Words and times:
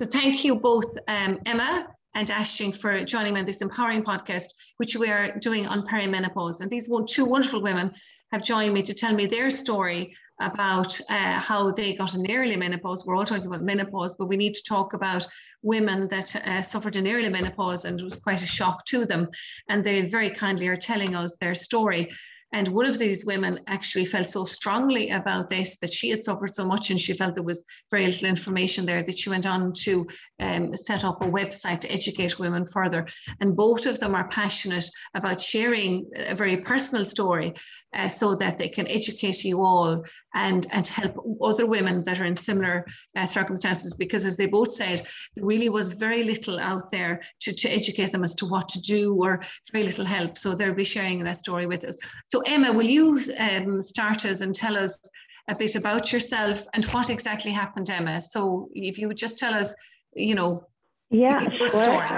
So 0.00 0.06
thank 0.06 0.46
you 0.46 0.54
both, 0.54 0.96
um, 1.08 1.40
Emma 1.44 1.86
and 2.14 2.26
Aisling, 2.26 2.74
for 2.74 3.04
joining 3.04 3.34
me 3.34 3.40
on 3.40 3.44
this 3.44 3.60
empowering 3.60 4.02
podcast, 4.02 4.46
which 4.78 4.96
we 4.96 5.10
are 5.10 5.38
doing 5.40 5.66
on 5.66 5.86
perimenopause. 5.86 6.62
And 6.62 6.70
these 6.70 6.88
two 7.06 7.26
wonderful 7.26 7.60
women 7.60 7.92
have 8.32 8.42
joined 8.42 8.72
me 8.72 8.82
to 8.82 8.94
tell 8.94 9.12
me 9.12 9.26
their 9.26 9.50
story 9.50 10.16
about 10.40 10.98
uh, 11.10 11.38
how 11.38 11.72
they 11.72 11.96
got 11.96 12.14
an 12.14 12.30
early 12.30 12.56
menopause. 12.56 13.04
We're 13.04 13.14
all 13.14 13.26
talking 13.26 13.48
about 13.48 13.62
menopause, 13.62 14.14
but 14.14 14.24
we 14.24 14.38
need 14.38 14.54
to 14.54 14.62
talk 14.62 14.94
about 14.94 15.28
women 15.62 16.08
that 16.08 16.34
uh, 16.34 16.62
suffered 16.62 16.96
an 16.96 17.06
early 17.06 17.28
menopause 17.28 17.84
and 17.84 18.00
it 18.00 18.02
was 18.02 18.16
quite 18.16 18.42
a 18.42 18.46
shock 18.46 18.86
to 18.86 19.04
them. 19.04 19.28
And 19.68 19.84
they 19.84 20.06
very 20.06 20.30
kindly 20.30 20.68
are 20.68 20.78
telling 20.78 21.14
us 21.14 21.36
their 21.36 21.54
story. 21.54 22.10
And 22.52 22.68
one 22.68 22.86
of 22.86 22.98
these 22.98 23.24
women 23.24 23.60
actually 23.68 24.04
felt 24.04 24.28
so 24.28 24.44
strongly 24.44 25.10
about 25.10 25.50
this 25.50 25.78
that 25.78 25.92
she 25.92 26.10
had 26.10 26.24
suffered 26.24 26.54
so 26.54 26.64
much 26.64 26.90
and 26.90 27.00
she 27.00 27.12
felt 27.12 27.34
there 27.34 27.44
was 27.44 27.64
very 27.90 28.06
little 28.06 28.28
information 28.28 28.84
there 28.84 29.04
that 29.04 29.18
she 29.18 29.30
went 29.30 29.46
on 29.46 29.72
to 29.84 30.06
um, 30.40 30.76
set 30.76 31.04
up 31.04 31.22
a 31.22 31.28
website 31.28 31.80
to 31.80 31.92
educate 31.92 32.38
women 32.38 32.66
further. 32.66 33.06
And 33.40 33.56
both 33.56 33.86
of 33.86 34.00
them 34.00 34.14
are 34.14 34.28
passionate 34.28 34.88
about 35.14 35.40
sharing 35.40 36.10
a 36.16 36.34
very 36.34 36.58
personal 36.58 37.04
story 37.04 37.54
uh, 37.94 38.08
so 38.08 38.34
that 38.36 38.58
they 38.58 38.68
can 38.68 38.88
educate 38.88 39.44
you 39.44 39.62
all 39.62 40.04
and, 40.34 40.66
and 40.70 40.86
help 40.86 41.16
other 41.42 41.66
women 41.66 42.04
that 42.04 42.20
are 42.20 42.24
in 42.24 42.36
similar 42.36 42.86
uh, 43.16 43.26
circumstances. 43.26 43.94
Because 43.94 44.24
as 44.24 44.36
they 44.36 44.46
both 44.46 44.72
said, 44.72 45.02
there 45.34 45.44
really 45.44 45.68
was 45.68 45.90
very 45.90 46.24
little 46.24 46.58
out 46.58 46.90
there 46.90 47.20
to, 47.40 47.52
to 47.52 47.68
educate 47.68 48.12
them 48.12 48.24
as 48.24 48.34
to 48.36 48.46
what 48.46 48.68
to 48.70 48.80
do 48.80 49.14
or 49.14 49.42
very 49.72 49.84
little 49.84 50.04
help. 50.04 50.38
So 50.38 50.54
they'll 50.54 50.74
be 50.74 50.84
sharing 50.84 51.22
that 51.24 51.38
story 51.38 51.66
with 51.66 51.84
us. 51.84 51.96
So 52.28 52.40
Emma, 52.40 52.72
will 52.72 52.86
you 52.86 53.20
um, 53.38 53.82
start 53.82 54.24
us 54.24 54.40
and 54.40 54.54
tell 54.54 54.76
us 54.76 54.98
a 55.48 55.54
bit 55.54 55.74
about 55.74 56.12
yourself 56.12 56.66
and 56.74 56.84
what 56.86 57.10
exactly 57.10 57.50
happened, 57.50 57.90
Emma? 57.90 58.20
So 58.20 58.68
if 58.74 58.98
you 58.98 59.08
would 59.08 59.16
just 59.16 59.38
tell 59.38 59.54
us, 59.54 59.74
you 60.14 60.34
know, 60.34 60.66
yeah, 61.10 61.40
your 61.40 61.68
sure. 61.68 61.82
story. 61.82 62.08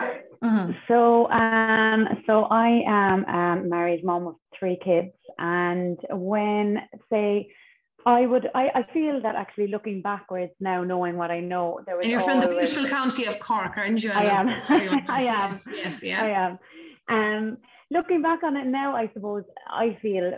Mm-hmm. 0.45 0.73
So, 0.89 1.31
um, 1.31 2.23
so 2.27 2.45
I 2.45 2.83
am 2.87 3.25
a 3.25 3.63
married 3.63 4.05
mom 4.05 4.27
of 4.27 4.35
three 4.59 4.79
kids, 4.85 5.15
and 5.39 5.99
when 6.11 6.79
say 7.11 7.49
I 8.05 8.27
would, 8.27 8.49
I, 8.55 8.69
I 8.75 8.93
feel 8.93 9.21
that 9.23 9.35
actually 9.35 9.69
looking 9.69 10.03
backwards 10.03 10.53
now, 10.61 10.83
knowing 10.83 11.17
what 11.17 11.31
I 11.31 11.41
know, 11.41 11.81
there 11.87 11.97
was. 11.97 12.05
And 12.05 12.11
you're 12.11 12.21
from 12.21 12.41
the 12.41 12.49
beautiful 12.49 12.87
county 12.87 13.27
of 13.27 13.39
Cork, 13.39 13.77
aren't 13.77 14.03
you? 14.03 14.11
I, 14.11 14.25
am. 14.25 14.49
I 15.09 15.25
am. 15.25 15.61
Yes, 15.73 16.03
yeah. 16.03 16.23
I 16.23 16.29
am. 16.29 16.59
Um, 17.09 17.57
looking 17.91 18.23
back 18.23 18.43
on 18.43 18.57
it 18.57 18.67
now, 18.67 18.97
I 18.97 19.11
suppose 19.15 19.45
I 19.69 19.97
feel, 20.03 20.33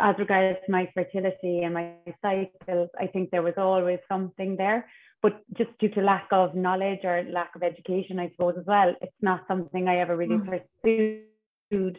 as 0.00 0.14
regards 0.18 0.58
to 0.66 0.72
my 0.72 0.90
fertility 0.94 1.62
and 1.62 1.74
my 1.74 1.92
cycles, 2.22 2.90
I 2.98 3.06
think 3.06 3.30
there 3.30 3.42
was 3.42 3.54
always 3.56 3.98
something 4.08 4.56
there 4.56 4.86
but 5.24 5.40
just 5.56 5.70
due 5.78 5.88
to 5.88 6.02
lack 6.02 6.28
of 6.32 6.54
knowledge 6.54 6.98
or 7.02 7.24
lack 7.30 7.56
of 7.56 7.62
education, 7.62 8.18
I 8.18 8.28
suppose 8.32 8.56
as 8.58 8.66
well, 8.66 8.94
it's 9.00 9.22
not 9.22 9.46
something 9.48 9.88
I 9.88 10.00
ever 10.00 10.14
really 10.18 10.36
mm. 10.36 10.60
pursued. 10.82 11.98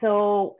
So 0.00 0.56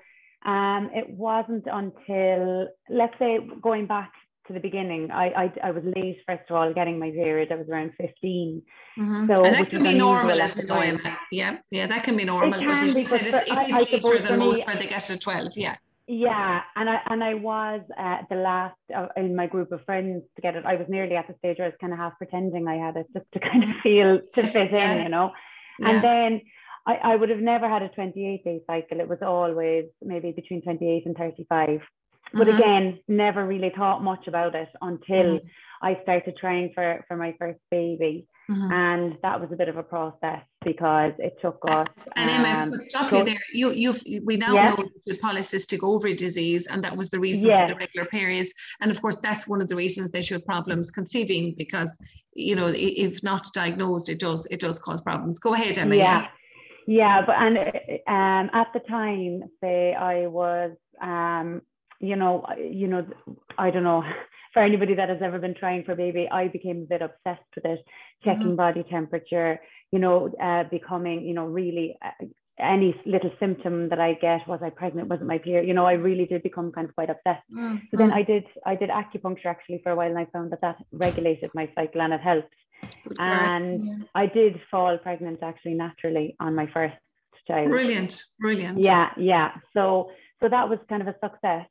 um, 0.48 0.90
it 0.94 1.10
wasn't 1.10 1.66
until, 1.70 2.68
let's 2.88 3.12
say, 3.18 3.38
going 3.60 3.86
back 3.86 4.10
to 4.46 4.54
the 4.54 4.60
beginning, 4.60 5.10
I, 5.10 5.26
I, 5.42 5.52
I 5.64 5.70
was 5.72 5.84
late, 5.94 6.20
first 6.26 6.44
of 6.48 6.56
all, 6.56 6.72
getting 6.72 6.98
my 6.98 7.10
period. 7.10 7.52
I 7.52 7.56
was 7.56 7.68
around 7.68 7.92
15. 7.98 8.62
Mm-hmm. 8.98 9.30
So 9.30 9.44
and 9.44 9.54
that 9.54 9.68
can 9.68 9.82
be 9.82 9.92
normal 9.92 10.40
as 10.40 10.56
we 10.56 10.64
know. 10.64 10.98
Yeah, 11.30 11.58
yeah, 11.70 11.86
that 11.86 12.02
can 12.02 12.16
be 12.16 12.24
normal. 12.24 12.58
It 12.58 12.66
but 12.66 12.80
as 12.80 12.94
you 12.94 13.04
said, 13.04 13.26
it's, 13.26 13.36
it 13.36 13.92
is 13.92 14.02
later 14.04 14.18
than 14.26 14.38
most 14.38 14.66
where 14.66 14.76
they 14.76 14.86
get 14.86 15.02
to 15.02 15.18
12. 15.18 15.56
Yeah. 15.56 15.76
Yeah, 16.10 16.62
and 16.74 16.88
I 16.88 17.00
and 17.10 17.22
I 17.22 17.34
was 17.34 17.82
uh, 17.98 18.18
the 18.30 18.36
last 18.36 18.78
uh, 18.96 19.08
in 19.18 19.36
my 19.36 19.46
group 19.46 19.72
of 19.72 19.84
friends 19.84 20.22
to 20.36 20.40
get 20.40 20.56
it. 20.56 20.64
I 20.64 20.76
was 20.76 20.86
nearly 20.88 21.16
at 21.16 21.28
the 21.28 21.34
stage 21.36 21.58
where 21.58 21.66
I 21.66 21.68
was 21.68 21.76
kind 21.82 21.92
of 21.92 21.98
half 21.98 22.16
pretending 22.16 22.66
I 22.66 22.76
had 22.76 22.96
it 22.96 23.08
just 23.12 23.26
to 23.34 23.40
kind 23.40 23.62
of 23.64 23.70
feel 23.82 24.20
to 24.34 24.46
fit 24.46 24.72
in, 24.72 25.02
you 25.02 25.10
know. 25.10 25.32
Yeah. 25.78 25.90
And 25.90 26.02
then 26.02 26.40
I, 26.88 26.94
I 27.12 27.16
would 27.16 27.28
have 27.28 27.40
never 27.40 27.68
had 27.68 27.82
a 27.82 27.90
28 27.90 28.44
day 28.44 28.62
cycle. 28.66 29.00
It 29.00 29.08
was 29.08 29.18
always 29.20 29.84
maybe 30.02 30.32
between 30.32 30.62
28 30.62 31.06
and 31.06 31.16
35. 31.16 31.80
But 32.32 32.46
mm-hmm. 32.46 32.56
again, 32.56 33.00
never 33.08 33.46
really 33.46 33.72
thought 33.76 34.02
much 34.02 34.26
about 34.26 34.54
it 34.54 34.68
until 34.80 35.38
mm-hmm. 35.38 35.46
I 35.82 36.00
started 36.02 36.36
trying 36.38 36.72
for 36.74 37.04
for 37.06 37.16
my 37.16 37.34
first 37.38 37.60
baby. 37.70 38.26
Mm-hmm. 38.50 38.72
And 38.72 39.18
that 39.22 39.38
was 39.38 39.52
a 39.52 39.56
bit 39.56 39.68
of 39.68 39.76
a 39.76 39.82
process 39.82 40.40
because 40.64 41.12
it 41.18 41.36
took 41.42 41.58
us. 41.68 41.86
And 42.16 42.30
Emma, 42.30 42.48
um, 42.48 42.68
I 42.68 42.70
could 42.70 42.82
stop 42.82 43.12
you 43.12 43.22
there. 43.22 43.42
You, 43.52 43.72
you've, 43.72 44.02
we 44.24 44.38
now 44.38 44.54
yeah. 44.54 44.70
know 44.70 44.88
the 45.04 45.18
polycystic 45.18 45.80
ovary 45.82 46.14
disease, 46.14 46.66
and 46.66 46.82
that 46.82 46.96
was 46.96 47.10
the 47.10 47.20
reason 47.20 47.50
yeah. 47.50 47.66
for 47.66 47.74
the 47.74 47.78
regular 47.78 48.06
periods. 48.06 48.50
And 48.80 48.90
of 48.90 49.02
course, 49.02 49.16
that's 49.16 49.46
one 49.46 49.60
of 49.60 49.68
the 49.68 49.76
reasons 49.76 50.10
they 50.10 50.22
should 50.22 50.46
problems 50.46 50.90
conceiving 50.90 51.56
because, 51.58 51.98
you 52.32 52.56
know, 52.56 52.72
if 52.74 53.22
not 53.22 53.52
diagnosed, 53.52 54.08
it 54.08 54.18
does 54.18 54.46
it 54.50 54.60
does 54.60 54.78
cause 54.78 55.02
problems. 55.02 55.38
Go 55.38 55.52
ahead, 55.52 55.76
Emma. 55.76 55.96
Yeah, 55.96 56.28
yeah, 56.88 57.20
but 57.26 57.36
and 57.36 57.58
um, 58.06 58.50
at 58.54 58.68
the 58.72 58.80
time, 58.88 59.42
say 59.62 59.92
I 59.92 60.26
was, 60.26 60.72
um, 61.02 61.60
you 62.00 62.16
know, 62.16 62.46
you 62.56 62.86
know, 62.86 63.06
I 63.58 63.70
don't 63.70 63.82
know 63.82 64.02
for 64.54 64.62
anybody 64.62 64.94
that 64.94 65.10
has 65.10 65.18
ever 65.22 65.38
been 65.38 65.54
trying 65.54 65.84
for 65.84 65.94
baby, 65.94 66.26
I 66.32 66.48
became 66.48 66.78
a 66.78 66.86
bit 66.86 67.02
obsessed 67.02 67.44
with 67.54 67.66
it, 67.66 67.84
checking 68.24 68.46
mm-hmm. 68.46 68.56
body 68.56 68.86
temperature, 68.88 69.60
you 69.92 69.98
know, 69.98 70.32
uh, 70.42 70.64
becoming, 70.70 71.26
you 71.26 71.34
know, 71.34 71.44
really 71.44 71.98
uh, 72.02 72.24
any 72.58 72.98
little 73.04 73.32
symptom 73.38 73.90
that 73.90 74.00
I 74.00 74.14
get, 74.14 74.48
was 74.48 74.60
I 74.62 74.70
pregnant, 74.70 75.08
wasn't 75.08 75.28
my 75.28 75.36
period, 75.36 75.68
you 75.68 75.74
know, 75.74 75.84
I 75.84 75.92
really 75.92 76.24
did 76.24 76.42
become 76.42 76.72
kind 76.72 76.88
of 76.88 76.94
quite 76.94 77.10
obsessed. 77.10 77.44
Mm-hmm. 77.54 77.76
So 77.90 77.98
then 77.98 78.12
I 78.12 78.22
did, 78.22 78.44
I 78.64 78.76
did 78.76 78.88
acupuncture 78.88 79.44
actually 79.44 79.80
for 79.82 79.92
a 79.92 79.94
while 79.94 80.08
and 80.08 80.18
I 80.18 80.24
found 80.32 80.52
that 80.52 80.62
that 80.62 80.76
regulated 80.90 81.50
my 81.52 81.70
cycle 81.74 82.00
and 82.00 82.14
it 82.14 82.20
helped. 82.22 82.54
And 83.18 83.86
yeah. 83.86 83.94
I 84.14 84.26
did 84.26 84.60
fall 84.70 84.98
pregnant 84.98 85.42
actually 85.42 85.74
naturally 85.74 86.36
on 86.40 86.54
my 86.54 86.66
first 86.72 86.94
child. 87.46 87.70
Brilliant, 87.70 88.22
brilliant. 88.38 88.78
Yeah, 88.78 89.10
yeah. 89.16 89.52
So, 89.74 90.10
so 90.40 90.48
that 90.48 90.68
was 90.68 90.78
kind 90.88 91.02
of 91.02 91.08
a 91.08 91.14
success. 91.22 91.66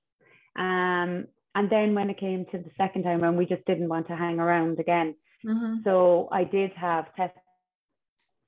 Um, 0.57 1.27
and 1.55 1.69
then 1.69 1.95
when 1.95 2.09
it 2.09 2.19
came 2.19 2.45
to 2.51 2.57
the 2.57 2.71
second 2.77 3.03
time, 3.03 3.23
and 3.23 3.37
we 3.37 3.45
just 3.45 3.65
didn't 3.65 3.89
want 3.89 4.07
to 4.07 4.15
hang 4.15 4.39
around 4.39 4.79
again. 4.79 5.15
Mm-hmm. 5.45 5.77
So 5.83 6.29
I 6.31 6.43
did 6.43 6.71
have 6.73 7.13
tests 7.15 7.37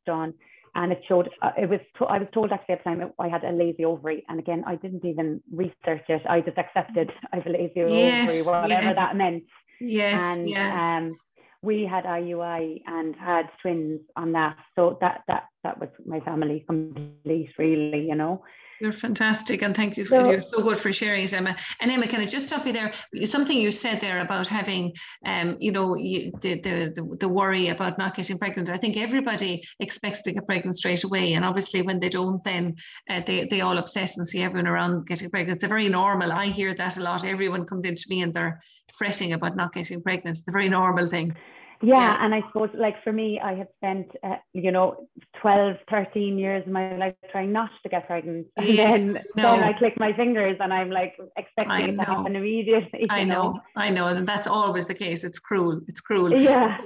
done, 0.06 0.34
and 0.76 0.92
it 0.92 1.02
showed 1.08 1.30
uh, 1.42 1.52
it 1.58 1.70
was. 1.70 1.80
To, 1.98 2.06
I 2.06 2.20
was 2.20 2.28
told 2.34 2.52
actually 2.52 2.74
at 2.74 2.84
the 2.84 2.90
time 2.90 3.12
I 3.20 3.28
had 3.28 3.44
a 3.44 3.52
lazy 3.52 3.86
ovary, 3.86 4.26
and 4.28 4.40
again 4.40 4.64
I 4.66 4.76
didn't 4.76 5.06
even 5.06 5.42
research 5.52 6.06
it. 6.08 6.22
I 6.28 6.42
just 6.42 6.58
accepted 6.58 7.12
I 7.32 7.38
have 7.38 7.46
a 7.46 7.50
lazy 7.50 7.74
yes, 7.76 8.30
ovary, 8.30 8.42
whatever 8.42 8.88
yeah. 8.88 8.94
that 8.94 9.16
meant. 9.16 9.44
Yes. 9.80 10.20
And 10.20 10.50
yeah. 10.50 10.98
um, 10.98 11.18
we 11.62 11.86
had 11.86 12.06
IUI 12.06 12.82
and 12.88 13.16
had 13.16 13.50
twins 13.62 14.02
on 14.16 14.32
that, 14.34 14.58
so 14.76 14.98
that 15.02 15.24
that 15.28 15.48
that 15.64 15.80
was 15.80 15.90
my 16.06 16.20
family 16.22 16.64
complete, 16.68 17.52
really, 17.58 18.08
you 18.08 18.16
know. 18.16 18.44
You're 18.80 18.94
fantastic, 18.94 19.62
and 19.62 19.76
thank 19.76 19.98
you. 19.98 20.06
For, 20.06 20.24
so, 20.24 20.32
you're 20.32 20.42
so 20.42 20.62
good 20.62 20.78
for 20.78 20.94
sharing 20.94 21.26
it, 21.26 21.34
Emma. 21.34 21.58
And 21.82 21.92
Emma, 21.92 22.08
can 22.08 22.22
I 22.22 22.26
just 22.26 22.48
stop 22.48 22.66
you 22.66 22.72
there? 22.72 22.94
Something 23.26 23.58
you 23.58 23.72
said 23.72 24.00
there 24.00 24.20
about 24.20 24.48
having, 24.48 24.94
um, 25.26 25.58
you 25.60 25.74
know, 25.74 25.96
you, 25.96 26.32
the, 26.40 26.62
the, 26.62 26.94
the 26.96 27.18
the 27.20 27.28
worry 27.28 27.68
about 27.68 27.98
not 27.98 28.16
getting 28.16 28.38
pregnant. 28.38 28.70
I 28.70 28.78
think 28.78 28.96
everybody 28.96 29.62
expects 29.82 30.22
to 30.22 30.32
get 30.32 30.48
pregnant 30.48 30.78
straight 30.78 31.04
away, 31.04 31.34
and 31.34 31.44
obviously 31.44 31.82
when 31.82 32.00
they 32.00 32.08
don't, 32.08 32.42
then 32.46 32.76
uh, 33.10 33.20
they 33.28 33.48
they 33.48 33.60
all 33.60 33.78
obsess 33.78 34.18
and 34.18 34.26
see 34.26 34.42
everyone 34.42 34.68
around 34.68 35.08
getting 35.08 35.30
pregnant. 35.30 35.58
It's 35.58 35.66
a 35.66 35.68
very 35.68 35.90
normal. 35.90 36.32
I 36.32 36.46
hear 36.46 36.74
that 36.74 36.96
a 36.96 37.02
lot. 37.02 37.26
Everyone 37.26 37.66
comes 37.66 37.84
into 37.84 38.06
me 38.08 38.22
and 38.22 38.34
they're 38.34 38.62
fretting 39.00 39.34
about 39.34 39.56
not 39.56 39.74
getting 39.74 40.04
pregnant. 40.04 40.38
It's 40.38 40.48
a 40.48 40.52
very 40.52 40.70
normal 40.70 41.08
thing. 41.08 41.36
Yeah, 41.82 41.96
yeah, 41.96 42.26
and 42.26 42.36
i 42.36 42.42
suppose 42.48 42.70
like 42.74 43.02
for 43.06 43.14
me 43.14 43.40
i 43.40 43.54
have 43.54 43.68
spent 43.78 44.12
uh, 44.22 44.36
you 44.52 44.70
know 44.70 45.08
12 45.42 45.78
13 45.90 46.38
years 46.38 46.66
of 46.68 46.74
my 46.74 46.98
life 46.98 47.16
trying 47.32 47.54
not 47.54 47.70
to 47.84 47.90
get 47.90 48.06
pregnant. 48.06 48.48
And 48.58 48.68
yes, 48.68 49.02
then 49.02 49.14
no. 49.38 49.56
then 49.56 49.64
i 49.64 49.72
click 49.72 49.94
my 49.98 50.12
fingers 50.12 50.58
and 50.60 50.74
i'm 50.74 50.90
like 50.90 51.16
expecting 51.38 51.94
it 51.94 51.96
to 51.96 52.04
happen 52.04 52.36
immediately 52.36 53.08
i 53.10 53.24
know, 53.24 53.54
know, 53.54 53.62
i 53.78 53.90
know 53.90 54.08
and 54.08 54.28
that's 54.28 54.48
always 54.48 54.88
the 54.88 54.94
case. 54.94 55.24
It's 55.24 55.40
cruel. 55.40 55.80
It's 55.88 56.02
cruel. 56.02 56.34
Yeah. 56.34 56.82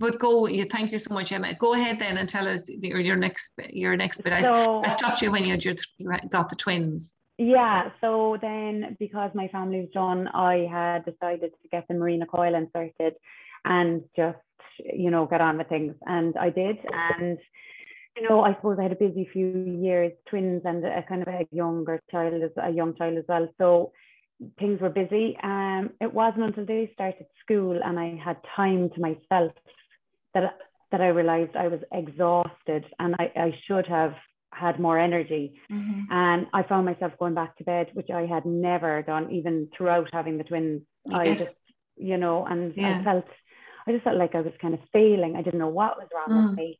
But 0.00 0.18
go 0.18 0.48
you 0.48 0.64
thank 0.64 0.90
you 0.90 0.98
so 0.98 1.14
much 1.14 1.30
emma. 1.30 1.54
Go 1.54 1.74
ahead 1.74 2.00
then 2.00 2.18
and 2.18 2.28
tell 2.28 2.48
us 2.48 2.68
your, 2.68 2.98
your 2.98 3.16
next 3.16 3.52
your 3.70 3.94
next 3.96 4.22
bit. 4.22 4.42
So, 4.42 4.82
I, 4.82 4.86
I 4.86 4.88
stopped 4.88 5.22
you 5.22 5.30
when 5.30 5.44
you, 5.44 5.52
had 5.52 5.64
your, 5.64 5.76
you 5.98 6.10
got 6.30 6.48
the 6.48 6.56
twins 6.56 7.14
yeah, 7.38 7.90
so 8.00 8.36
then 8.40 8.96
because 8.98 9.30
my 9.34 9.48
family 9.48 9.80
was 9.80 9.88
done, 9.94 10.28
I 10.28 10.66
had 10.70 11.04
decided 11.04 11.52
to 11.62 11.68
get 11.70 11.88
the 11.88 11.94
Mirena 11.94 12.28
coil 12.28 12.54
inserted 12.54 13.14
and 13.64 14.02
just 14.16 14.38
you 14.78 15.10
know 15.10 15.26
get 15.26 15.40
on 15.40 15.58
with 15.58 15.68
things. 15.68 15.94
And 16.06 16.36
i 16.36 16.50
did. 16.50 16.78
And 16.92 17.38
you 18.16 18.28
know 18.28 18.42
i 18.42 18.54
suppose 18.54 18.76
i 18.78 18.82
had 18.82 18.92
a 18.92 18.96
busy 18.96 19.26
few 19.32 19.46
years 19.80 20.12
twins 20.28 20.62
and 20.66 20.84
a 20.84 21.02
kind 21.08 21.22
of 21.22 21.28
a 21.28 21.46
younger 21.50 22.02
child 22.10 22.34
a 22.62 22.70
young 22.70 22.94
child 22.96 23.16
as 23.16 23.24
well. 23.28 23.48
So 23.58 23.92
things 24.58 24.80
were 24.80 24.90
busy. 24.90 25.36
Um 25.42 25.90
it 26.00 26.12
wasn't 26.12 26.44
until 26.44 26.66
they 26.66 26.90
started 26.94 27.26
school 27.42 27.80
and 27.82 27.98
i 27.98 28.20
had 28.22 28.36
time 28.54 28.90
to 28.90 29.00
myself 29.00 29.52
that 30.34 30.58
that 30.90 31.00
i 31.00 31.08
realized 31.08 31.56
i 31.56 31.68
was 31.68 31.80
exhausted 31.92 32.84
and 32.98 33.14
i, 33.18 33.32
I 33.34 33.58
should 33.66 33.86
have 33.86 34.14
had 34.52 34.78
more 34.78 34.98
energy 34.98 35.58
mm-hmm. 35.70 36.02
and 36.10 36.46
i 36.52 36.62
found 36.62 36.84
myself 36.84 37.12
going 37.18 37.34
back 37.34 37.56
to 37.56 37.64
bed 37.64 37.88
which 37.94 38.10
i 38.10 38.26
had 38.26 38.44
never 38.44 39.02
done 39.02 39.30
even 39.30 39.68
throughout 39.76 40.08
having 40.12 40.38
the 40.38 40.44
twins 40.44 40.82
yes. 41.06 41.18
i 41.18 41.34
just 41.34 41.56
you 41.96 42.16
know 42.16 42.44
and 42.46 42.74
yeah. 42.76 42.98
i 43.00 43.04
felt 43.04 43.26
I 43.86 43.92
just 43.92 44.04
felt 44.04 44.16
like 44.16 44.34
I 44.34 44.40
was 44.40 44.52
kind 44.60 44.74
of 44.74 44.80
failing. 44.92 45.36
I 45.36 45.42
didn't 45.42 45.58
know 45.58 45.68
what 45.68 45.96
was 45.96 46.08
wrong 46.14 46.38
mm. 46.38 46.48
with 46.48 46.56
me. 46.56 46.78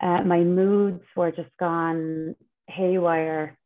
Uh, 0.00 0.22
my 0.22 0.40
moods 0.40 1.02
were 1.16 1.32
just 1.32 1.50
gone 1.58 2.36
haywire, 2.68 3.56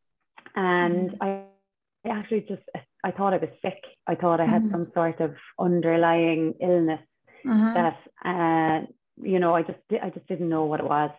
and 0.55 1.11
mm. 1.11 1.17
I 1.21 2.09
actually 2.09 2.43
just 2.43 2.63
I 3.05 3.11
thought 3.11 3.35
I 3.35 3.39
was 3.39 3.51
sick. 3.63 3.83
I 4.07 4.15
thought 4.15 4.41
I 4.41 4.47
had 4.47 4.63
mm. 4.63 4.71
some 4.71 4.91
sort 4.95 5.21
of 5.21 5.35
underlying 5.59 6.55
illness 6.61 7.01
mm-hmm. 7.45 7.75
that 7.75 7.99
uh, 8.25 8.87
you 9.23 9.39
know 9.39 9.55
I 9.55 9.63
just 9.63 9.79
I 10.03 10.11
just 10.11 10.27
didn't 10.29 10.49
know 10.49 10.65
what 10.65 10.81
it 10.81 10.87
was. 10.87 11.11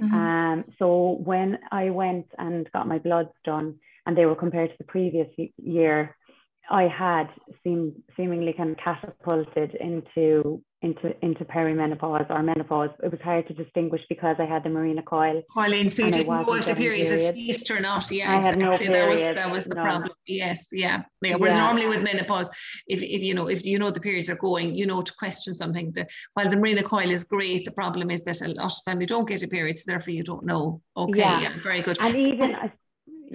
Mm-hmm. 0.00 0.14
Um, 0.14 0.64
so 0.78 1.18
when 1.22 1.58
I 1.70 1.90
went 1.90 2.26
and 2.38 2.70
got 2.72 2.88
my 2.88 2.98
bloods 2.98 3.30
done, 3.44 3.76
and 4.06 4.16
they 4.16 4.26
were 4.26 4.36
compared 4.36 4.70
to 4.70 4.76
the 4.78 4.84
previous 4.84 5.28
year, 5.58 6.16
I 6.70 6.84
had 6.84 7.28
seem, 7.62 8.02
seemingly 8.16 8.52
kind 8.52 8.70
of 8.70 8.76
catapulted 8.78 9.74
into 9.74 10.62
into 10.82 11.14
into 11.24 11.44
perimenopause 11.44 12.30
or 12.30 12.42
menopause. 12.42 12.90
It 13.02 13.10
was 13.10 13.20
hard 13.20 13.46
to 13.48 13.54
distinguish 13.54 14.00
because 14.08 14.36
I 14.38 14.46
had 14.46 14.62
the 14.62 14.70
Mirena 14.70 15.04
coil. 15.04 15.42
Pauline, 15.52 15.90
so 15.90 16.06
you 16.06 16.12
didn't 16.12 16.28
know 16.28 16.54
if 16.54 16.66
the 16.66 16.74
period 16.74 17.10
is 17.10 17.28
ceased 17.28 17.70
or 17.70 17.80
not. 17.80 18.10
Yeah, 18.10 18.32
I 18.32 18.36
exactly. 18.38 18.64
Had 18.64 18.72
no 18.72 18.78
period, 18.78 18.94
that 18.94 19.10
was 19.10 19.20
that 19.20 19.50
was 19.50 19.64
the 19.64 19.74
no. 19.74 19.82
problem. 19.82 20.10
Yes, 20.26 20.68
yeah. 20.72 21.02
yeah. 21.22 21.34
Whereas 21.36 21.56
yeah. 21.56 21.66
normally 21.66 21.88
with 21.88 22.02
menopause, 22.02 22.48
if, 22.86 23.02
if 23.02 23.20
you 23.20 23.34
know 23.34 23.48
if 23.48 23.64
you 23.64 23.78
know 23.78 23.90
the 23.90 24.00
periods 24.00 24.30
are 24.30 24.36
going, 24.36 24.74
you 24.74 24.86
know 24.86 25.02
to 25.02 25.12
question 25.14 25.54
something. 25.54 25.92
That 25.92 26.08
while 26.34 26.48
the 26.48 26.56
Mirena 26.56 26.84
coil 26.84 27.10
is 27.10 27.24
great, 27.24 27.64
the 27.66 27.72
problem 27.72 28.10
is 28.10 28.22
that 28.22 28.40
a 28.40 28.48
lot 28.48 28.72
of 28.72 28.84
time 28.86 29.00
you 29.00 29.06
don't 29.06 29.28
get 29.28 29.42
a 29.42 29.48
period, 29.48 29.78
so 29.78 29.84
therefore 29.86 30.14
you 30.14 30.24
don't 30.24 30.46
know. 30.46 30.80
Okay, 30.96 31.18
yeah, 31.18 31.40
yeah 31.40 31.52
very 31.62 31.82
good. 31.82 31.98
And 32.00 32.16
even 32.16 32.54
uh, 32.54 32.68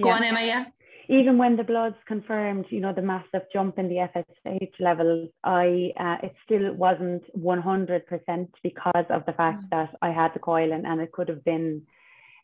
go 0.02 0.10
on, 0.10 0.24
Emma. 0.24 0.42
Yeah 0.42 0.66
even 1.10 1.38
when 1.38 1.56
the 1.56 1.64
bloods 1.64 1.96
confirmed, 2.08 2.66
you 2.70 2.80
know, 2.80 2.94
the 2.94 3.02
massive 3.02 3.44
jump 3.52 3.78
in 3.78 3.88
the 3.88 4.08
FSH 4.16 4.80
levels, 4.80 5.30
I 5.44 5.92
uh, 6.00 6.18
it 6.24 6.36
still 6.44 6.74
wasn't 6.74 7.24
100% 7.38 8.48
because 8.64 9.06
of 9.10 9.26
the 9.26 9.34
fact 9.34 9.64
mm. 9.64 9.70
that 9.72 9.96
I 10.02 10.12
had 10.12 10.34
the 10.34 10.40
coil 10.40 10.72
and, 10.72 10.86
and 10.86 11.02
it 11.02 11.12
could 11.12 11.30
have 11.30 11.44
been, 11.44 11.84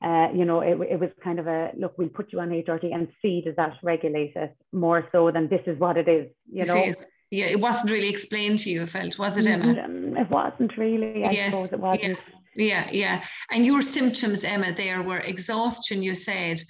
uh, 0.04 0.30
you 0.34 0.46
know, 0.46 0.62
it, 0.62 0.80
it 0.90 1.00
was 1.00 1.10
kind 1.24 1.40
of 1.40 1.48
a 1.48 1.72
look, 1.78 1.98
we'll 1.98 2.10
put 2.10 2.32
you 2.32 2.40
on 2.40 2.50
HRT 2.50 2.94
and 2.94 3.08
see 3.22 3.42
does 3.42 3.56
that 3.56 3.74
regulate 3.84 4.36
it 4.36 4.56
more 4.72 5.08
so 5.12 5.32
than 5.32 5.48
this 5.48 5.62
is 5.66 5.80
what 5.80 5.98
it 5.98 6.08
is, 6.08 6.30
you 6.52 6.66
know. 6.66 6.92
Yeah, 7.30 7.46
it 7.46 7.62
wasn't 7.62 7.92
really 7.92 8.10
explained 8.10 8.60
to 8.60 8.70
you, 8.70 8.84
I 8.84 8.86
felt, 8.88 9.18
was 9.18 9.38
it, 9.38 9.48
Emma? 9.48 9.74
Mm, 9.74 10.20
it 10.20 10.30
wasn't 10.30 10.78
really. 10.78 11.24
I 11.24 11.32
yes. 11.32 11.54
suppose 11.54 11.72
it 11.72 11.80
wasn't. 11.80 12.04
Yeah. 12.04 12.16
Yeah, 12.56 12.90
yeah. 12.92 13.24
And 13.50 13.66
your 13.66 13.82
symptoms, 13.82 14.44
Emma, 14.44 14.74
there 14.74 15.02
were 15.02 15.20
exhaustion, 15.20 16.04
you 16.04 16.14
said, 16.14 16.62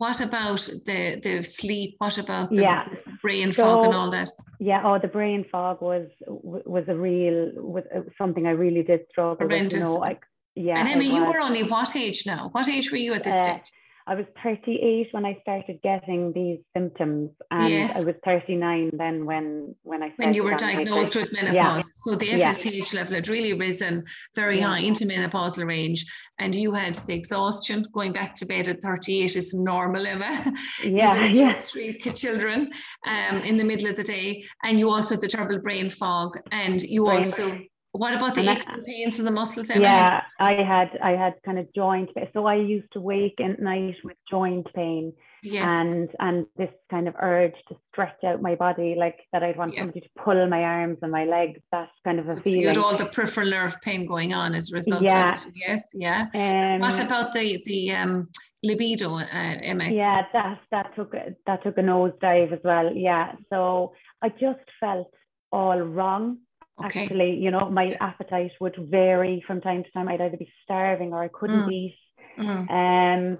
what 0.00 0.18
about 0.22 0.60
the 0.86 1.20
the 1.22 1.42
sleep? 1.42 1.96
What 1.98 2.16
about 2.16 2.48
the 2.48 2.62
yeah. 2.62 2.88
brain 3.20 3.52
so, 3.52 3.62
fog 3.62 3.84
and 3.84 3.94
all 3.94 4.10
that? 4.10 4.30
Yeah, 4.58 4.80
oh, 4.82 4.98
the 4.98 5.08
brain 5.08 5.44
fog 5.52 5.82
was 5.82 6.08
was 6.26 6.84
a 6.88 6.96
real 6.96 7.52
was 7.56 7.84
something 8.16 8.46
I 8.46 8.52
really 8.52 8.82
did 8.82 9.00
struggle 9.10 9.46
Horrendous. 9.46 9.74
with. 9.74 9.88
You 9.88 9.94
know, 9.94 10.00
like 10.00 10.22
yeah. 10.54 10.78
And 10.78 10.88
Emma, 10.88 11.04
you 11.04 11.26
were 11.26 11.38
only 11.38 11.64
what 11.64 11.94
age 11.96 12.24
now? 12.24 12.48
What 12.52 12.66
age 12.66 12.90
were 12.90 12.96
you 12.96 13.12
at 13.12 13.24
this 13.24 13.34
uh, 13.34 13.44
stage? 13.44 13.72
I 14.10 14.14
was 14.16 14.26
38 14.42 15.06
when 15.12 15.24
I 15.24 15.38
started 15.40 15.78
getting 15.84 16.32
these 16.32 16.58
symptoms, 16.76 17.30
and 17.52 17.72
yes. 17.72 17.94
I 17.94 18.02
was 18.02 18.16
39 18.24 18.90
then 18.94 19.24
when 19.24 19.76
when 19.84 20.02
I 20.02 20.12
when 20.16 20.34
you 20.34 20.42
were 20.42 20.56
diagnosed 20.56 21.14
with 21.14 21.32
menopause. 21.32 21.54
Yeah. 21.54 21.82
So 21.94 22.16
the 22.16 22.30
FSH 22.30 22.92
yeah. 22.92 23.00
level 23.00 23.14
had 23.14 23.28
really 23.28 23.52
risen 23.52 24.02
very 24.34 24.58
yeah. 24.58 24.66
high 24.66 24.80
into 24.80 25.04
menopausal 25.04 25.64
range, 25.64 26.04
and 26.40 26.52
you 26.56 26.72
had 26.72 26.96
the 26.96 27.14
exhaustion. 27.14 27.86
Going 27.92 28.12
back 28.12 28.34
to 28.36 28.46
bed 28.46 28.66
at 28.66 28.82
38 28.82 29.36
is 29.36 29.54
normal, 29.54 30.04
Emma. 30.04 30.52
Yeah, 30.84 31.26
yeah. 31.26 31.58
Three 31.60 31.96
children 32.00 32.70
um, 33.06 33.42
in 33.42 33.56
the 33.58 33.64
middle 33.64 33.88
of 33.88 33.94
the 33.94 34.02
day, 34.02 34.44
and 34.64 34.80
you 34.80 34.90
also 34.90 35.14
had 35.14 35.20
the 35.20 35.28
terrible 35.28 35.60
brain 35.60 35.88
fog, 35.88 36.36
and 36.50 36.82
you 36.82 37.04
brain 37.04 37.18
also 37.18 37.60
what 37.92 38.14
about 38.14 38.36
the 38.36 38.48
aches 38.48 38.64
and 38.68 38.84
pains 38.84 39.18
in 39.18 39.24
the 39.24 39.30
muscles? 39.32 39.68
Yeah, 39.68 40.22
I 40.38 40.54
had 40.54 40.96
I 41.02 41.10
had 41.10 41.34
kind 41.44 41.58
of 41.58 41.72
joint 41.74 42.14
pain. 42.14 42.28
So 42.32 42.46
I 42.46 42.54
used 42.54 42.92
to 42.92 43.00
wake 43.00 43.40
at 43.40 43.60
night 43.60 43.96
with 44.04 44.16
joint 44.30 44.72
pain. 44.74 45.12
Yes. 45.42 45.68
And 45.68 46.08
and 46.20 46.46
this 46.56 46.70
kind 46.88 47.08
of 47.08 47.14
urge 47.20 47.54
to 47.68 47.76
stretch 47.90 48.22
out 48.24 48.42
my 48.42 48.54
body, 48.54 48.94
like 48.96 49.18
that 49.32 49.42
I'd 49.42 49.56
want 49.56 49.74
yeah. 49.74 49.80
somebody 49.80 50.00
to 50.02 50.08
pull 50.22 50.48
my 50.48 50.62
arms 50.62 50.98
and 51.02 51.10
my 51.10 51.24
legs, 51.24 51.60
that 51.72 51.88
kind 52.04 52.20
of 52.20 52.28
a 52.28 52.36
feeling. 52.36 52.60
You 52.60 52.68
had 52.68 52.76
all 52.76 52.96
the 52.96 53.06
peripheral 53.06 53.50
nerve 53.50 53.80
pain 53.80 54.06
going 54.06 54.34
on 54.34 54.54
as 54.54 54.70
a 54.70 54.76
result 54.76 55.02
yeah. 55.02 55.34
of. 55.34 55.52
Yes, 55.54 55.88
yeah. 55.92 56.26
Um, 56.32 56.80
what 56.80 57.00
about 57.00 57.32
the 57.32 57.60
the 57.64 57.90
um 57.90 58.28
libido, 58.62 59.14
uh, 59.14 59.24
Emma? 59.62 59.88
Yeah, 59.88 60.22
that 60.32 60.60
that 60.70 60.94
took 60.94 61.12
that 61.46 61.62
took 61.64 61.76
a 61.76 61.82
nosedive 61.82 62.52
as 62.52 62.60
well. 62.62 62.94
Yeah. 62.94 63.32
So 63.52 63.94
I 64.22 64.28
just 64.28 64.60
felt 64.78 65.12
all 65.50 65.80
wrong 65.80 66.38
Okay. 66.84 67.04
Actually, 67.04 67.36
you 67.36 67.50
know, 67.50 67.70
my 67.70 67.96
appetite 68.00 68.52
would 68.60 68.76
vary 68.76 69.42
from 69.46 69.60
time 69.60 69.84
to 69.84 69.90
time. 69.92 70.08
I'd 70.08 70.20
either 70.20 70.36
be 70.36 70.52
starving 70.64 71.12
or 71.12 71.22
I 71.22 71.28
couldn't 71.28 71.68
mm. 71.68 71.72
eat. 71.72 71.98
Mm. 72.38 72.70
Um, 72.70 73.38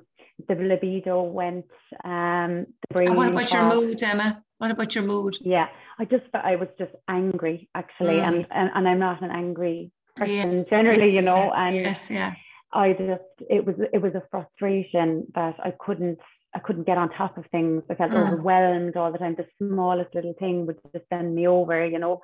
the 0.49 0.55
libido 0.55 1.23
went. 1.23 1.67
Um, 2.05 2.67
the 2.89 2.95
brain. 2.95 3.09
And 3.09 3.17
what 3.17 3.31
about 3.31 3.53
your 3.53 3.69
mood, 3.75 4.03
Emma? 4.03 4.43
What 4.59 4.71
about 4.71 4.95
your 4.95 5.05
mood? 5.05 5.39
Yeah, 5.41 5.69
I 5.99 6.05
just 6.05 6.25
I 6.35 6.57
was 6.57 6.69
just 6.79 6.93
angry 7.09 7.69
actually, 7.75 8.17
mm. 8.17 8.29
and, 8.29 8.47
and 8.51 8.71
and 8.75 8.89
I'm 8.89 8.99
not 8.99 9.23
an 9.23 9.31
angry 9.31 9.91
person 10.17 10.59
yeah. 10.59 10.65
generally, 10.69 11.15
you 11.15 11.23
know. 11.23 11.51
And 11.53 11.77
yes, 11.77 12.11
yeah. 12.11 12.35
I 12.73 12.93
just 12.93 13.49
it 13.49 13.65
was 13.65 13.77
it 13.93 14.03
was 14.03 14.15
a 14.15 14.23
frustration 14.31 15.27
that 15.35 15.57
I 15.65 15.73
couldn't 15.79 16.19
I 16.55 16.59
couldn't 16.59 16.87
get 16.87 16.99
on 16.99 17.11
top 17.11 17.39
of 17.39 17.47
things. 17.47 17.83
I 17.91 17.95
felt 17.95 18.13
mm. 18.13 18.27
overwhelmed 18.27 18.97
all 18.97 19.13
the 19.13 19.19
time. 19.19 19.37
The 19.37 19.47
smallest 19.59 20.15
little 20.15 20.35
thing 20.39 20.67
would 20.67 20.79
just 20.93 21.07
send 21.09 21.35
me 21.35 21.47
over, 21.47 21.87
you 21.87 21.99
know. 21.99 22.21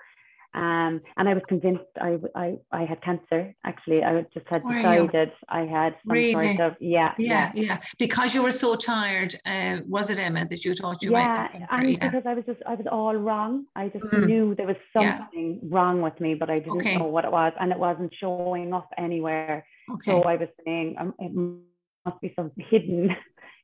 Um, 0.57 1.03
and 1.19 1.29
I 1.29 1.35
was 1.35 1.43
convinced 1.49 1.85
I, 2.01 2.17
I, 2.35 2.57
I 2.73 2.85
had 2.87 3.03
cancer. 3.03 3.55
Actually, 3.65 4.03
I 4.03 4.23
just 4.33 4.47
had 4.49 4.63
decided 4.63 5.31
I 5.51 5.61
had 5.61 5.97
some 6.03 6.13
really? 6.13 6.57
sort 6.57 6.73
of 6.73 6.77
yeah, 6.81 7.13
yeah, 7.19 7.53
yeah, 7.55 7.63
yeah. 7.65 7.81
Because 7.99 8.35
you 8.35 8.43
were 8.43 8.51
so 8.51 8.75
tired. 8.75 9.39
Uh, 9.45 9.81
was 9.87 10.09
it 10.09 10.19
Emma 10.19 10.47
that 10.49 10.65
you 10.65 10.75
thought 10.75 11.03
you 11.03 11.11
yeah, 11.13 11.49
might? 11.71 11.91
Yeah, 11.91 12.09
because 12.09 12.23
I 12.25 12.33
was 12.33 12.45
just 12.47 12.61
I 12.67 12.75
was 12.75 12.87
all 12.91 13.15
wrong. 13.17 13.67
I 13.77 13.89
just 13.89 14.05
mm. 14.07 14.27
knew 14.27 14.55
there 14.55 14.67
was 14.67 14.77
something 14.95 15.61
yeah. 15.63 15.69
wrong 15.69 16.01
with 16.01 16.19
me, 16.21 16.35
but 16.35 16.49
I 16.49 16.61
didn't 16.61 16.79
okay. 16.79 16.97
know 16.97 17.05
what 17.05 17.27
it 17.27 17.33
was, 17.33 17.53
and 17.61 17.71
it 17.71 17.79
wasn't 17.79 18.15
showing 18.19 18.73
up 18.73 18.89
anywhere. 18.97 19.67
Okay. 19.93 20.11
So 20.11 20.23
I 20.23 20.37
was 20.37 20.49
saying 20.65 20.97
um, 20.99 21.15
it 21.19 21.33
must 22.07 22.21
be 22.23 22.33
something 22.35 22.65
hidden. 22.71 23.15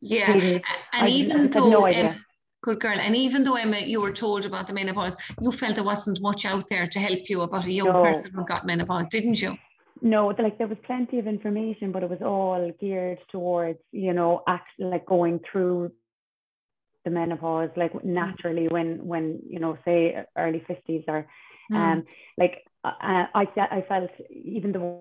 Yeah, 0.03 0.33
hidden. 0.33 0.63
and 0.93 1.07
I, 1.07 1.09
even 1.09 1.41
I 1.41 1.47
though. 1.47 1.71
No 1.71 1.87
idea. 1.87 2.21
Good 2.63 2.79
girl. 2.79 2.99
And 2.99 3.17
even 3.17 3.43
though 3.43 3.57
Emma, 3.57 3.81
you 3.81 4.01
were 4.01 4.13
told 4.13 4.47
about 4.47 4.69
the 4.69 4.73
menopause, 4.73 5.17
you 5.41 5.51
felt 5.51 5.75
there 5.75 5.85
wasn't 5.85 6.21
much 6.21 6.45
out 6.45 6.69
there 6.69 6.87
to 6.87 6.99
help 7.01 7.29
you 7.29 7.41
about 7.41 7.67
a 7.67 7.73
young 7.73 7.89
no. 7.89 8.05
person 8.05 8.33
who 8.33 8.45
got 8.45 8.65
menopause, 8.65 9.09
didn't 9.09 9.43
you? 9.43 9.59
No, 10.01 10.29
like 10.29 10.59
there 10.59 10.69
was 10.69 10.79
plenty 10.85 11.19
of 11.19 11.27
information, 11.27 11.93
but 11.93 12.03
it 12.03 12.11
was 12.11 12.23
all 12.23 12.71
geared 12.81 13.19
towards, 13.31 13.79
you 13.91 14.13
know, 14.13 14.43
act 14.47 14.71
like 14.79 15.07
going 15.07 15.41
through 15.51 15.93
the 17.05 17.11
menopause, 17.11 17.71
like 17.77 17.93
mm. 17.93 18.05
naturally 18.05 18.69
when 18.69 19.07
when 19.07 19.41
you 19.49 19.59
know, 19.59 19.77
say 19.85 20.25
early 20.37 20.63
fifties 20.67 21.05
or, 21.09 21.27
mm. 21.71 21.77
um, 21.77 22.05
like 22.39 22.65
uh, 22.85 23.27
I 23.35 23.47
I 23.57 23.85
felt 23.89 24.11
even 24.31 24.73
the 24.73 25.01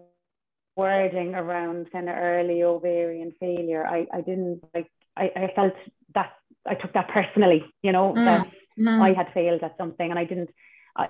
wording 0.75 1.35
around 1.35 1.91
kind 1.91 2.09
of 2.09 2.15
early 2.15 2.63
ovarian 2.63 3.33
failure, 3.39 3.85
I 3.85 4.07
I 4.13 4.21
didn't 4.21 4.63
like 4.73 4.89
I, 5.15 5.31
I 5.35 5.51
felt 5.55 5.73
that 6.15 6.33
I 6.67 6.75
took 6.75 6.93
that 6.93 7.09
personally, 7.09 7.63
you 7.81 7.91
know, 7.91 8.13
mm. 8.13 8.25
that 8.25 8.47
mm. 8.79 9.01
I 9.01 9.13
had 9.13 9.33
failed 9.33 9.63
at 9.63 9.77
something 9.77 10.09
and 10.09 10.19
I 10.19 10.25
didn't, 10.25 10.49
I, 10.95 11.09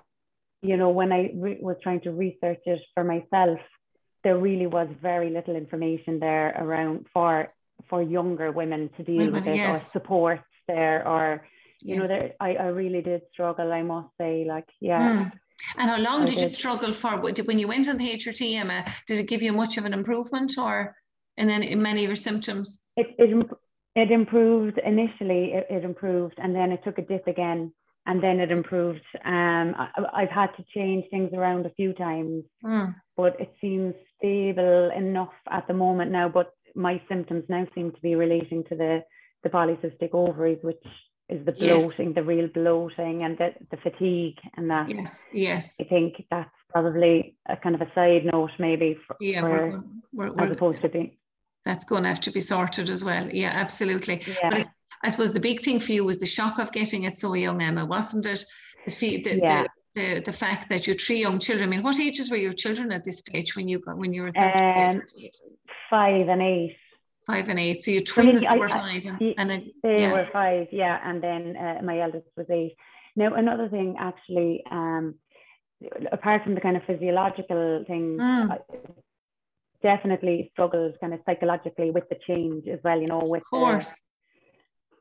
you 0.61 0.77
know, 0.77 0.89
when 0.89 1.11
I 1.11 1.31
re- 1.35 1.59
was 1.59 1.77
trying 1.83 2.01
to 2.01 2.11
research 2.11 2.61
it 2.65 2.81
for 2.93 3.03
myself, 3.03 3.59
there 4.23 4.37
really 4.37 4.67
was 4.67 4.87
very 5.01 5.29
little 5.29 5.55
information 5.55 6.19
there 6.19 6.55
around 6.57 7.07
for 7.13 7.53
for 7.89 8.01
younger 8.01 8.51
women 8.51 8.89
to 8.97 9.03
deal 9.03 9.17
women, 9.17 9.33
with 9.33 9.47
it 9.47 9.55
yes. 9.55 9.77
or 9.77 9.89
support 9.89 10.41
there 10.67 11.07
or 11.07 11.45
you 11.81 11.95
yes. 11.95 11.99
know 11.99 12.07
there 12.07 12.33
I, 12.39 12.55
I 12.55 12.67
really 12.67 13.01
did 13.01 13.21
struggle 13.33 13.71
I 13.71 13.81
must 13.81 14.09
say 14.19 14.45
like 14.47 14.69
yeah 14.79 15.25
mm. 15.25 15.31
and 15.77 15.89
how 15.89 15.97
long 15.97 16.25
did, 16.25 16.35
did, 16.35 16.49
you 16.49 16.53
struggle 16.53 16.93
for 16.93 17.19
when 17.19 17.59
you 17.59 17.67
went 17.67 17.87
on 17.87 17.97
the 17.97 18.13
HRT 18.13 18.53
Emma 18.53 18.85
did 19.07 19.19
it 19.19 19.27
give 19.27 19.41
you 19.41 19.51
much 19.51 19.77
of 19.77 19.85
an 19.85 19.93
improvement 19.93 20.57
or 20.57 20.95
and 21.37 21.49
then 21.49 21.63
in 21.63 21.81
many 21.81 22.03
of 22.03 22.09
your 22.09 22.15
symptoms 22.15 22.79
it, 22.95 23.07
it 23.17 23.47
it 23.95 24.11
improved 24.11 24.79
initially, 24.85 25.53
it, 25.53 25.67
it, 25.69 25.83
improved, 25.83 26.35
and 26.37 26.55
then 26.55 26.71
it 26.71 26.83
took 26.83 26.97
a 26.97 27.01
dip 27.01 27.27
again, 27.27 27.73
and 28.05 28.23
then 28.23 28.39
it 28.39 28.51
improved. 28.51 29.01
Um, 29.25 29.75
I, 29.75 30.21
have 30.21 30.29
had 30.29 30.55
to 30.57 30.65
change 30.73 31.05
things 31.09 31.31
around 31.33 31.65
a 31.65 31.71
few 31.71 31.93
times, 31.93 32.43
mm. 32.63 32.95
but 33.17 33.39
it 33.39 33.53
seems 33.59 33.93
stable 34.17 34.91
enough 34.95 35.33
at 35.49 35.67
the 35.67 35.73
moment 35.73 36.11
now. 36.11 36.29
But 36.29 36.51
my 36.73 37.01
symptoms 37.09 37.43
now 37.49 37.67
seem 37.75 37.91
to 37.91 38.01
be 38.01 38.15
relating 38.15 38.63
to 38.65 38.75
the, 38.75 39.03
the 39.43 39.49
polycystic 39.49 40.13
ovaries, 40.13 40.59
which 40.61 40.83
is 41.27 41.45
the 41.45 41.51
bloating, 41.51 42.07
yes. 42.07 42.15
the 42.15 42.23
real 42.23 42.47
bloating, 42.47 43.23
and 43.23 43.37
the, 43.37 43.53
the 43.71 43.77
fatigue, 43.77 44.37
and 44.55 44.69
that. 44.69 44.89
Yes, 44.89 45.25
yes. 45.33 45.75
I 45.81 45.83
think 45.83 46.25
that's 46.31 46.49
probably 46.69 47.35
a 47.47 47.57
kind 47.57 47.75
of 47.75 47.81
a 47.81 47.91
side 47.93 48.25
note, 48.25 48.51
maybe, 48.57 48.97
for, 49.05 49.17
yeah, 49.19 49.43
we're, 49.43 49.83
we're, 50.13 50.31
we're, 50.31 50.45
as 50.45 50.51
opposed 50.51 50.81
to 50.81 50.89
being 50.89 51.11
that's 51.65 51.85
going 51.85 52.03
to 52.03 52.09
have 52.09 52.21
to 52.21 52.31
be 52.31 52.41
sorted 52.41 52.89
as 52.89 53.03
well. 53.03 53.29
Yeah, 53.29 53.49
absolutely. 53.53 54.21
Yeah. 54.25 54.49
But 54.49 54.53
I, 54.61 54.65
I, 55.03 55.09
suppose 55.09 55.31
the 55.33 55.39
big 55.39 55.61
thing 55.61 55.79
for 55.79 55.91
you 55.91 56.03
was 56.03 56.17
the 56.17 56.25
shock 56.25 56.59
of 56.59 56.71
getting 56.71 57.03
it 57.03 57.17
so 57.17 57.33
young, 57.33 57.61
Emma, 57.61 57.85
wasn't 57.85 58.25
it? 58.25 58.45
The, 58.87 59.21
the, 59.23 59.35
yeah. 59.37 59.65
the, 59.95 60.21
the 60.25 60.33
fact 60.33 60.69
that 60.69 60.87
you're 60.87 60.95
three 60.95 61.19
young 61.19 61.37
children. 61.39 61.69
I 61.69 61.71
mean, 61.71 61.83
what 61.83 61.99
ages 61.99 62.31
were 62.31 62.37
your 62.37 62.53
children 62.53 62.91
at 62.91 63.05
this 63.05 63.19
stage 63.19 63.55
when 63.55 63.67
you 63.67 63.79
got 63.79 63.97
when 63.97 64.13
you 64.13 64.23
were 64.23 64.31
38, 64.31 64.89
Um, 64.89 65.01
five 65.89 66.27
and 66.29 66.41
eight. 66.41 66.75
five 67.27 67.47
and 67.49 67.59
eight? 67.59 67.83
So 67.83 67.91
your 67.91 68.01
twins 68.03 68.43
I- 68.43 68.57
were 68.57 68.65
I- 68.65 68.69
five 68.69 69.05
and, 69.05 69.21
Ye- 69.21 69.35
and 69.37 69.49
They 69.83 70.01
yeah. 70.01 70.13
were 70.13 70.27
five, 70.33 70.67
yeah, 70.71 70.99
and 71.03 71.21
then 71.21 71.55
uh, 71.55 71.81
my 71.83 71.99
eldest 71.99 72.25
was 72.35 72.47
eight. 72.49 72.75
Now, 73.15 73.35
another 73.35 73.69
thing, 73.69 73.97
actually, 73.99 74.63
um, 74.71 75.15
apart 76.11 76.43
from 76.43 76.55
the 76.55 76.61
kind 76.61 76.77
of 76.77 76.83
physiological 76.85 77.83
thing, 77.85 78.17
Mm. 78.17 78.57
Definitely 79.83 80.49
struggled 80.53 80.93
kind 81.01 81.13
of 81.13 81.21
psychologically 81.25 81.91
with 81.91 82.07
the 82.09 82.17
change 82.27 82.67
as 82.67 82.79
well. 82.83 82.99
You 82.99 83.07
know, 83.07 83.19
with 83.23 83.41
of 83.41 83.49
course. 83.49 83.87
The, 83.87 83.95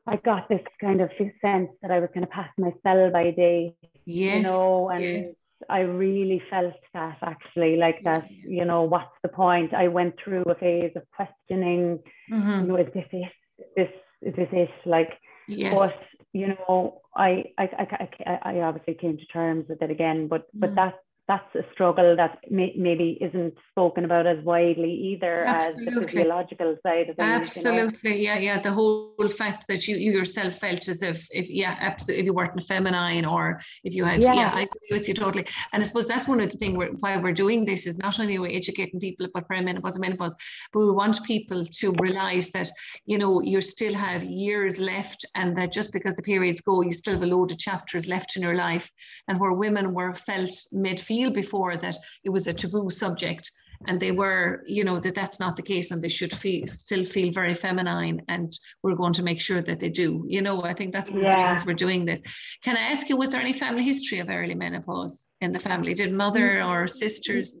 I 0.07 0.15
got 0.17 0.49
this 0.49 0.61
kind 0.79 0.99
of 1.01 1.11
sense 1.41 1.69
that 1.81 1.91
I 1.91 1.99
was 1.99 2.09
going 2.13 2.25
to 2.25 2.31
pass 2.31 2.49
my 2.57 2.73
sell 2.83 3.11
by 3.11 3.31
day, 3.31 3.75
Yes. 4.05 4.35
you 4.37 4.41
know, 4.41 4.89
and 4.89 5.03
yes. 5.03 5.45
I 5.69 5.81
really 5.81 6.41
felt 6.49 6.73
that 6.93 7.17
actually, 7.21 7.77
like 7.77 8.03
that, 8.03 8.25
you 8.29 8.65
know, 8.65 8.81
what's 8.83 9.15
the 9.21 9.29
point? 9.29 9.73
I 9.75 9.87
went 9.89 10.15
through 10.23 10.43
a 10.43 10.55
phase 10.55 10.91
of 10.95 11.03
questioning, 11.15 11.99
Mhm. 12.31 12.61
you 12.61 12.67
know, 12.67 12.77
is 12.77 12.91
this 12.93 13.05
it? 13.11 13.31
Is 13.59 13.67
this 13.75 13.89
is 14.23 14.35
this 14.35 14.49
it? 14.51 14.69
Like, 14.85 15.11
Yes. 15.47 15.73
but 15.77 15.95
you 16.33 16.47
know, 16.47 17.01
I, 17.15 17.45
I 17.57 17.63
I 17.63 18.09
I 18.25 18.39
I 18.57 18.61
obviously 18.61 18.95
came 18.95 19.17
to 19.17 19.25
terms 19.27 19.65
with 19.69 19.81
it 19.81 19.91
again, 19.91 20.27
but 20.27 20.47
but 20.53 20.71
Mm. 20.71 20.75
that 20.75 20.95
that's 21.27 21.55
a 21.55 21.63
struggle 21.71 22.15
that 22.15 22.39
may, 22.49 22.73
maybe 22.77 23.17
isn't 23.21 23.53
spoken 23.71 24.03
about 24.05 24.27
as 24.27 24.43
widely 24.43 24.91
either 24.91 25.45
as 25.45 25.67
the 25.67 25.71
Absolutely. 25.71 26.07
physiological 26.07 26.77
side 26.83 27.09
of 27.09 27.15
things. 27.15 27.57
You 27.57 27.63
know? 27.63 27.69
Absolutely, 27.69 28.23
yeah, 28.23 28.37
yeah. 28.37 28.61
The 28.61 28.71
whole 28.71 29.27
fact 29.29 29.65
that 29.67 29.87
you, 29.87 29.95
you 29.95 30.11
yourself 30.11 30.57
felt 30.57 30.87
as 30.87 31.01
if, 31.01 31.25
if 31.31 31.49
yeah, 31.49 31.77
absolutely, 31.79 32.21
if 32.21 32.25
you 32.25 32.33
weren't 32.33 32.61
feminine 32.63 33.25
or 33.25 33.61
if 33.83 33.95
you 33.95 34.03
had, 34.03 34.23
yeah. 34.23 34.33
Yeah. 34.33 34.51
I 34.53 34.61
agree 34.61 34.89
with 34.91 35.07
you 35.07 35.13
totally. 35.13 35.45
And 35.73 35.81
I 35.81 35.85
suppose 35.85 36.07
that's 36.07 36.27
one 36.27 36.41
of 36.41 36.51
the 36.51 36.57
things 36.57 36.77
why 36.99 37.17
we're 37.17 37.33
doing 37.33 37.65
this 37.65 37.87
is 37.87 37.97
not 37.97 38.19
only 38.19 38.37
we're 38.37 38.49
we 38.49 38.55
educating 38.55 38.99
people 38.99 39.25
about 39.25 39.47
perimenopause 39.47 39.93
and 39.93 40.01
menopause, 40.01 40.35
but 40.73 40.79
we 40.79 40.91
want 40.91 41.23
people 41.23 41.63
to 41.65 41.91
realize 41.99 42.49
that 42.49 42.69
you 43.05 43.17
know 43.17 43.41
you 43.41 43.61
still 43.61 43.93
have 43.93 44.23
years 44.23 44.79
left, 44.79 45.25
and 45.35 45.57
that 45.57 45.71
just 45.71 45.93
because 45.93 46.15
the 46.15 46.23
periods 46.23 46.61
go, 46.61 46.81
you 46.81 46.91
still 46.91 47.13
have 47.13 47.23
a 47.23 47.25
load 47.25 47.51
of 47.51 47.57
chapters 47.57 48.07
left 48.07 48.35
in 48.35 48.41
your 48.41 48.55
life. 48.55 48.89
And 49.27 49.39
where 49.39 49.53
women 49.53 49.93
were 49.93 50.13
felt 50.13 50.51
mid 50.71 50.99
feel 51.11 51.29
before 51.43 51.73
that 51.83 51.97
it 52.25 52.31
was 52.35 52.45
a 52.47 52.53
taboo 52.61 52.89
subject 53.03 53.45
and 53.87 53.99
they 53.99 54.13
were 54.21 54.63
you 54.77 54.83
know 54.87 54.97
that 54.99 55.15
that's 55.19 55.39
not 55.39 55.55
the 55.55 55.67
case 55.73 55.91
and 55.91 56.01
they 56.01 56.13
should 56.17 56.33
feel 56.43 56.65
still 56.67 57.05
feel 57.15 57.31
very 57.41 57.55
feminine 57.65 58.21
and 58.33 58.49
we're 58.83 58.99
going 59.01 59.13
to 59.19 59.23
make 59.29 59.39
sure 59.47 59.61
that 59.61 59.79
they 59.79 59.89
do 59.89 60.11
you 60.35 60.41
know? 60.41 60.63
I 60.63 60.73
think 60.73 60.93
that's 60.93 61.09
one 61.11 61.23
of 61.25 61.31
the 61.31 61.37
reasons 61.37 61.65
we're 61.65 61.73
doing 61.73 62.05
this. 62.05 62.21
Can 62.63 62.77
i 62.77 62.81
ask 62.93 63.09
you 63.09 63.17
was 63.17 63.29
there 63.31 63.41
any 63.41 63.53
family 63.53 63.83
history 63.83 64.19
of 64.19 64.29
early 64.29 64.55
menopause 64.55 65.29
in 65.41 65.51
the 65.51 65.59
family? 65.59 65.93
Did 65.93 66.13
mother 66.13 66.63
or 66.63 66.87
sisters? 66.87 67.59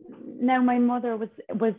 Now 0.51 0.61
my 0.61 0.79
mother 0.79 1.17
was 1.17 1.29
was 1.63 1.73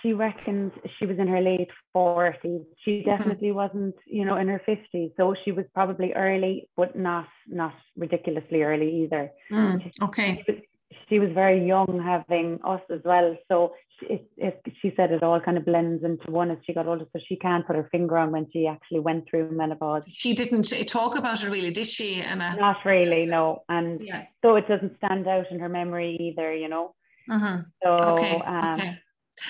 she 0.00 0.12
reckons 0.12 0.72
she 0.98 1.06
was 1.10 1.18
in 1.18 1.28
her 1.34 1.40
late 1.40 1.72
forties. 1.92 2.64
She 2.82 3.02
definitely 3.02 3.52
wasn't, 3.52 3.96
you 4.06 4.24
know, 4.24 4.36
in 4.36 4.48
her 4.48 4.62
fifties. 4.64 5.10
So 5.18 5.34
she 5.44 5.52
was 5.52 5.66
probably 5.74 6.12
early, 6.14 6.54
but 6.76 6.96
not 6.96 7.28
not 7.46 7.74
ridiculously 7.96 8.62
early 8.62 8.90
either. 9.02 9.30
Mm, 9.52 9.92
okay. 10.06 10.44
She 10.46 10.62
she 11.08 11.18
was 11.18 11.30
very 11.32 11.66
young 11.66 12.00
having 12.04 12.58
us 12.64 12.80
as 12.92 13.00
well. 13.04 13.36
So 13.48 13.74
she- 13.98 14.06
it, 14.06 14.28
it, 14.36 14.62
she 14.80 14.92
said 14.96 15.10
it 15.12 15.22
all 15.22 15.40
kind 15.40 15.56
of 15.58 15.64
blends 15.64 16.04
into 16.04 16.30
one 16.30 16.50
as 16.50 16.58
she 16.64 16.74
got 16.74 16.86
older. 16.86 17.06
So 17.12 17.20
she 17.26 17.36
can't 17.36 17.66
put 17.66 17.76
her 17.76 17.88
finger 17.90 18.18
on 18.18 18.30
when 18.30 18.46
she 18.52 18.66
actually 18.66 19.00
went 19.00 19.28
through 19.28 19.50
menopause. 19.50 20.02
she 20.08 20.34
didn't 20.34 20.64
talk 20.86 21.16
about 21.16 21.42
it 21.42 21.48
really 21.50 21.70
did 21.70 21.86
she 21.86 22.20
emma 22.22 22.54
Not 22.58 22.78
really, 22.84 23.26
no. 23.26 23.62
And 23.68 24.00
yeah 24.00 24.24
so 24.42 24.56
it 24.56 24.68
doesn't 24.68 24.96
stand 24.98 25.26
out 25.26 25.50
in 25.50 25.58
her 25.60 25.68
memory 25.68 26.16
either, 26.20 26.54
you 26.54 26.68
know. 26.68 26.94
uh-huh. 27.30 27.58
So 27.82 27.90
okay 28.14 28.40
um, 28.46 28.74
okay 28.80 28.98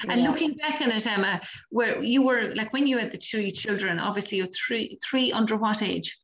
And 0.09 0.21
yeah. 0.23 0.29
looking 0.29 0.55
back 0.55 0.81
on 0.81 0.91
it, 0.91 1.07
Emma, 1.07 1.41
where 1.71 2.03
you 2.03 2.23
were 2.23 2.55
like 2.55 2.73
when 2.73 2.87
you 2.87 2.99
had 2.99 3.13
the 3.13 3.19
three 3.19 3.53
children, 3.53 3.99
obviously 3.99 4.39
you're 4.39 4.47
three 4.67 4.99
three 5.07 5.33
under 5.33 5.57
what 5.57 5.83
age? 5.83 6.19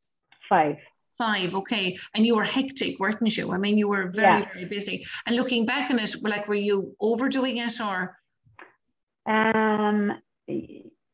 five. 0.49 0.77
Five, 1.17 1.53
okay. 1.55 1.97
And 2.15 2.25
you 2.25 2.35
were 2.35 2.43
hectic, 2.43 2.99
weren't 2.99 3.37
you? 3.37 3.53
I 3.53 3.57
mean, 3.57 3.77
you 3.77 3.87
were 3.87 4.07
very, 4.07 4.39
Yeah. 4.39 4.53
very 4.53 4.65
busy. 4.65 5.05
And 5.25 5.35
looking 5.35 5.65
back 5.65 5.91
on 5.91 5.99
it, 5.99 6.15
like 6.23 6.47
were 6.47 6.55
you 6.55 6.95
overdoing 6.99 7.57
it 7.57 7.79
or 7.79 8.17
Um, 9.25 10.11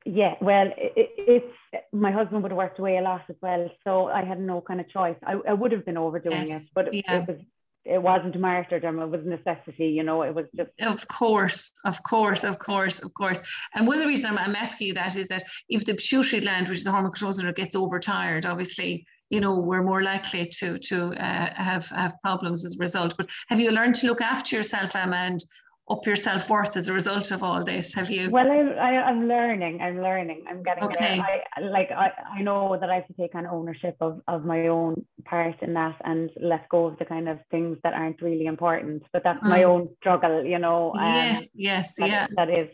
yeah, 0.05 0.35
well, 0.41 0.67
it, 0.77 1.09
it's 1.17 1.55
my 1.91 2.11
husband 2.11 2.41
would 2.41 2.51
have 2.51 2.57
worked 2.57 2.79
away 2.79 2.97
a 2.97 3.01
lot 3.01 3.21
as 3.29 3.35
well, 3.41 3.69
so 3.83 4.07
I 4.07 4.23
had 4.23 4.39
no 4.39 4.61
kind 4.61 4.79
of 4.79 4.89
choice. 4.89 5.17
I, 5.23 5.33
I 5.47 5.53
would 5.53 5.71
have 5.71 5.85
been 5.85 5.97
overdoing 5.97 6.47
Yes, 6.47 6.61
it, 6.61 6.69
but 6.73 6.87
it, 6.87 7.03
yeah. 7.05 7.19
it 7.19 7.27
was 7.27 7.37
it 7.85 8.01
wasn't 8.01 8.39
martyrdom; 8.39 8.99
it 8.99 9.09
was 9.09 9.25
necessity. 9.25 9.87
You 9.87 10.03
know, 10.03 10.23
it 10.23 10.33
was 10.33 10.45
just 10.55 10.71
Of 10.81 11.07
course, 11.07 11.71
of 11.85 12.01
course, 12.03 12.43
of 12.43 12.57
course, 12.59 12.99
of 12.99 13.13
course. 13.13 13.41
And 13.73 13.85
one 13.87 13.97
of 13.97 14.01
the 14.03 14.07
reasons 14.07 14.31
I'm, 14.31 14.37
I'm 14.37 14.55
asking 14.55 14.87
you 14.87 14.93
that 14.95 15.15
is 15.15 15.27
that 15.27 15.43
if 15.69 15.85
the 15.85 15.93
pituitary 15.93 16.41
gland, 16.41 16.67
which 16.67 16.79
is 16.79 16.83
the 16.83 16.91
hormone 16.91 17.11
control 17.11 17.33
center, 17.33 17.53
gets 17.53 17.75
overtired, 17.75 18.45
obviously, 18.45 19.05
you 19.29 19.39
know, 19.39 19.59
we're 19.59 19.83
more 19.83 20.01
likely 20.01 20.45
to 20.59 20.79
to 20.79 21.13
uh, 21.15 21.53
have 21.53 21.85
have 21.89 22.15
problems 22.21 22.65
as 22.65 22.75
a 22.75 22.79
result. 22.79 23.15
But 23.17 23.27
have 23.47 23.59
you 23.59 23.71
learned 23.71 23.95
to 23.95 24.07
look 24.07 24.21
after 24.21 24.55
yourself, 24.55 24.95
Emma, 24.95 25.15
and 25.17 25.43
up 25.89 26.05
your 26.05 26.15
self 26.15 26.49
worth 26.49 26.77
as 26.77 26.87
a 26.87 26.93
result 26.93 27.31
of 27.31 27.41
all 27.43 27.63
this? 27.63 27.93
Have 27.93 28.09
you? 28.11 28.29
well. 28.31 28.49
I, 28.51 28.59
I 28.59 28.91
I'm 29.09 29.27
learning. 29.27 29.81
I'm 29.81 30.01
learning. 30.01 30.45
I'm 30.47 30.63
getting 30.63 30.83
Okay. 30.85 31.17
there. 31.17 31.43
I 31.57 31.61
like 31.61 31.91
I, 31.91 32.11
I 32.37 32.41
know 32.41 32.77
that 32.79 32.89
I 32.89 32.95
have 32.95 33.07
to 33.07 33.13
take 33.13 33.35
on 33.35 33.45
ownership 33.47 33.95
of 34.01 34.21
of 34.27 34.45
my 34.45 34.67
own 34.67 35.05
part 35.25 35.61
in 35.61 35.73
that 35.73 35.95
and 36.03 36.29
let 36.39 36.67
go 36.69 36.85
of 36.85 36.97
the 36.99 37.05
kind 37.05 37.27
of 37.29 37.39
things 37.51 37.77
that 37.83 37.93
aren't 37.93 38.21
really 38.21 38.45
important. 38.45 39.03
But 39.13 39.23
that's 39.23 39.43
my 39.43 39.61
Mm. 39.61 39.69
own 39.69 39.89
struggle. 39.99 40.43
You 40.43 40.59
know. 40.59 40.93
um, 40.93 41.05
yes, 41.05 41.47
yes, 41.53 41.95
that, 41.95 42.09
yeah, 42.09 42.27
that 42.35 42.49
is 42.49 42.69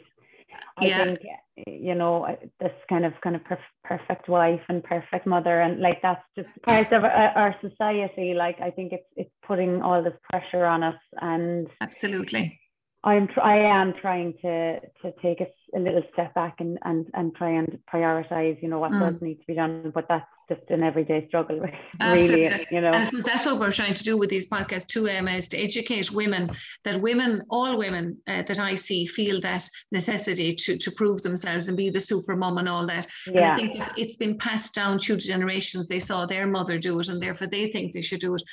I 0.78 0.86
Yeah. 0.88 1.04
think 1.06 1.20
you 1.68 1.96
know 1.96 2.28
this 2.60 2.72
kind 2.90 3.06
of 3.06 3.14
kind 3.24 3.36
of 3.36 3.42
perf- 3.44 3.58
perfect 3.84 4.28
wife 4.28 4.62
and 4.68 4.84
perfect 4.84 5.26
mother 5.26 5.62
and 5.62 5.80
like 5.80 6.02
that's 6.02 6.22
just 6.36 6.50
part 6.64 6.92
of 6.92 7.04
our, 7.04 7.12
our 7.12 7.56
society 7.62 8.34
like 8.34 8.60
I 8.62 8.72
think 8.72 8.92
it's 8.92 9.08
it's 9.16 9.32
putting 9.48 9.82
all 9.82 10.04
this 10.04 10.14
pressure 10.30 10.66
on 10.66 10.84
us 10.84 11.00
and 11.22 11.68
absolutely. 11.82 12.60
I'm 13.04 13.28
tr- 13.28 13.42
I 13.42 13.58
am 13.82 13.94
trying 14.02 14.34
to 14.42 14.80
to 14.80 15.14
take 15.22 15.40
a 15.42 15.80
little 15.80 16.04
step 16.14 16.34
back 16.34 16.56
and 16.60 16.78
and 16.84 17.08
and 17.14 17.34
try 17.36 17.52
and 17.52 17.80
prioritize 17.94 18.62
you 18.62 18.68
know 18.68 18.80
what 18.80 18.92
Mm. 18.92 19.14
does 19.14 19.22
need 19.22 19.36
to 19.36 19.46
be 19.48 19.56
done 19.56 19.92
but 19.94 20.08
that's 20.10 20.26
just 20.50 20.70
an 20.70 20.84
everyday 20.84 21.28
struggle 21.28 21.60
really 21.60 21.78
Absolutely. 22.00 22.68
you 22.72 22.82
know 22.82 22.88
And 22.88 22.98
I 22.98 23.04
suppose 23.04 23.24
that's 23.24 23.46
what 23.46 23.60
we're 23.60 23.72
trying 23.72 23.94
to 23.96 24.04
do 24.04 24.18
with 24.18 24.30
these 24.30 24.48
podcasts 24.48 24.88
too, 24.88 25.08
Emma, 25.08 25.32
is 25.32 25.48
to 25.50 25.58
educate 25.58 26.12
women 26.12 26.52
that 26.84 27.02
women, 27.02 27.44
all 27.50 27.78
women 27.78 28.18
uh, 28.28 28.44
that 28.44 28.60
I 28.60 28.76
see, 28.76 29.06
feel 29.06 29.42
that 29.42 29.68
necessity 29.92 30.54
to, 30.54 30.78
to 30.78 30.92
prove 30.92 31.22
themselves 31.22 31.68
and 31.68 31.78
be 31.78 31.90
the 31.90 32.00
super 32.00 32.36
mom 32.36 32.58
and 32.58 32.70
all 32.70 32.86
that. 32.88 33.08
And 33.28 33.40
I 33.40 33.56
think 33.56 33.78
if 33.78 33.90
it's 33.98 34.16
been 34.16 34.38
passed 34.38 34.74
down 34.76 35.00
through 35.00 35.18
generations. 35.18 35.88
They 35.88 36.00
saw 36.00 36.26
their 36.26 36.48
mother 36.48 36.78
do 36.78 37.00
it, 37.00 37.10
and 37.10 37.22
therefore 37.22 37.48
they 37.48 37.72
think 37.72 37.94
they 37.94 38.02
should 38.02 38.20
do 38.22 38.36
it. 38.36 38.44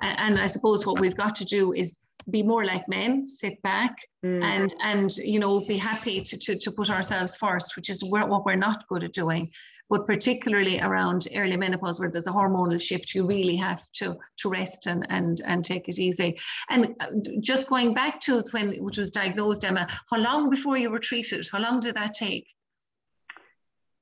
And, 0.00 0.18
and 0.18 0.40
I 0.40 0.46
suppose 0.46 0.86
what 0.86 1.00
we've 1.00 1.16
got 1.16 1.34
to 1.36 1.44
do 1.44 1.72
is 1.72 1.98
be 2.30 2.42
more 2.42 2.64
like 2.64 2.88
men, 2.88 3.26
sit 3.26 3.60
back, 3.62 3.96
Mm. 4.24 4.44
and 4.44 4.74
and 4.80 5.16
you 5.16 5.40
know 5.40 5.58
be 5.66 5.76
happy 5.76 6.20
to 6.20 6.38
to, 6.38 6.56
to 6.56 6.70
put 6.70 6.90
ourselves 6.90 7.36
first, 7.36 7.74
which 7.74 7.90
is 7.90 8.04
what 8.04 8.44
we're 8.44 8.54
not 8.54 8.86
good 8.86 9.02
at 9.02 9.12
doing. 9.12 9.50
But 9.92 10.06
particularly 10.06 10.80
around 10.80 11.28
early 11.40 11.58
menopause, 11.64 12.00
where 12.00 12.10
there's 12.10 12.26
a 12.32 12.32
hormonal 12.38 12.80
shift, 12.80 13.14
you 13.14 13.26
really 13.26 13.56
have 13.56 13.82
to 13.98 14.06
to 14.40 14.48
rest 14.48 14.86
and 14.86 15.06
and 15.16 15.34
and 15.50 15.58
take 15.72 15.84
it 15.92 15.98
easy. 16.08 16.30
And 16.70 16.80
uh, 16.98 17.08
just 17.40 17.68
going 17.68 17.92
back 17.92 18.14
to 18.26 18.42
when 18.52 18.66
which 18.86 18.96
was 19.02 19.10
diagnosed, 19.10 19.64
Emma, 19.66 19.84
how 20.10 20.18
long 20.28 20.48
before 20.48 20.76
you 20.78 20.88
were 20.90 20.98
treated? 21.10 21.46
How 21.52 21.60
long 21.66 21.80
did 21.80 21.94
that 21.96 22.14
take? 22.14 22.46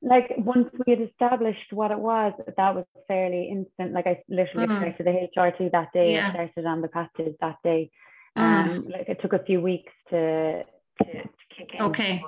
like 0.03 0.33
once 0.39 0.69
we 0.87 0.93
had 0.95 1.03
established 1.11 1.73
what 1.73 1.91
it 1.91 1.99
was, 1.99 2.33
that 2.57 2.75
was 2.75 2.87
fairly 3.07 3.49
instant. 3.51 3.93
Like 3.93 4.07
I 4.07 4.23
literally 4.29 4.67
Mm. 4.67 4.97
to 4.97 5.03
the 5.03 5.29
HRT 5.37 5.69
that 5.73 5.93
day. 5.93 6.15
Yeah. 6.15 6.29
I 6.29 6.49
started 6.53 6.67
on 6.67 6.81
the 6.81 6.89
patches 6.89 7.35
that 7.41 7.57
day. 7.63 7.91
Mm. 8.39 8.43
Um, 8.43 8.89
like 8.89 9.09
it 9.09 9.19
took 9.23 9.33
a 9.33 9.45
few 9.45 9.61
weeks 9.61 9.93
to 10.11 10.65
to, 11.03 11.05
to 11.05 11.45
kick 11.57 11.75
in. 11.75 11.83
Okay. 11.83 12.23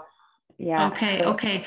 Yeah. 0.59 0.89
Okay, 0.91 1.21
so- 1.21 1.31
okay. 1.35 1.65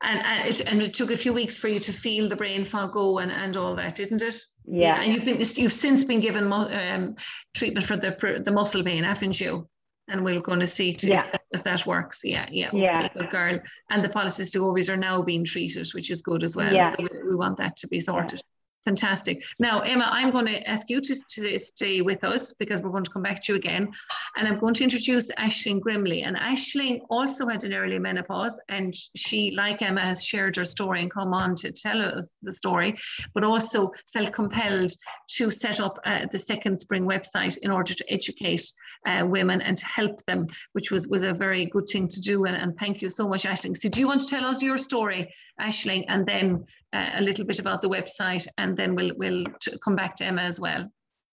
And, 0.00 0.24
and, 0.24 0.48
it, 0.48 0.60
and 0.60 0.80
it 0.80 0.94
took 0.94 1.10
a 1.10 1.16
few 1.16 1.32
weeks 1.32 1.58
for 1.58 1.66
you 1.66 1.80
to 1.80 1.92
feel 1.92 2.28
the 2.28 2.36
brain 2.36 2.64
fog 2.64 2.92
go 2.92 3.18
and, 3.18 3.32
and 3.32 3.56
all 3.56 3.74
that, 3.74 3.96
didn't 3.96 4.22
it? 4.22 4.36
Yeah. 4.64 5.00
And 5.00 5.12
you've 5.12 5.24
been 5.24 5.38
you've 5.56 5.72
since 5.72 6.04
been 6.04 6.20
given 6.20 6.52
um, 6.52 7.16
treatment 7.54 7.84
for 7.84 7.96
the 7.96 8.40
the 8.44 8.52
muscle 8.52 8.84
pain, 8.84 9.02
haven't 9.02 9.40
you? 9.40 9.68
And 10.06 10.24
we're 10.24 10.40
going 10.40 10.60
to 10.60 10.66
see 10.66 10.94
to, 10.94 11.08
Yeah. 11.08 11.24
if, 11.24 11.32
that, 11.32 11.40
if 11.50 11.62
that 11.64 11.84
works. 11.86 12.20
Yeah, 12.24 12.46
yeah. 12.50 12.68
Okay, 12.68 12.78
Yeah. 12.80 13.08
good 13.12 13.28
girl. 13.30 13.58
And 13.90 14.02
the 14.02 14.08
polycystic 14.08 14.60
ovaries 14.60 14.88
are 14.88 14.96
now 14.96 15.20
being 15.20 15.44
treated, 15.44 15.86
which 15.92 16.10
is 16.10 16.22
good 16.22 16.44
as 16.44 16.54
well. 16.56 16.72
Yeah. 16.72 16.92
So 16.92 17.02
we, 17.02 17.28
we 17.30 17.36
want 17.36 17.58
that 17.58 17.76
to 17.78 17.88
be 17.88 18.00
sorted. 18.00 18.40
Fantastic. 18.84 19.42
Now, 19.58 19.80
Emma, 19.80 20.08
I'm 20.10 20.30
going 20.30 20.46
to 20.46 20.66
ask 20.68 20.88
you 20.88 21.00
to, 21.00 21.16
to, 21.32 21.58
stay 21.58 22.00
with 22.00 22.22
us 22.24 22.54
because 22.54 22.80
we're 22.80 22.90
going 22.90 23.04
to 23.04 23.10
come 23.10 23.22
back 23.22 23.42
to 23.44 23.52
you 23.52 23.58
again. 23.58 23.90
And 24.36 24.48
I'm 24.48 24.58
going 24.58 24.74
to 24.74 24.84
introduce 24.84 25.30
Aisling 25.32 25.80
Grimley. 25.80 26.24
And 26.24 26.36
Aisling 26.36 27.00
also 27.10 27.46
had 27.48 27.64
an 27.64 27.74
early 27.74 27.98
menopause, 27.98 28.58
and 28.68 28.94
she, 29.16 29.52
like 29.54 29.82
Emma, 29.82 30.00
has 30.00 30.24
shared 30.24 30.56
her 30.56 30.64
story 30.64 31.02
and 31.02 31.10
come 31.10 31.34
on 31.34 31.54
to 31.56 31.72
tell 31.72 32.00
us 32.00 32.34
the 32.42 32.52
story, 32.52 32.96
but 33.34 33.44
also 33.44 33.92
felt 34.12 34.32
compelled 34.32 34.92
to 35.36 35.50
set 35.50 35.80
up 35.80 35.98
uh, 36.06 36.26
the 36.32 36.38
Second 36.38 36.80
Spring 36.80 37.04
website 37.04 37.58
in 37.58 37.70
order 37.70 37.94
to 37.94 38.12
educate 38.12 38.72
uh, 39.06 39.24
women 39.26 39.60
and 39.60 39.80
help 39.80 40.24
them, 40.26 40.46
which 40.72 40.90
was, 40.90 41.08
was 41.08 41.22
a 41.22 41.34
very 41.34 41.66
good 41.66 41.88
thing 41.90 42.08
to 42.08 42.20
do. 42.20 42.44
And, 42.44 42.56
and 42.56 42.78
thank 42.78 43.02
you 43.02 43.10
so 43.10 43.28
much, 43.28 43.42
Aisling. 43.42 43.76
So, 43.76 43.88
do 43.88 44.00
you 44.00 44.06
want 44.06 44.22
to 44.22 44.28
tell 44.28 44.44
us 44.44 44.62
your 44.62 44.78
story, 44.78 45.34
Aisling, 45.60 46.04
and 46.08 46.24
then 46.24 46.64
uh, 46.92 47.10
a 47.14 47.22
little 47.22 47.44
bit 47.44 47.58
about 47.58 47.82
the 47.82 47.88
website, 47.88 48.46
and 48.58 48.76
then 48.76 48.94
we'll 48.94 49.12
we'll 49.16 49.44
come 49.84 49.96
back 49.96 50.16
to 50.16 50.24
Emma 50.24 50.42
as 50.42 50.58
well. 50.60 50.90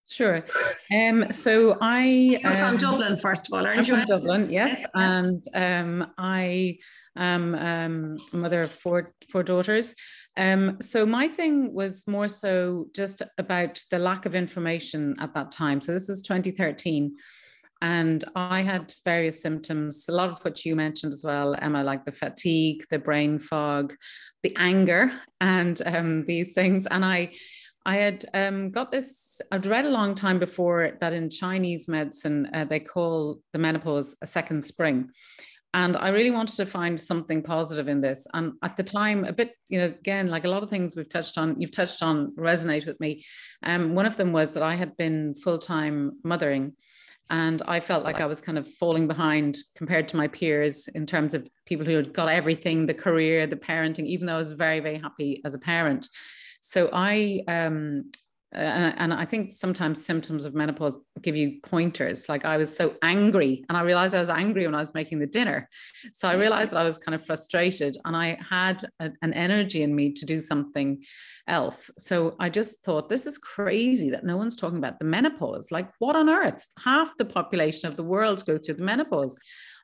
Sure. 0.07 0.45
Um, 0.93 1.31
so 1.31 1.77
I 1.81 2.03
You're 2.41 2.51
um, 2.51 2.57
from 2.57 2.77
Dublin, 2.77 3.17
first 3.17 3.47
of 3.47 3.53
all, 3.53 3.65
aren't 3.65 3.79
I'm 3.79 3.85
you? 3.85 3.95
From 3.95 4.05
Dublin, 4.05 4.49
yes. 4.51 4.85
And 4.93 5.41
um, 5.55 6.11
I 6.17 6.77
am 7.15 7.55
um, 7.55 8.17
mother 8.31 8.63
of 8.63 8.71
four 8.71 9.13
four 9.31 9.41
daughters. 9.41 9.95
Um, 10.37 10.77
so 10.79 11.05
my 11.05 11.27
thing 11.27 11.73
was 11.73 12.07
more 12.07 12.27
so 12.27 12.87
just 12.93 13.23
about 13.39 13.81
the 13.89 13.97
lack 13.97 14.27
of 14.27 14.35
information 14.35 15.15
at 15.19 15.33
that 15.33 15.49
time. 15.49 15.81
So 15.81 15.91
this 15.91 16.09
is 16.09 16.21
2013. 16.21 17.15
And 17.81 18.23
I 18.35 18.61
had 18.61 18.93
various 19.03 19.41
symptoms, 19.41 20.05
a 20.09 20.13
lot 20.13 20.29
of 20.29 20.43
which 20.43 20.65
you 20.65 20.75
mentioned 20.75 21.13
as 21.13 21.23
well, 21.23 21.55
Emma, 21.61 21.83
like 21.83 22.05
the 22.05 22.11
fatigue, 22.11 22.85
the 22.89 22.99
brain 22.99 23.37
fog, 23.37 23.93
the 24.43 24.55
anger, 24.57 25.11
and 25.41 25.81
um, 25.85 26.25
these 26.25 26.53
things. 26.53 26.87
And 26.87 27.03
I, 27.03 27.33
I 27.85 27.97
had 27.97 28.25
um, 28.33 28.71
got 28.71 28.91
this, 28.91 29.41
I'd 29.51 29.67
read 29.67 29.85
a 29.85 29.89
long 29.89 30.15
time 30.15 30.39
before 30.39 30.97
that 31.01 31.13
in 31.13 31.29
Chinese 31.29 31.87
medicine, 31.87 32.49
uh, 32.53 32.65
they 32.65 32.79
call 32.79 33.41
the 33.53 33.59
menopause 33.59 34.15
a 34.21 34.25
second 34.25 34.63
spring. 34.63 35.09
And 35.75 35.97
I 35.97 36.07
really 36.07 36.31
wanted 36.31 36.55
to 36.55 36.65
find 36.65 36.97
something 36.97 37.43
positive 37.43 37.89
in 37.89 37.99
this. 37.99 38.25
And 38.33 38.53
at 38.63 38.77
the 38.77 38.83
time, 38.83 39.25
a 39.25 39.33
bit, 39.33 39.51
you 39.67 39.77
know, 39.77 39.87
again, 39.87 40.27
like 40.27 40.45
a 40.45 40.49
lot 40.49 40.63
of 40.63 40.69
things 40.69 40.95
we've 40.95 41.09
touched 41.09 41.37
on, 41.37 41.59
you've 41.59 41.75
touched 41.75 42.01
on 42.01 42.33
resonate 42.37 42.87
with 42.87 42.97
me. 43.01 43.25
Um, 43.61 43.93
one 43.93 44.05
of 44.05 44.15
them 44.15 44.31
was 44.31 44.53
that 44.53 44.63
I 44.63 44.75
had 44.75 44.95
been 44.95 45.35
full 45.35 45.59
time 45.59 46.13
mothering 46.23 46.71
and 47.29 47.61
I 47.67 47.79
felt 47.79 48.03
like 48.03 48.21
I 48.21 48.25
was 48.25 48.39
kind 48.39 48.57
of 48.57 48.67
falling 48.67 49.07
behind 49.07 49.57
compared 49.75 50.07
to 50.09 50.17
my 50.17 50.27
peers 50.27 50.87
in 50.89 51.05
terms 51.05 51.33
of 51.33 51.47
people 51.65 51.85
who 51.85 51.95
had 51.95 52.13
got 52.13 52.29
everything 52.29 52.85
the 52.85 52.93
career, 52.93 53.47
the 53.47 53.55
parenting, 53.55 54.05
even 54.05 54.27
though 54.27 54.35
I 54.35 54.37
was 54.37 54.51
very, 54.51 54.79
very 54.79 54.97
happy 54.97 55.41
as 55.43 55.53
a 55.53 55.59
parent. 55.59 56.07
So 56.61 56.89
I 56.93 57.41
um, 57.47 58.11
uh, 58.53 58.93
and 58.97 59.13
I 59.13 59.25
think 59.25 59.51
sometimes 59.51 60.05
symptoms 60.05 60.45
of 60.45 60.53
menopause 60.53 60.97
give 61.21 61.35
you 61.35 61.59
pointers. 61.63 62.29
Like 62.29 62.45
I 62.45 62.57
was 62.57 62.75
so 62.75 62.95
angry, 63.01 63.65
and 63.67 63.77
I 63.77 63.81
realized 63.81 64.15
I 64.15 64.19
was 64.19 64.29
angry 64.29 64.65
when 64.65 64.75
I 64.75 64.79
was 64.79 64.93
making 64.93 65.19
the 65.19 65.27
dinner. 65.27 65.69
So 66.13 66.27
I 66.27 66.33
realized 66.33 66.71
that 66.71 66.77
I 66.77 66.83
was 66.83 66.97
kind 66.97 67.15
of 67.15 67.25
frustrated, 67.25 67.97
and 68.05 68.15
I 68.15 68.37
had 68.49 68.81
a, 68.99 69.11
an 69.21 69.33
energy 69.33 69.83
in 69.83 69.95
me 69.95 70.11
to 70.13 70.25
do 70.25 70.39
something 70.39 71.03
else. 71.47 71.91
So 71.97 72.35
I 72.39 72.49
just 72.49 72.83
thought, 72.83 73.09
this 73.09 73.25
is 73.25 73.37
crazy 73.37 74.09
that 74.11 74.23
no 74.23 74.37
one's 74.37 74.55
talking 74.55 74.77
about 74.77 74.99
the 74.99 75.05
menopause. 75.05 75.71
Like, 75.71 75.89
what 75.99 76.15
on 76.15 76.29
earth? 76.29 76.67
Half 76.83 77.17
the 77.17 77.25
population 77.25 77.87
of 77.89 77.95
the 77.95 78.03
world 78.03 78.45
go 78.45 78.57
through 78.57 78.75
the 78.75 78.83
menopause. 78.83 79.37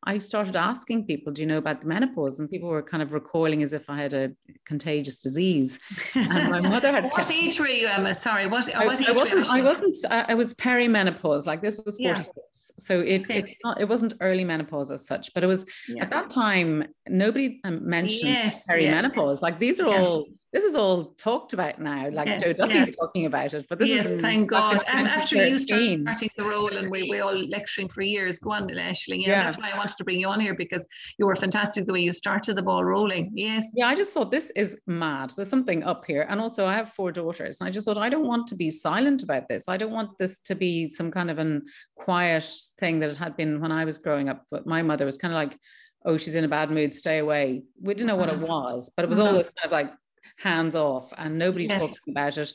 I 0.03 0.17
started 0.17 0.55
asking 0.55 1.05
people, 1.05 1.31
do 1.31 1.41
you 1.41 1.47
know 1.47 1.59
about 1.59 1.81
the 1.81 1.87
menopause? 1.87 2.39
And 2.39 2.49
people 2.49 2.69
were 2.69 2.81
kind 2.81 3.03
of 3.03 3.13
recoiling 3.13 3.61
as 3.61 3.71
if 3.71 3.87
I 3.87 4.01
had 4.01 4.13
a 4.13 4.31
contagious 4.65 5.19
disease. 5.19 5.79
And 6.15 6.49
my 6.49 6.59
mother 6.59 6.91
had. 6.91 7.03
what 7.11 7.29
age 7.31 7.59
were 7.59 7.67
you, 7.67 7.87
Emma? 7.87 8.13
Sorry, 8.13 8.47
what, 8.47 8.73
I, 8.73 8.85
what 8.85 9.07
I 9.07 9.11
wasn't. 9.11 9.47
I 9.47 9.61
wasn't. 9.61 9.97
I 10.09 10.33
was 10.33 10.53
perimenopause. 10.55 11.45
Like 11.45 11.61
this 11.61 11.79
was 11.85 11.97
forty 11.97 12.23
six. 12.23 12.31
Yeah. 12.35 12.73
So 12.77 12.99
it, 12.99 13.21
okay. 13.21 13.39
it's 13.39 13.55
not. 13.63 13.79
It 13.79 13.87
wasn't 13.87 14.15
early 14.21 14.43
menopause 14.43 14.89
as 14.89 15.05
such, 15.05 15.33
but 15.33 15.43
it 15.43 15.47
was 15.47 15.71
yeah. 15.87 16.03
at 16.03 16.09
that 16.09 16.31
time. 16.31 16.85
Nobody 17.07 17.59
um, 17.63 17.87
mentioned 17.87 18.31
yes, 18.31 18.67
perimenopause. 18.67 19.35
Yes. 19.35 19.41
Like 19.43 19.59
these 19.59 19.79
are 19.79 19.89
yeah. 19.89 20.01
all 20.01 20.25
this 20.53 20.65
is 20.65 20.75
all 20.75 21.05
talked 21.17 21.53
about 21.53 21.79
now. 21.79 22.09
Like 22.09 22.27
yes, 22.27 22.43
Joe 22.43 22.53
Duffy's 22.53 22.75
yes. 22.75 22.95
talking 22.95 23.25
about 23.25 23.53
it, 23.53 23.65
but 23.69 23.79
this 23.79 23.89
yes, 23.89 24.07
is 24.07 24.21
thank 24.21 24.49
God. 24.49 24.83
And 24.87 25.07
after 25.07 25.47
you 25.47 25.57
starting 25.57 26.03
the 26.03 26.43
role, 26.43 26.75
and 26.75 26.91
we 26.91 27.09
we 27.09 27.19
all 27.21 27.37
lecturing 27.47 27.87
for 27.87 28.01
years, 28.01 28.39
go 28.39 28.51
on, 28.51 28.69
Ashley. 28.77 29.21
Yeah, 29.21 29.29
yeah, 29.29 29.43
that's 29.45 29.57
why 29.57 29.69
I 29.69 29.77
wanted 29.77 29.97
to 29.97 30.03
bring 30.03 30.19
you 30.19 30.27
on 30.27 30.41
here 30.41 30.53
because 30.53 30.85
you 31.17 31.25
were 31.25 31.35
fantastic 31.35 31.85
the 31.85 31.93
way 31.93 32.01
you 32.01 32.11
started 32.11 32.55
the 32.55 32.61
ball 32.61 32.83
rolling. 32.83 33.31
Yes. 33.33 33.65
Yeah, 33.73 33.87
I 33.87 33.95
just 33.95 34.13
thought 34.13 34.29
this 34.29 34.51
is 34.55 34.77
mad. 34.87 35.31
There's 35.35 35.49
something 35.49 35.83
up 35.83 36.05
here, 36.05 36.25
and 36.27 36.41
also 36.41 36.65
I 36.65 36.73
have 36.73 36.89
four 36.89 37.13
daughters, 37.13 37.61
and 37.61 37.67
I 37.67 37.71
just 37.71 37.85
thought 37.85 37.97
I 37.97 38.09
don't 38.09 38.27
want 38.27 38.47
to 38.47 38.55
be 38.55 38.69
silent 38.69 39.23
about 39.23 39.47
this. 39.47 39.69
I 39.69 39.77
don't 39.77 39.91
want 39.91 40.17
this 40.17 40.39
to 40.39 40.55
be 40.55 40.89
some 40.89 41.11
kind 41.11 41.31
of 41.31 41.39
an 41.39 41.63
quiet 41.95 42.49
thing 42.77 42.99
that 42.99 43.09
it 43.09 43.17
had 43.17 43.37
been 43.37 43.61
when 43.61 43.71
I 43.71 43.85
was 43.85 43.97
growing 43.97 44.27
up. 44.27 44.45
But 44.51 44.67
my 44.67 44.81
mother 44.81 45.05
was 45.05 45.17
kind 45.17 45.33
of 45.33 45.37
like 45.37 45.57
oh, 46.03 46.17
she's 46.17 46.35
in 46.35 46.43
a 46.43 46.47
bad 46.47 46.71
mood, 46.71 46.95
stay 46.95 47.19
away. 47.19 47.63
We 47.79 47.93
didn't 47.93 48.07
know 48.07 48.15
what 48.15 48.29
it 48.29 48.35
mm-hmm. 48.35 48.47
was, 48.47 48.91
but 48.95 49.03
it 49.03 49.09
was 49.09 49.19
mm-hmm. 49.19 49.27
always 49.27 49.49
kind 49.49 49.65
of 49.65 49.71
like 49.71 49.93
hands 50.37 50.75
off 50.75 51.13
and 51.17 51.37
nobody 51.37 51.65
yes. 51.65 51.79
talks 51.79 51.99
about 52.09 52.37
it. 52.37 52.51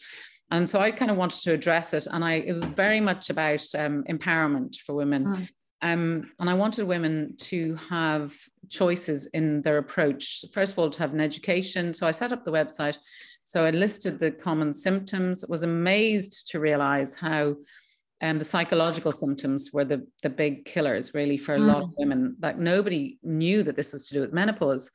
And 0.51 0.69
so 0.69 0.81
i 0.81 0.91
kind 0.91 1.11
of 1.11 1.17
wanted 1.17 1.43
to 1.43 1.53
address 1.53 1.93
it 1.93 2.07
and 2.07 2.25
i 2.25 2.35
it 2.35 2.53
was 2.53 2.65
very 2.65 3.01
much 3.01 3.31
about 3.31 3.65
um, 3.77 4.05
empowerment 4.09 4.77
for 4.77 4.95
women. 4.95 5.25
Mm. 5.25 5.49
um, 5.83 6.31
and 6.39 6.51
i 6.51 6.55
wanted 6.55 6.87
women 6.87 7.35
to 7.39 7.75
have 7.91 8.33
choices 8.69 9.27
in 9.27 9.63
their 9.63 9.79
approach. 9.79 10.45
First 10.53 10.73
of 10.73 10.79
all 10.79 10.91
to 10.91 11.01
have 11.01 11.15
an 11.15 11.21
education. 11.21 11.95
So 11.95 12.07
i 12.07 12.11
set 12.11 12.33
up 12.33 12.45
the 12.45 12.53
website. 12.53 12.99
So 13.45 13.65
i 13.65 13.71
listed 13.71 14.19
the 14.19 14.31
common 14.31 14.73
symptoms 14.73 15.45
was 15.49 15.63
amazed 15.63 16.49
to 16.51 16.61
realize 16.61 17.15
how 17.15 17.57
um, 18.23 18.39
the 18.39 18.45
psychological 18.45 19.13
symptoms 19.13 19.71
were 19.73 19.85
the, 19.85 20.07
the 20.23 20.31
big 20.31 20.65
killers 20.65 21.13
really 21.13 21.37
for 21.37 21.55
a 21.55 21.59
mm. 21.59 21.67
lot 21.67 21.83
of 21.83 21.91
women. 21.99 22.37
Like 22.41 22.59
nobody 22.59 23.19
knew 23.23 23.63
that 23.63 23.77
this 23.77 23.93
was 23.93 24.09
to 24.09 24.15
do 24.15 24.21
with 24.21 24.33
menopause 24.33 24.91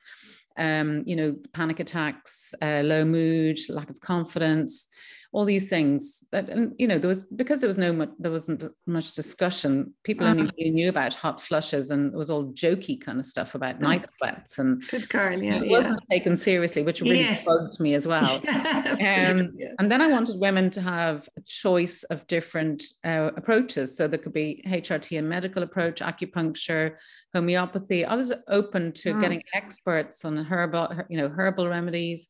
um, 0.57 1.03
you 1.05 1.15
know, 1.15 1.35
panic 1.53 1.79
attacks, 1.79 2.53
uh, 2.61 2.81
low 2.83 3.05
mood, 3.05 3.57
lack 3.69 3.89
of 3.89 3.99
confidence, 3.99 4.87
all 5.33 5.45
these 5.45 5.69
things 5.69 6.25
that 6.31 6.49
and 6.49 6.73
you 6.77 6.85
know 6.85 6.99
there 6.99 7.07
was 7.07 7.25
because 7.27 7.61
there 7.61 7.67
was 7.67 7.77
no 7.77 7.93
much, 7.93 8.09
there 8.19 8.31
wasn't 8.31 8.65
much 8.85 9.13
discussion 9.13 9.93
people 10.03 10.27
uh-huh. 10.27 10.39
only 10.39 10.69
knew 10.69 10.89
about 10.89 11.13
hot 11.13 11.39
flushes 11.39 11.89
and 11.89 12.13
it 12.13 12.17
was 12.17 12.29
all 12.29 12.51
jokey 12.51 12.99
kind 12.99 13.17
of 13.17 13.25
stuff 13.25 13.55
about 13.55 13.75
uh-huh. 13.75 13.83
night 13.83 14.05
sweats 14.17 14.59
and 14.59 14.85
good 14.89 15.07
girl 15.07 15.41
yeah 15.41 15.55
it 15.55 15.65
yeah. 15.65 15.71
wasn't 15.71 15.99
taken 16.09 16.35
seriously 16.35 16.83
which 16.83 17.01
really 17.01 17.21
yeah. 17.21 17.41
bugged 17.45 17.79
me 17.79 17.93
as 17.93 18.05
well 18.05 18.41
yeah, 18.43 19.29
um, 19.31 19.51
yeah. 19.55 19.69
and 19.79 19.89
then 19.89 20.01
I 20.01 20.07
wanted 20.07 20.37
women 20.37 20.69
to 20.71 20.81
have 20.81 21.29
a 21.37 21.41
choice 21.41 22.03
of 22.03 22.27
different 22.27 22.83
uh, 23.05 23.31
approaches 23.37 23.95
so 23.95 24.07
there 24.07 24.19
could 24.19 24.33
be 24.33 24.61
HRT 24.67 25.17
and 25.17 25.29
medical 25.29 25.63
approach 25.63 26.01
acupuncture 26.01 26.95
homeopathy 27.33 28.03
I 28.03 28.15
was 28.15 28.33
open 28.49 28.91
to 28.93 29.11
oh. 29.11 29.19
getting 29.19 29.43
experts 29.53 30.25
on 30.25 30.35
herbal 30.37 31.05
you 31.09 31.17
know 31.17 31.29
herbal 31.29 31.69
remedies 31.69 32.27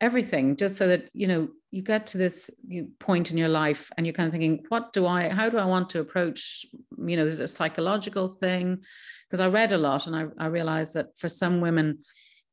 everything 0.00 0.56
just 0.56 0.76
so 0.76 0.88
that 0.88 1.10
you 1.14 1.26
know 1.26 1.48
you 1.70 1.82
get 1.82 2.06
to 2.06 2.18
this 2.18 2.50
point 2.98 3.30
in 3.30 3.38
your 3.38 3.48
life 3.48 3.90
and 3.96 4.06
you're 4.06 4.12
kind 4.12 4.26
of 4.26 4.32
thinking 4.32 4.64
what 4.68 4.92
do 4.92 5.06
i 5.06 5.28
how 5.28 5.48
do 5.48 5.56
i 5.58 5.64
want 5.64 5.88
to 5.90 6.00
approach 6.00 6.66
you 6.98 7.16
know 7.16 7.24
is 7.24 7.40
it 7.40 7.44
a 7.44 7.48
psychological 7.48 8.28
thing? 8.40 8.78
Because 9.26 9.40
i 9.40 9.48
read 9.48 9.72
a 9.72 9.78
lot 9.78 10.06
and 10.06 10.14
I, 10.14 10.26
I 10.38 10.46
realized 10.46 10.94
that 10.94 11.16
for 11.16 11.28
some 11.28 11.60
women 11.60 12.00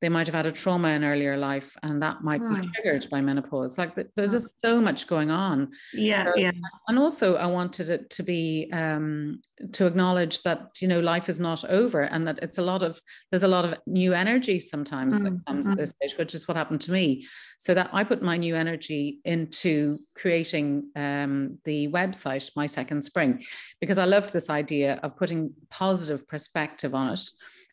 they 0.03 0.09
might 0.09 0.27
have 0.27 0.35
had 0.35 0.45
a 0.45 0.51
trauma 0.51 0.89
in 0.89 1.01
earlier 1.01 1.37
life 1.37 1.77
and 1.81 2.01
that 2.03 2.21
might 2.25 2.41
be 2.41 2.55
hmm. 2.55 2.61
triggered 2.73 3.09
by 3.09 3.21
menopause 3.21 3.77
like 3.77 3.95
there's 3.95 4.31
hmm. 4.31 4.35
just 4.35 4.59
so 4.61 4.81
much 4.81 5.07
going 5.07 5.31
on 5.31 5.71
yeah 5.93 6.25
so, 6.25 6.35
yeah 6.35 6.51
and 6.89 6.99
also 6.99 7.35
i 7.37 7.45
wanted 7.45 7.89
it 7.89 8.09
to 8.09 8.21
be 8.21 8.69
um 8.73 9.39
to 9.71 9.85
acknowledge 9.85 10.41
that 10.41 10.67
you 10.81 10.89
know 10.89 10.99
life 10.99 11.29
is 11.29 11.39
not 11.39 11.63
over 11.69 12.01
and 12.01 12.27
that 12.27 12.37
it's 12.41 12.57
a 12.57 12.61
lot 12.61 12.83
of 12.83 12.99
there's 13.31 13.43
a 13.43 13.47
lot 13.47 13.63
of 13.63 13.73
new 13.87 14.11
energy 14.11 14.59
sometimes 14.59 15.23
mm-hmm. 15.23 15.35
that 15.35 15.45
comes 15.47 15.69
at 15.69 15.77
this 15.77 15.91
stage 15.91 16.17
which 16.17 16.35
is 16.35 16.49
what 16.49 16.57
happened 16.57 16.81
to 16.81 16.91
me 16.91 17.25
so 17.57 17.73
that 17.73 17.89
i 17.93 18.03
put 18.03 18.21
my 18.21 18.35
new 18.35 18.57
energy 18.57 19.21
into 19.23 19.97
creating 20.15 20.83
um, 20.97 21.57
the 21.63 21.87
website 21.87 22.51
my 22.57 22.65
second 22.65 23.01
spring 23.01 23.41
because 23.79 23.97
i 23.97 24.03
loved 24.03 24.33
this 24.33 24.49
idea 24.49 24.99
of 25.01 25.15
putting 25.15 25.53
positive 25.69 26.27
perspective 26.27 26.93
on 26.93 27.09
it 27.09 27.21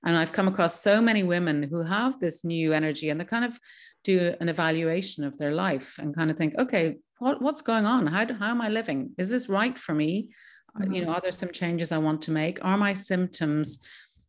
and 0.05 0.17
I've 0.17 0.33
come 0.33 0.49
across 0.49 0.81
so 0.81 1.01
many 1.01 1.23
women 1.23 1.63
who 1.63 1.83
have 1.83 2.19
this 2.19 2.45
new 2.45 2.73
energy 2.73 3.11
and 3.11 3.21
they 3.21 3.25
kind 3.25 3.45
of 3.45 3.59
do 4.03 4.35
an 4.41 4.49
evaluation 4.49 5.25
of 5.25 5.37
their 5.37 5.53
life 5.53 5.99
and 5.99 6.15
kind 6.15 6.31
of 6.31 6.39
think, 6.39 6.55
okay, 6.59 6.97
what, 7.19 7.43
what's 7.43 7.61
going 7.61 7.85
on? 7.85 8.07
How, 8.07 8.25
do, 8.25 8.35
how 8.35 8.49
am 8.49 8.63
I 8.63 8.69
living? 8.69 9.11
Is 9.19 9.29
this 9.29 9.49
right 9.49 9.79
for 9.79 9.95
me? 9.95 10.31
Mm-hmm. 10.79 10.93
You 10.93 11.05
know, 11.05 11.13
are 11.13 11.21
there 11.21 11.33
some 11.33 11.51
changes 11.51 11.93
I 11.93 11.99
want 11.99 12.23
to 12.23 12.31
make? 12.31 12.65
Are 12.65 12.79
my 12.79 12.95
symptoms, 12.95 13.79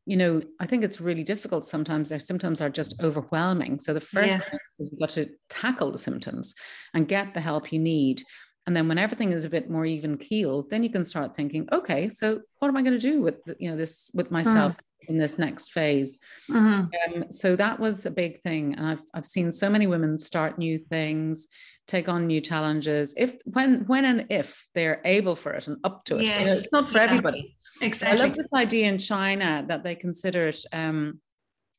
you 0.06 0.18
know, 0.18 0.42
I 0.60 0.66
think 0.66 0.84
it's 0.84 1.00
really 1.00 1.24
difficult 1.24 1.66
sometimes. 1.66 2.10
Their 2.10 2.20
symptoms 2.20 2.60
are 2.60 2.70
just 2.70 3.02
overwhelming. 3.02 3.80
So 3.80 3.94
the 3.94 4.02
first 4.02 4.42
yeah. 4.42 4.60
is 4.80 4.90
you've 4.92 5.00
got 5.00 5.12
to 5.12 5.30
tackle 5.50 5.92
the 5.92 5.98
symptoms 5.98 6.54
and 6.94 7.08
get 7.08 7.34
the 7.34 7.40
help 7.40 7.72
you 7.72 7.80
need 7.80 8.24
and 8.72 8.78
then 8.78 8.88
when 8.88 8.98
everything 8.98 9.34
is 9.34 9.44
a 9.44 9.50
bit 9.50 9.70
more 9.70 9.86
even 9.86 10.18
keeled 10.18 10.70
then 10.70 10.82
you 10.82 10.90
can 10.90 11.04
start 11.04 11.36
thinking 11.36 11.68
okay 11.74 12.08
so 12.08 12.40
what 12.60 12.70
am 12.70 12.78
i 12.78 12.82
going 12.82 12.98
to 12.98 13.00
do 13.00 13.22
with 13.22 13.36
you 13.60 13.70
know 13.70 13.76
this 13.76 14.10
with 14.14 14.32
myself 14.32 14.78
mm. 14.78 15.10
in 15.10 15.18
this 15.18 15.38
next 15.38 15.74
phase 15.74 16.18
mm-hmm. 16.50 16.86
um, 17.14 17.30
so 17.30 17.54
that 17.58 17.78
was 17.78 18.06
a 18.06 18.12
big 18.12 18.40
thing 18.40 18.74
and 18.76 18.88
I've, 18.88 19.02
I've 19.14 19.26
seen 19.26 19.52
so 19.52 19.70
many 19.70 19.88
women 19.88 20.18
start 20.18 20.58
new 20.58 20.80
things 20.80 21.50
take 21.86 22.08
on 22.08 22.28
new 22.28 22.40
challenges 22.40 23.14
if 23.18 23.36
when 23.44 23.84
when 23.88 24.06
and 24.06 24.28
if 24.30 24.66
they're 24.74 25.02
able 25.04 25.36
for 25.36 25.52
it 25.52 25.68
and 25.68 25.76
up 25.84 26.06
to 26.06 26.20
it 26.20 26.28
yes. 26.28 26.40
you 26.40 26.46
know, 26.46 26.54
it's 26.54 26.72
not 26.72 26.90
for 26.90 27.00
yeah. 27.00 27.04
everybody 27.04 27.58
exactly 27.82 28.22
i 28.22 28.26
love 28.26 28.38
this 28.38 28.54
idea 28.54 28.88
in 28.88 28.98
china 28.98 29.66
that 29.68 29.84
they 29.84 29.96
consider 29.96 30.48
it 30.48 30.64
um, 30.72 31.20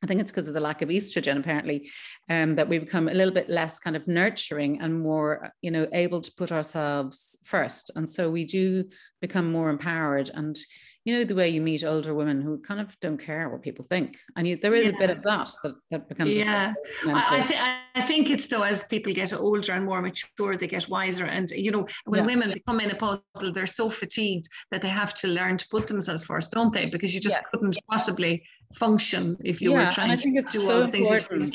I 0.02 0.06
think 0.06 0.20
it's 0.20 0.32
because 0.32 0.48
of 0.48 0.54
the 0.54 0.60
lack 0.60 0.82
of 0.82 0.88
estrogen, 0.88 1.38
apparently, 1.38 1.88
um, 2.28 2.56
that 2.56 2.68
we 2.68 2.78
become 2.78 3.08
a 3.08 3.14
little 3.14 3.32
bit 3.32 3.48
less 3.48 3.78
kind 3.78 3.94
of 3.94 4.08
nurturing 4.08 4.80
and 4.80 5.00
more, 5.00 5.52
you 5.62 5.70
know, 5.70 5.86
able 5.92 6.20
to 6.20 6.32
put 6.36 6.50
ourselves 6.50 7.38
first. 7.44 7.92
And 7.94 8.10
so 8.10 8.30
we 8.30 8.44
do 8.44 8.84
become 9.20 9.52
more 9.52 9.70
empowered. 9.70 10.30
And, 10.34 10.56
you 11.04 11.16
know, 11.16 11.24
the 11.24 11.34
way 11.34 11.48
you 11.48 11.60
meet 11.60 11.84
older 11.84 12.14
women 12.14 12.40
who 12.40 12.58
kind 12.58 12.80
of 12.80 12.98
don't 13.00 13.18
care 13.18 13.48
what 13.48 13.62
people 13.62 13.84
think. 13.84 14.16
And 14.36 14.46
you, 14.46 14.56
there 14.56 14.74
is 14.74 14.86
yeah. 14.86 14.92
a 14.92 14.98
bit 14.98 15.10
of 15.10 15.22
that 15.22 15.50
that, 15.62 15.74
that 15.90 16.08
becomes. 16.08 16.38
Yeah. 16.38 16.72
I, 17.06 17.40
I, 17.40 17.42
th- 17.42 17.60
I 17.94 18.02
think 18.02 18.30
it's 18.30 18.46
though, 18.46 18.62
as 18.62 18.84
people 18.84 19.12
get 19.12 19.32
older 19.32 19.72
and 19.72 19.84
more 19.84 20.00
mature, 20.00 20.56
they 20.56 20.68
get 20.68 20.88
wiser. 20.88 21.24
And, 21.24 21.50
you 21.50 21.70
know, 21.70 21.86
when 22.04 22.20
yeah. 22.20 22.26
women 22.26 22.52
become 22.52 22.78
menopausal, 22.80 23.52
they're 23.52 23.66
so 23.66 23.90
fatigued 23.90 24.48
that 24.70 24.82
they 24.82 24.88
have 24.88 25.12
to 25.14 25.28
learn 25.28 25.58
to 25.58 25.66
put 25.70 25.86
themselves 25.88 26.24
first, 26.24 26.52
don't 26.52 26.72
they? 26.72 26.86
Because 26.86 27.14
you 27.14 27.20
just 27.20 27.38
yeah. 27.38 27.48
couldn't 27.50 27.76
possibly 27.90 28.44
function 28.74 29.36
if 29.44 29.60
you 29.60 29.72
were 29.72 29.90
trying 29.92 30.10
and 30.10 30.18
I 30.18 30.22
think 30.22 30.38
it's 30.38 30.64
so 30.64 30.84
important 30.84 31.54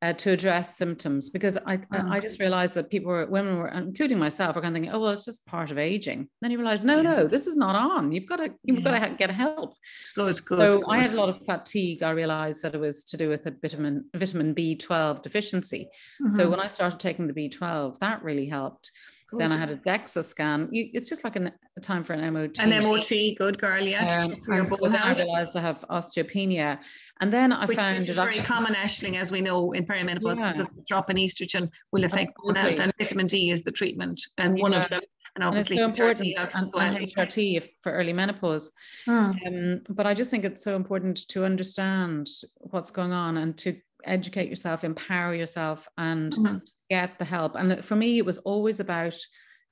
uh, 0.00 0.12
to 0.12 0.30
address 0.30 0.76
symptoms 0.76 1.28
because 1.28 1.58
I 1.66 1.78
mm. 1.78 2.10
I 2.10 2.20
just 2.20 2.38
realized 2.38 2.74
that 2.74 2.88
people 2.88 3.10
were 3.10 3.26
women 3.26 3.58
were 3.58 3.68
including 3.68 4.18
myself 4.18 4.56
are 4.56 4.60
kind 4.60 4.68
of 4.68 4.74
thinking 4.74 4.92
oh 4.92 5.00
well 5.00 5.10
it's 5.10 5.24
just 5.24 5.44
part 5.46 5.72
of 5.72 5.78
aging 5.78 6.28
then 6.40 6.52
you 6.52 6.58
realize 6.58 6.84
no 6.84 6.96
yeah. 6.96 7.02
no 7.02 7.26
this 7.26 7.48
is 7.48 7.56
not 7.56 7.74
on 7.74 8.12
you've 8.12 8.26
got 8.26 8.36
to 8.36 8.54
you've 8.62 8.78
yeah. 8.78 8.98
got 8.98 9.08
to 9.08 9.14
get 9.16 9.30
help 9.30 9.74
good 10.14 10.44
good 10.44 10.72
so. 10.72 10.88
I 10.88 10.98
had 10.98 11.12
a 11.12 11.16
lot 11.16 11.28
of 11.28 11.44
fatigue 11.44 12.04
I 12.04 12.10
realized 12.10 12.62
that 12.62 12.74
it 12.74 12.80
was 12.80 13.04
to 13.06 13.16
do 13.16 13.28
with 13.28 13.46
a 13.46 13.50
vitamin 13.50 14.04
vitamin 14.14 14.54
B12 14.54 15.22
deficiency 15.22 15.88
mm-hmm. 16.22 16.28
so 16.28 16.48
when 16.48 16.60
I 16.60 16.68
started 16.68 17.00
taking 17.00 17.26
the 17.26 17.32
B12 17.32 17.98
that 17.98 18.22
really 18.22 18.46
helped 18.46 18.92
Good. 19.30 19.40
Then 19.40 19.52
I 19.52 19.58
had 19.58 19.68
a 19.68 19.76
DEXA 19.76 20.24
scan. 20.24 20.68
You, 20.72 20.88
it's 20.94 21.08
just 21.08 21.22
like 21.22 21.36
an, 21.36 21.52
a 21.76 21.80
time 21.80 22.02
for 22.02 22.14
an 22.14 22.32
MOT. 22.32 22.58
An 22.60 22.70
MOT, 22.82 23.10
good 23.36 23.58
girl, 23.58 23.82
yeah. 23.82 24.24
Um, 24.24 24.34
I 24.50 25.14
realized 25.14 25.54
I 25.54 25.60
have 25.60 25.84
osteopenia. 25.90 26.78
And 27.20 27.30
then 27.30 27.52
I 27.52 27.66
which, 27.66 27.76
found 27.76 27.98
which 27.98 28.08
is 28.08 28.16
very 28.16 28.38
common, 28.38 28.74
Aisling, 28.74 29.20
as 29.20 29.30
we 29.30 29.42
know 29.42 29.72
in 29.72 29.84
perimenopause, 29.84 30.38
yeah. 30.38 30.52
because 30.52 30.66
the 30.74 30.82
drop 30.86 31.10
in 31.10 31.16
estrogen 31.16 31.70
will 31.92 32.04
affect 32.04 32.32
bone 32.42 32.54
health, 32.54 32.78
and 32.78 32.90
vitamin 32.98 33.26
D 33.26 33.50
is 33.50 33.62
the 33.62 33.72
treatment, 33.72 34.22
and 34.38 34.56
yeah. 34.56 34.62
one 34.62 34.72
of 34.72 34.88
them. 34.88 35.02
And 35.34 35.44
obviously, 35.44 35.76
and 35.78 35.90
it's 35.90 35.98
so 35.98 36.06
important, 36.08 36.34
and, 36.54 36.72
well. 36.72 36.82
and 36.82 36.96
HRT 36.96 37.68
for 37.82 37.92
early 37.92 38.14
menopause. 38.14 38.72
Hmm. 39.04 39.32
Um, 39.46 39.82
but 39.90 40.06
I 40.06 40.14
just 40.14 40.30
think 40.30 40.44
it's 40.44 40.64
so 40.64 40.74
important 40.74 41.28
to 41.28 41.44
understand 41.44 42.28
what's 42.56 42.90
going 42.90 43.12
on 43.12 43.36
and 43.36 43.56
to 43.58 43.76
educate 44.04 44.48
yourself, 44.48 44.84
empower 44.84 45.34
yourself, 45.34 45.88
and 45.98 46.32
mm-hmm. 46.32 46.58
get 46.90 47.18
the 47.18 47.24
help. 47.24 47.54
And 47.54 47.84
for 47.84 47.96
me, 47.96 48.18
it 48.18 48.24
was 48.24 48.38
always 48.38 48.80
about 48.80 49.16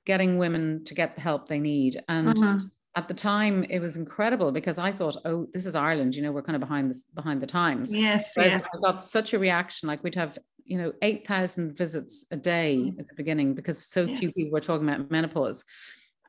getting 0.05 0.37
women 0.37 0.83
to 0.85 0.93
get 0.93 1.15
the 1.15 1.21
help 1.21 1.47
they 1.47 1.59
need. 1.59 2.01
And 2.07 2.35
mm-hmm. 2.35 2.65
at 2.95 3.07
the 3.07 3.13
time, 3.13 3.65
it 3.69 3.79
was 3.79 3.97
incredible 3.97 4.51
because 4.51 4.77
I 4.79 4.91
thought, 4.91 5.17
oh, 5.25 5.47
this 5.53 5.65
is 5.65 5.75
Ireland. 5.75 6.15
You 6.15 6.23
know, 6.23 6.31
we're 6.31 6.41
kind 6.41 6.55
of 6.55 6.61
behind 6.61 6.89
this 6.89 7.03
behind 7.13 7.41
the 7.41 7.47
times. 7.47 7.95
Yes, 7.95 8.31
yes. 8.37 8.65
I 8.73 8.79
got 8.79 9.03
such 9.03 9.33
a 9.33 9.39
reaction. 9.39 9.87
Like 9.87 10.03
we'd 10.03 10.15
have 10.15 10.37
you 10.67 10.77
know 10.77 10.91
8000 11.01 11.75
visits 11.75 12.25
a 12.31 12.37
day 12.37 12.77
mm. 12.77 12.99
at 12.99 13.07
the 13.07 13.15
beginning 13.15 13.55
because 13.55 13.85
so 13.85 14.03
yes. 14.03 14.19
few 14.19 14.31
people 14.31 14.51
were 14.51 14.59
talking 14.59 14.87
about 14.87 15.09
menopause 15.09 15.63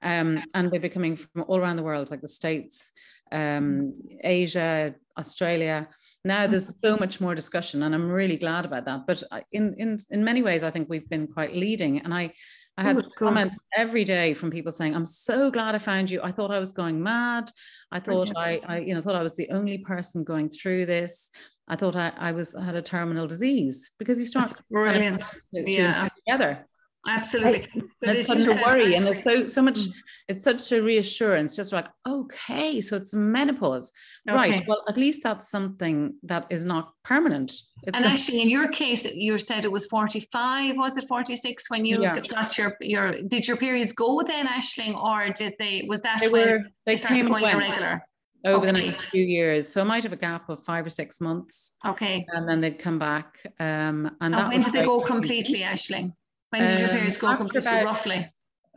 um, 0.03 0.43
and 0.55 0.71
they'd 0.71 0.81
be 0.81 0.89
coming 0.89 1.17
from 1.17 1.43
all 1.49 1.59
around 1.59 1.77
the 1.77 1.83
world 1.83 2.11
like 2.11 2.21
the 2.21 2.29
states 2.29 2.93
um, 3.33 3.95
asia 4.23 4.95
australia. 5.17 5.89
Now 6.25 6.47
there's 6.47 6.81
so 6.81 6.97
much 6.97 7.21
more 7.21 7.35
discussion 7.35 7.83
and 7.83 7.95
i'm 7.95 8.09
really 8.09 8.37
glad 8.37 8.65
about 8.65 8.85
that. 8.87 9.07
But 9.07 9.23
in 9.53 9.75
in 9.79 9.97
in 10.11 10.25
many 10.25 10.43
ways 10.43 10.63
i 10.63 10.71
think 10.71 10.89
we've 10.89 11.09
been 11.09 11.27
quite 11.27 11.55
leading 11.55 12.01
and 12.01 12.15
i 12.15 12.33
I 12.79 12.85
had 12.85 12.97
oh, 12.97 13.09
comments 13.19 13.59
every 13.77 14.05
day 14.05 14.35
from 14.35 14.53
people 14.53 14.71
saying, 14.71 14.95
"I'm 14.95 15.05
so 15.05 15.51
glad 15.51 15.75
I 15.75 15.79
found 15.79 16.13
you. 16.13 16.21
I 16.23 16.31
thought 16.31 16.53
I 16.53 16.61
was 16.61 16.71
going 16.71 17.03
mad. 17.03 17.51
I 17.91 17.99
thought 17.99 18.31
I, 18.37 18.61
I, 18.69 18.79
you 18.79 18.95
know, 18.95 19.01
thought 19.01 19.17
I 19.17 19.23
was 19.25 19.35
the 19.35 19.51
only 19.51 19.79
person 19.79 20.23
going 20.23 20.49
through 20.49 20.87
this. 20.87 21.31
I 21.67 21.75
thought 21.75 21.97
I, 21.97 22.13
I 22.17 22.31
was 22.31 22.55
I 22.55 22.65
had 22.65 22.77
a 22.77 22.83
terminal 22.83 23.27
disease. 23.27 23.91
Because 23.99 24.21
you 24.21 24.27
start 24.27 24.53
brilliant, 24.71 25.23
kind 25.53 25.67
of 25.67 25.69
yeah, 25.69 26.09
together 26.25 26.68
absolutely 27.09 27.67
it's 28.03 28.27
such 28.27 28.47
a 28.47 28.53
worry 28.65 28.95
and 28.95 29.05
there's 29.05 29.23
so 29.23 29.47
so 29.47 29.63
much 29.63 29.79
mm. 29.79 29.93
it's 30.29 30.43
such 30.43 30.73
a 30.73 30.83
reassurance 30.83 31.57
just 31.57 31.73
like 31.73 31.89
okay 32.07 32.81
so 32.81 32.97
it's 32.97 33.15
menopause 33.15 33.93
okay. 34.29 34.37
right 34.37 34.69
well 34.69 34.83
at 34.89 34.97
least 34.97 35.23
that's 35.23 35.49
something 35.51 36.15
that 36.23 36.47
is 36.51 36.65
not 36.65 36.93
permanent 37.05 37.53
it's 37.85 37.99
and 37.99 38.07
actually 38.07 38.43
in 38.43 38.49
your 38.49 38.69
case 38.69 39.05
you 39.05 39.39
said 39.39 39.65
it 39.65 39.73
was 39.73 39.87
45 39.87 40.77
was 40.77 40.97
it 40.97 41.09
46 41.09 41.71
when 41.71 41.85
you 41.85 42.03
yeah. 42.03 42.21
got 42.21 42.57
your 42.59 42.77
your 42.81 43.23
did 43.23 43.49
your 43.49 43.57
periods 43.57 43.93
go 43.93 44.23
then 44.23 44.47
aisling 44.47 44.95
or 44.97 45.31
did 45.31 45.55
they 45.59 45.85
was 45.89 46.01
that 46.03 46.21
they 46.21 46.29
when 46.29 46.49
were 46.49 46.59
they, 46.87 46.95
they 46.95 47.03
came 47.03 47.29
going 47.29 47.45
irregular 47.45 48.03
over 48.45 48.67
okay. 48.67 48.67
the 48.67 48.87
next 48.87 49.05
few 49.11 49.25
years. 49.25 49.69
So 49.69 49.81
I 49.81 49.85
might 49.85 50.03
have 50.05 50.13
a 50.13 50.17
gap 50.17 50.49
of 50.49 50.63
five 50.63 50.87
or 50.87 50.91
six 50.91 51.21
months. 51.21 51.73
Okay. 51.87 52.27
And 52.29 52.49
then 52.49 52.61
they'd 52.61 52.79
come 52.79 52.99
back. 52.99 53.41
Um, 53.59 54.17
and, 54.21 54.35
and 54.35 54.49
when 54.49 54.63
did 54.63 54.73
they 54.73 54.85
go 54.85 55.01
completely, 55.01 55.61
Aisling? 55.61 56.13
When 56.51 56.67
did 56.67 56.81
your 56.81 56.89
periods 56.89 57.19
go 57.19 57.37
completely 57.37 57.71
about, 57.71 57.85
roughly? 57.85 58.31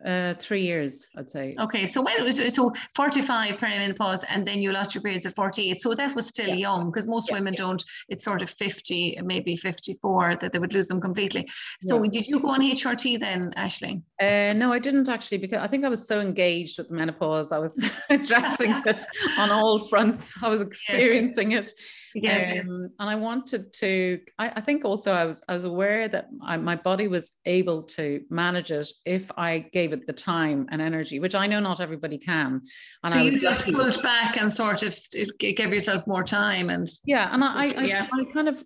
Uh, 0.05 0.33
three 0.39 0.63
years, 0.63 1.07
I'd 1.15 1.29
say. 1.29 1.55
Okay, 1.59 1.85
so 1.85 2.01
when 2.01 2.17
it 2.17 2.23
was 2.23 2.55
so 2.55 2.73
45 2.95 3.59
perimenopause, 3.59 4.23
and 4.27 4.47
then 4.47 4.59
you 4.59 4.71
lost 4.71 4.95
your 4.95 5.03
periods 5.03 5.27
at 5.27 5.35
48. 5.35 5.79
So 5.79 5.93
that 5.93 6.15
was 6.15 6.27
still 6.27 6.47
yeah. 6.47 6.55
young 6.55 6.89
because 6.89 7.07
most 7.07 7.29
yeah, 7.29 7.35
women 7.35 7.53
yeah. 7.53 7.63
don't. 7.65 7.83
It's 8.09 8.25
sort 8.25 8.41
of 8.41 8.49
50, 8.49 9.19
maybe 9.23 9.55
54 9.55 10.37
that 10.41 10.53
they 10.53 10.59
would 10.59 10.73
lose 10.73 10.87
them 10.87 11.01
completely. 11.01 11.47
So 11.81 12.01
did 12.03 12.27
you 12.27 12.39
go 12.39 12.49
on 12.49 12.61
HRT 12.61 13.19
then, 13.19 13.53
Ashley? 13.55 14.01
Uh, 14.19 14.53
no, 14.53 14.73
I 14.73 14.79
didn't 14.79 15.07
actually 15.07 15.37
because 15.37 15.59
I 15.59 15.67
think 15.67 15.85
I 15.85 15.89
was 15.89 16.07
so 16.07 16.19
engaged 16.19 16.79
with 16.79 16.89
menopause. 16.89 17.51
I 17.51 17.59
was 17.59 17.77
addressing 18.09 18.73
it 18.85 18.97
on 19.37 19.51
all 19.51 19.87
fronts. 19.87 20.35
I 20.41 20.49
was 20.49 20.61
experiencing 20.61 21.51
yes. 21.51 21.73
it 21.73 21.79
Yes. 22.15 22.59
Um, 22.59 22.89
and 22.99 23.09
I 23.09 23.15
wanted 23.15 23.71
to, 23.73 24.19
I, 24.37 24.49
I, 24.55 24.61
think 24.61 24.85
also 24.85 25.11
I 25.11 25.25
was, 25.25 25.43
I 25.47 25.53
was 25.53 25.63
aware 25.63 26.07
that 26.07 26.27
I, 26.43 26.57
my 26.57 26.75
body 26.75 27.07
was 27.07 27.31
able 27.45 27.83
to 27.83 28.21
manage 28.29 28.71
it 28.71 28.87
if 29.05 29.31
I 29.37 29.69
gave 29.71 29.93
it 29.93 30.07
the 30.07 30.13
time 30.13 30.67
and 30.71 30.81
energy, 30.81 31.19
which 31.19 31.35
I 31.35 31.47
know 31.47 31.59
not 31.59 31.79
everybody 31.79 32.17
can. 32.17 32.61
And 33.03 33.13
so 33.13 33.19
I 33.19 33.23
you 33.23 33.39
just 33.39 33.61
lucky. 33.61 33.71
pulled 33.73 34.03
back 34.03 34.37
and 34.37 34.51
sort 34.51 34.83
of 34.83 34.95
gave 35.39 35.59
yourself 35.59 36.05
more 36.07 36.23
time 36.23 36.69
and. 36.69 36.89
Yeah. 37.05 37.33
And 37.33 37.43
I, 37.43 37.65
I, 37.65 37.83
yeah. 37.83 38.07
I, 38.13 38.21
I 38.21 38.23
kind 38.25 38.49
of, 38.49 38.63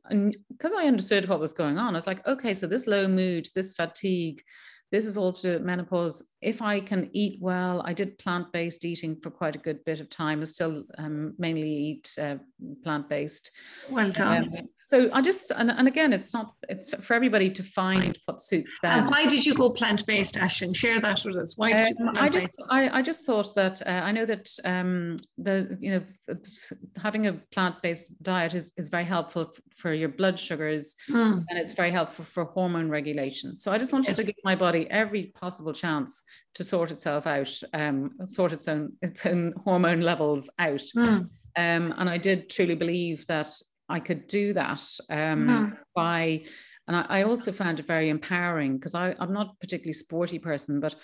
because 0.49 0.73
I 0.73 0.85
understood 0.85 1.27
what 1.27 1.39
was 1.39 1.53
going 1.53 1.77
on, 1.77 1.93
I 1.93 1.97
was 1.97 2.07
like, 2.07 2.25
okay, 2.27 2.53
so 2.53 2.67
this 2.67 2.87
low 2.87 3.07
mood, 3.07 3.47
this 3.55 3.73
fatigue, 3.73 4.41
this 4.91 5.05
is 5.05 5.17
all 5.17 5.33
to 5.33 5.59
menopause. 5.59 6.23
If 6.45 6.61
I 6.61 6.79
can 6.79 7.09
eat 7.11 7.39
well, 7.41 7.81
I 7.85 7.93
did 7.93 8.19
plant 8.19 8.51
based 8.51 8.85
eating 8.85 9.15
for 9.15 9.31
quite 9.31 9.55
a 9.55 9.59
good 9.59 9.83
bit 9.83 9.99
of 9.99 10.09
time. 10.09 10.41
I 10.41 10.45
still 10.45 10.83
um, 10.99 11.33
mainly 11.39 11.69
eat 11.69 12.15
uh, 12.21 12.35
plant 12.83 13.09
based. 13.09 13.49
Well 13.89 14.11
done. 14.11 14.43
Um, 14.57 14.69
so 14.83 15.09
I 15.11 15.21
just 15.23 15.49
and, 15.49 15.71
and 15.71 15.87
again, 15.87 16.13
it's 16.13 16.33
not 16.33 16.53
it's 16.69 16.93
for 17.03 17.15
everybody 17.15 17.49
to 17.49 17.63
find 17.63 18.17
what 18.25 18.41
suits 18.41 18.77
them. 18.81 18.99
And 18.99 19.09
why 19.09 19.25
did 19.25 19.43
you 19.43 19.55
go 19.55 19.71
plant 19.71 20.05
based, 20.05 20.35
Aisling? 20.35 20.75
Share 20.75 21.01
that 21.01 21.23
with 21.25 21.37
us. 21.37 21.57
Why 21.57 21.73
did 21.73 21.99
um, 21.99 22.15
I 22.15 22.29
just 22.29 22.61
I, 22.69 22.99
I 22.99 23.01
just 23.01 23.25
thought 23.25 23.55
that 23.55 23.81
uh, 23.85 23.89
I 23.89 24.11
know 24.11 24.25
that 24.27 24.47
um, 24.63 25.17
the 25.39 25.75
you 25.81 25.91
know 25.91 26.35
having 27.01 27.25
a 27.25 27.33
plant 27.51 27.81
based 27.81 28.21
diet 28.21 28.53
is 28.53 28.71
is 28.77 28.89
very 28.89 29.05
helpful 29.05 29.51
for 29.75 29.91
your 29.91 30.09
blood 30.09 30.37
sugars 30.37 30.95
mm. 31.09 31.43
and 31.49 31.59
it's 31.59 31.73
very 31.73 31.91
helpful 31.91 32.23
for 32.23 32.45
hormone 32.45 32.89
regulation. 32.89 33.55
So 33.55 33.71
I 33.71 33.79
just 33.79 33.91
wanted 33.91 34.09
yes. 34.09 34.17
to 34.17 34.23
give 34.23 34.35
my 34.43 34.55
body 34.55 34.87
every 34.91 35.33
possible 35.35 35.73
chance 35.73 36.23
to 36.55 36.63
sort 36.63 36.91
itself 36.91 37.27
out, 37.27 37.51
um, 37.73 38.11
sort 38.25 38.53
its 38.53 38.67
own 38.67 38.93
its 39.01 39.25
own 39.25 39.53
hormone 39.63 40.01
levels 40.01 40.49
out. 40.59 40.83
Mm. 40.95 41.29
Um, 41.57 41.93
and 41.97 42.09
I 42.09 42.17
did 42.17 42.49
truly 42.49 42.75
believe 42.75 43.25
that 43.27 43.49
I 43.87 43.99
could 43.99 44.27
do 44.27 44.53
that 44.53 44.83
um, 45.09 45.47
mm. 45.47 45.77
by, 45.95 46.43
and 46.87 46.97
I, 46.97 47.05
I, 47.09 47.23
also 47.23 47.51
found 47.51 47.79
it 47.79 47.87
very 47.87 48.09
empowering 48.09 48.77
because 48.77 48.95
I'm 48.95 49.31
not 49.31 49.51
a 49.51 49.59
particularly 49.61 49.93
sporty 49.93 50.39
person, 50.39 50.79
but 50.79 50.95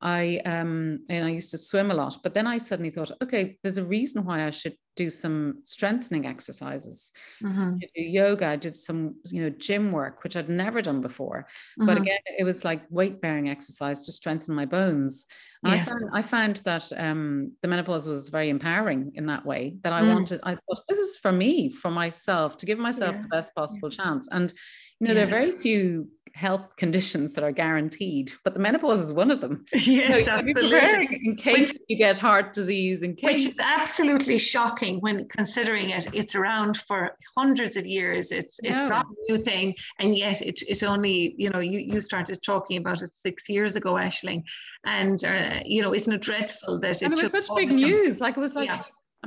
I 0.00 0.40
um 0.44 1.00
and 1.08 1.24
I 1.24 1.30
used 1.30 1.50
to 1.52 1.58
swim 1.58 1.90
a 1.90 1.94
lot, 1.94 2.18
but 2.22 2.34
then 2.34 2.46
I 2.46 2.58
suddenly 2.58 2.90
thought, 2.90 3.10
okay, 3.22 3.58
there's 3.62 3.78
a 3.78 3.84
reason 3.84 4.24
why 4.24 4.46
I 4.46 4.50
should 4.50 4.76
do 4.94 5.10
some 5.10 5.60
strengthening 5.62 6.26
exercises. 6.26 7.12
Mm-hmm. 7.42 7.76
do 7.78 8.02
yoga, 8.02 8.46
I 8.46 8.56
did 8.56 8.74
some, 8.74 9.16
you 9.26 9.42
know, 9.42 9.50
gym 9.50 9.92
work, 9.92 10.24
which 10.24 10.36
I'd 10.36 10.48
never 10.48 10.80
done 10.80 11.02
before. 11.02 11.46
Mm-hmm. 11.78 11.86
But 11.86 11.96
again, 11.98 12.18
it 12.38 12.44
was 12.44 12.64
like 12.64 12.82
weight 12.90 13.20
bearing 13.20 13.48
exercise 13.48 14.04
to 14.06 14.12
strengthen 14.12 14.54
my 14.54 14.64
bones. 14.64 15.26
And 15.64 15.72
I 15.74 15.78
found 15.80 16.04
I 16.12 16.22
found 16.22 16.56
that 16.58 16.92
um 16.96 17.52
the 17.62 17.68
menopause 17.68 18.06
was 18.06 18.28
very 18.28 18.50
empowering 18.50 19.12
in 19.14 19.26
that 19.26 19.46
way. 19.46 19.76
That 19.82 19.92
I 19.92 20.02
mm. 20.02 20.14
wanted, 20.14 20.40
I 20.42 20.54
thought 20.54 20.82
this 20.88 20.98
is 20.98 21.16
for 21.16 21.32
me, 21.32 21.70
for 21.70 21.90
myself, 21.90 22.58
to 22.58 22.66
give 22.66 22.78
myself 22.78 23.16
yeah. 23.16 23.22
the 23.22 23.28
best 23.28 23.54
possible 23.54 23.88
chance. 23.88 24.28
And 24.30 24.52
you 25.00 25.08
know, 25.08 25.12
yeah. 25.12 25.14
there 25.14 25.26
are 25.26 25.30
very 25.30 25.56
few 25.56 26.08
health 26.36 26.76
conditions 26.76 27.34
that 27.34 27.42
are 27.42 27.50
guaranteed, 27.50 28.30
but 28.44 28.52
the 28.52 28.60
menopause 28.60 29.00
is 29.00 29.10
one 29.10 29.30
of 29.30 29.40
them. 29.40 29.64
Yes, 29.74 30.26
know, 30.26 30.32
absolutely. 30.34 31.20
In 31.24 31.34
case 31.34 31.72
which, 31.72 31.78
you 31.88 31.96
get 31.96 32.18
heart 32.18 32.52
disease, 32.52 33.02
in 33.02 33.14
case. 33.14 33.46
Which 33.46 33.54
is 33.54 33.58
absolutely 33.58 34.36
shocking 34.36 35.00
when 35.00 35.26
considering 35.28 35.90
it. 35.90 36.06
It's 36.12 36.34
around 36.34 36.76
for 36.86 37.12
hundreds 37.36 37.76
of 37.76 37.86
years. 37.86 38.32
It's 38.32 38.58
it's 38.62 38.82
yeah. 38.82 38.84
not 38.84 39.06
a 39.06 39.32
new 39.32 39.42
thing, 39.42 39.74
and 39.98 40.16
yet 40.16 40.42
it, 40.42 40.60
it's 40.68 40.82
only 40.82 41.34
you 41.38 41.48
know 41.48 41.60
you 41.60 41.78
you 41.78 42.00
started 42.02 42.38
talking 42.42 42.76
about 42.76 43.00
it 43.02 43.14
six 43.14 43.48
years 43.48 43.74
ago, 43.76 43.94
Aisling, 43.94 44.42
and 44.84 45.24
uh, 45.24 45.60
you 45.64 45.80
know 45.80 45.94
isn't 45.94 46.12
it 46.12 46.20
dreadful 46.20 46.80
that 46.80 47.00
it, 47.00 47.02
and 47.02 47.12
it 47.16 47.22
was 47.22 47.32
such 47.32 47.48
big 47.56 47.72
news? 47.72 48.20
Like 48.20 48.36
it 48.36 48.40
was 48.40 48.54
like. 48.54 48.68
Yeah. 48.68 48.82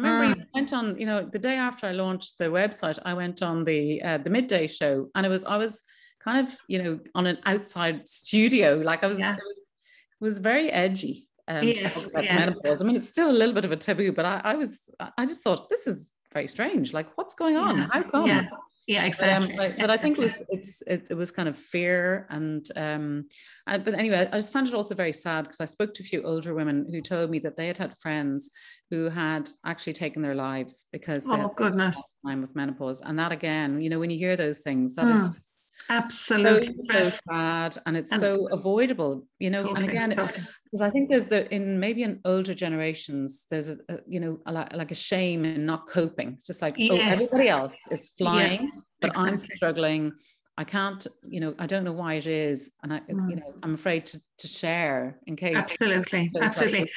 I 0.06 0.10
remember 0.10 0.36
mm. 0.36 0.42
I 0.42 0.46
went 0.54 0.74
on, 0.74 0.98
you 1.00 1.06
know, 1.06 1.24
the 1.24 1.40
day 1.40 1.56
after 1.56 1.88
I 1.88 1.92
launched 1.92 2.38
the 2.38 2.46
website, 2.46 3.00
I 3.06 3.14
went 3.14 3.42
on 3.42 3.64
the 3.64 4.02
uh, 4.02 4.18
the 4.18 4.30
midday 4.30 4.68
show, 4.68 5.10
and 5.16 5.26
it 5.26 5.30
was 5.30 5.44
I 5.46 5.58
was 5.58 5.84
kind 6.20 6.46
of 6.46 6.56
you 6.68 6.82
know 6.82 7.00
on 7.16 7.26
an 7.26 7.38
outside 7.46 8.08
studio 8.08 8.82
like 8.84 9.04
i 9.04 9.08
was 9.08 9.20
yes. 9.20 9.38
it, 9.38 9.44
was, 9.44 10.34
was 10.34 10.38
very 10.38 10.70
edgy 10.72 11.28
um, 11.48 11.64
yes, 11.64 12.06
about 12.06 12.24
yes. 12.24 12.40
menopause 12.40 12.82
i 12.82 12.86
mean 12.86 12.96
it's 12.96 13.10
still 13.10 13.32
a 13.32 13.38
little 13.40 13.54
bit 13.54 13.66
of 13.66 13.72
a 13.72 13.78
taboo 13.78 14.12
but 14.12 14.26
I, 14.26 14.42
I 14.44 14.56
was 14.56 14.92
i 15.18 15.26
just 15.26 15.44
thought 15.44 15.70
this 15.70 15.88
is 15.88 16.12
very 16.34 16.48
strange 16.48 16.94
like 16.94 17.18
what's 17.18 17.34
going 17.34 17.58
on 17.58 17.78
yeah. 17.78 17.88
how 17.92 18.04
come 18.04 18.28
yeah. 18.28 18.44
Yeah, 18.90 19.04
exactly. 19.04 19.56
But, 19.56 19.64
um, 19.64 19.72
but, 19.74 19.82
but 19.82 19.90
I 19.92 19.98
think 19.98 20.18
it 20.18 20.22
was 20.22 20.42
it's 20.50 20.82
it, 20.88 21.12
it, 21.12 21.14
was 21.14 21.30
kind 21.30 21.48
of 21.48 21.56
fear 21.56 22.26
and 22.32 22.66
um 22.76 23.26
I, 23.68 23.78
but 23.78 23.94
anyway 23.94 24.28
I 24.32 24.38
just 24.38 24.52
found 24.52 24.68
it 24.68 24.74
also 24.74 24.96
very 24.96 25.14
sad 25.14 25.44
because 25.44 25.62
I 25.62 25.66
spoke 25.66 25.94
to 25.94 26.02
a 26.02 26.06
few 26.08 26.24
older 26.24 26.56
women 26.56 26.88
who 26.92 27.00
told 27.00 27.30
me 27.30 27.38
that 27.40 27.56
they 27.56 27.68
had 27.68 27.78
had 27.78 27.96
friends 28.00 28.50
who 28.90 29.08
had 29.08 29.48
actually 29.64 29.94
taken 29.94 30.24
their 30.24 30.34
lives 30.34 30.88
because 30.92 31.24
oh 31.30 31.54
goodness 31.56 32.16
time 32.26 32.44
of 32.44 32.56
menopause 32.56 33.02
and 33.02 33.20
that 33.20 33.32
again 33.32 33.80
you 33.80 33.92
know 33.92 34.00
when 34.00 34.10
you 34.10 34.18
hear 34.18 34.36
those 34.36 34.64
things 34.64 34.96
that 34.96 35.06
hmm. 35.06 35.12
is 35.12 35.49
Absolutely. 35.90 36.76
So, 36.90 37.04
so 37.04 37.20
sad 37.28 37.78
and 37.86 37.98
it's 37.98 38.12
and 38.12 38.22
so 38.22 38.48
avoidable, 38.52 39.26
you 39.40 39.50
know. 39.50 39.64
Totally, 39.64 39.82
and 39.82 39.90
again, 39.90 40.10
because 40.10 40.30
totally. 40.36 40.88
I 40.88 40.90
think 40.92 41.10
there's 41.10 41.28
the 41.28 41.52
in 41.54 41.80
maybe 41.80 42.04
in 42.04 42.20
older 42.26 42.54
generations, 42.54 43.48
there's 43.50 43.70
a, 43.70 43.78
a 43.90 44.00
you 44.08 44.20
know 44.20 44.40
a, 44.46 44.52
like 44.52 44.92
a 44.92 44.96
shame 44.96 45.46
in 45.46 45.66
not 45.66 45.88
coping. 45.88 46.34
It's 46.34 46.46
just 46.46 46.62
like 46.62 46.76
yes. 46.78 46.92
oh, 46.92 47.24
everybody 47.24 47.50
else 47.50 47.80
is 47.90 48.10
flying, 48.10 48.62
yeah, 48.62 48.82
but 49.02 49.10
exactly. 49.10 49.32
I'm 49.32 49.40
struggling. 49.40 50.12
I 50.60 50.66
can't, 50.66 51.08
you 51.26 51.40
know, 51.40 51.56
I 51.58 51.66
don't 51.68 51.86
know 51.86 51.94
why 51.94 52.16
it 52.16 52.28
is. 52.28 52.72
And 52.84 52.92
I, 52.92 53.00
mm. 53.00 53.30
you 53.30 53.38
know, 53.38 53.54
I'm 53.64 53.74
afraid 53.76 54.06
to, 54.08 54.22
to 54.40 54.48
share 54.48 55.18
in 55.26 55.38
case. 55.38 55.56
Absolutely. 55.56 56.30
Absolutely. 56.36 56.92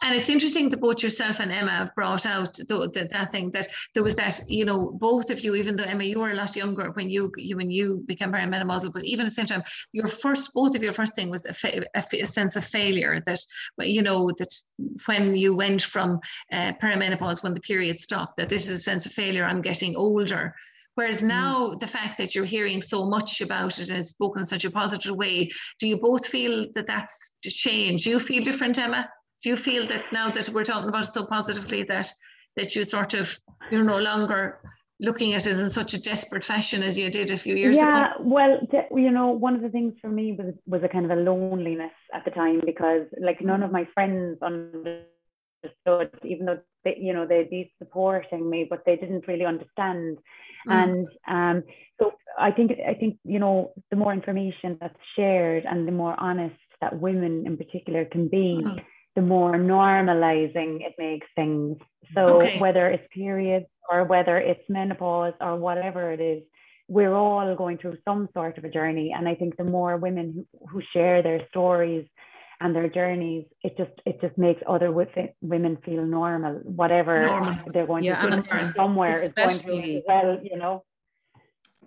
And 0.00 0.18
it's 0.18 0.30
interesting 0.30 0.70
that 0.70 0.80
both 0.80 1.02
yourself 1.02 1.38
and 1.38 1.52
Emma 1.52 1.70
have 1.70 1.94
brought 1.94 2.24
out 2.24 2.54
the, 2.54 2.64
the, 2.94 3.06
that 3.12 3.30
thing 3.30 3.50
that 3.50 3.68
there 3.92 4.02
was 4.02 4.16
that, 4.16 4.40
you 4.48 4.64
know, 4.64 4.90
both 4.92 5.28
of 5.28 5.40
you, 5.40 5.54
even 5.54 5.76
though 5.76 5.84
Emma, 5.84 6.02
you 6.02 6.18
were 6.18 6.30
a 6.30 6.34
lot 6.34 6.56
younger 6.56 6.92
when 6.92 7.10
you, 7.10 7.30
you 7.36 7.58
when 7.58 7.70
you 7.70 8.02
became 8.06 8.32
perimenopausal, 8.32 8.90
but 8.90 9.04
even 9.04 9.26
at 9.26 9.28
the 9.28 9.34
same 9.34 9.44
time, 9.44 9.62
your 9.92 10.08
first, 10.08 10.54
both 10.54 10.74
of 10.74 10.82
your 10.82 10.94
first 10.94 11.14
thing 11.14 11.28
was 11.28 11.44
a, 11.44 11.52
fa- 11.52 11.84
a, 11.94 12.02
a 12.22 12.24
sense 12.24 12.56
of 12.56 12.64
failure 12.64 13.20
that, 13.26 13.40
you 13.80 14.00
know, 14.00 14.30
that 14.38 14.50
when 15.04 15.36
you 15.36 15.54
went 15.54 15.82
from 15.82 16.20
uh, 16.50 16.72
perimenopause, 16.82 17.42
when 17.42 17.52
the 17.52 17.60
period 17.60 18.00
stopped, 18.00 18.38
that 18.38 18.48
this 18.48 18.64
is 18.64 18.80
a 18.80 18.82
sense 18.82 19.04
of 19.04 19.12
failure, 19.12 19.44
I'm 19.44 19.60
getting 19.60 19.94
older 19.94 20.54
Whereas 20.94 21.22
mm. 21.22 21.28
now, 21.28 21.68
mm. 21.68 21.80
the 21.80 21.86
fact 21.86 22.18
that 22.18 22.34
you're 22.34 22.44
hearing 22.44 22.80
so 22.80 23.04
much 23.04 23.40
about 23.40 23.78
it 23.78 23.88
and 23.88 23.98
it's 23.98 24.10
spoken 24.10 24.40
in 24.40 24.46
such 24.46 24.64
a 24.64 24.70
positive 24.70 25.16
way, 25.16 25.50
do 25.78 25.88
you 25.88 26.00
both 26.00 26.26
feel 26.26 26.66
that 26.74 26.86
that's 26.86 27.32
changed? 27.42 28.04
Do 28.04 28.10
you 28.10 28.20
feel 28.20 28.42
different, 28.42 28.78
Emma? 28.78 29.08
Do 29.42 29.50
you 29.50 29.56
feel 29.56 29.86
that 29.88 30.04
now 30.12 30.30
that 30.30 30.48
we're 30.48 30.64
talking 30.64 30.88
about 30.88 31.08
it 31.08 31.12
so 31.12 31.26
positively 31.26 31.82
that 31.84 32.10
that 32.56 32.74
you 32.76 32.84
sort 32.84 33.14
of 33.14 33.36
you're 33.70 33.84
no 33.84 33.96
longer 33.96 34.60
looking 35.00 35.34
at 35.34 35.46
it 35.46 35.58
in 35.58 35.68
such 35.70 35.92
a 35.92 36.00
desperate 36.00 36.44
fashion 36.44 36.82
as 36.82 36.96
you 36.96 37.10
did 37.10 37.30
a 37.30 37.36
few 37.36 37.54
years 37.54 37.76
yeah, 37.76 38.14
ago? 38.14 38.24
Yeah, 38.24 38.32
well, 38.32 38.58
you 38.96 39.10
know, 39.10 39.30
one 39.30 39.54
of 39.54 39.62
the 39.62 39.68
things 39.68 39.94
for 40.00 40.08
me 40.08 40.32
was 40.32 40.54
was 40.66 40.82
a 40.82 40.88
kind 40.88 41.04
of 41.04 41.10
a 41.10 41.20
loneliness 41.20 41.92
at 42.14 42.24
the 42.24 42.30
time 42.30 42.60
because 42.64 43.06
like 43.20 43.40
none 43.40 43.62
of 43.62 43.72
my 43.72 43.86
friends 43.92 44.38
understood, 44.42 45.04
even 46.24 46.46
though 46.46 46.58
they, 46.84 46.96
you 47.00 47.12
know 47.12 47.26
they'd 47.26 47.50
be 47.50 47.72
supporting 47.78 48.48
me, 48.48 48.66
but 48.68 48.82
they 48.84 48.96
didn't 48.96 49.28
really 49.28 49.44
understand 49.44 50.18
Mm. 50.68 50.72
And 50.72 51.08
um, 51.28 51.62
so 52.00 52.12
I 52.38 52.50
think 52.50 52.72
I 52.88 52.94
think 52.94 53.18
you 53.24 53.38
know 53.38 53.72
the 53.90 53.96
more 53.96 54.12
information 54.12 54.78
that's 54.80 54.96
shared 55.16 55.64
and 55.64 55.86
the 55.86 55.92
more 55.92 56.14
honest 56.18 56.56
that 56.80 56.98
women 56.98 57.44
in 57.46 57.56
particular 57.56 58.04
can 58.04 58.28
be, 58.28 58.60
mm. 58.64 58.82
the 59.14 59.22
more 59.22 59.52
normalizing 59.52 60.80
it 60.80 60.94
makes 60.98 61.26
things. 61.34 61.78
So 62.14 62.36
okay. 62.36 62.58
whether 62.58 62.88
it's 62.88 63.06
periods 63.12 63.66
or 63.90 64.04
whether 64.04 64.38
it's 64.38 64.62
menopause 64.68 65.34
or 65.40 65.56
whatever 65.56 66.12
it 66.12 66.20
is, 66.20 66.42
we're 66.88 67.14
all 67.14 67.54
going 67.54 67.78
through 67.78 67.98
some 68.04 68.28
sort 68.34 68.58
of 68.58 68.64
a 68.64 68.68
journey. 68.68 69.14
And 69.16 69.28
I 69.28 69.34
think 69.34 69.56
the 69.56 69.64
more 69.64 69.96
women 69.96 70.46
who, 70.52 70.66
who 70.66 70.82
share 70.92 71.22
their 71.22 71.46
stories 71.48 72.06
and 72.60 72.74
their 72.74 72.88
journeys, 72.88 73.44
it 73.62 73.76
just 73.76 73.92
it 74.06 74.20
just 74.20 74.36
makes 74.38 74.62
other 74.66 74.92
women 74.92 75.78
feel 75.84 76.04
normal, 76.04 76.54
whatever 76.64 77.26
normal. 77.26 77.58
they're 77.72 77.86
going 77.86 78.04
yeah, 78.04 78.24
to 78.24 78.72
somewhere 78.76 79.18
is 79.22 79.32
going 79.32 79.58
to 79.58 79.64
be 79.64 80.02
well, 80.06 80.38
you 80.42 80.56
know. 80.56 80.84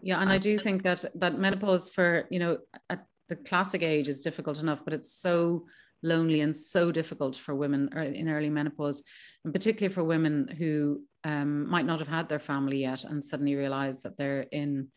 Yeah, 0.01 0.21
and 0.21 0.29
I 0.29 0.37
do 0.37 0.59
think 0.59 0.83
that 0.83 1.05
that 1.15 1.39
menopause 1.39 1.89
for 1.89 2.27
you 2.29 2.39
know 2.39 2.57
at 2.89 3.05
the 3.29 3.35
classic 3.35 3.83
age 3.83 4.07
is 4.07 4.23
difficult 4.23 4.59
enough, 4.59 4.83
but 4.83 4.93
it's 4.93 5.13
so 5.13 5.65
lonely 6.03 6.41
and 6.41 6.55
so 6.55 6.91
difficult 6.91 7.35
for 7.35 7.55
women 7.55 7.89
in 7.95 8.29
early 8.29 8.49
menopause, 8.49 9.03
and 9.43 9.53
particularly 9.53 9.93
for 9.93 10.03
women 10.03 10.47
who 10.57 11.01
um, 11.23 11.69
might 11.69 11.85
not 11.85 11.99
have 11.99 12.07
had 12.07 12.29
their 12.29 12.39
family 12.39 12.81
yet 12.81 13.03
and 13.03 13.23
suddenly 13.23 13.55
realize 13.55 14.03
that 14.03 14.17
they're 14.17 14.45
in 14.51 14.89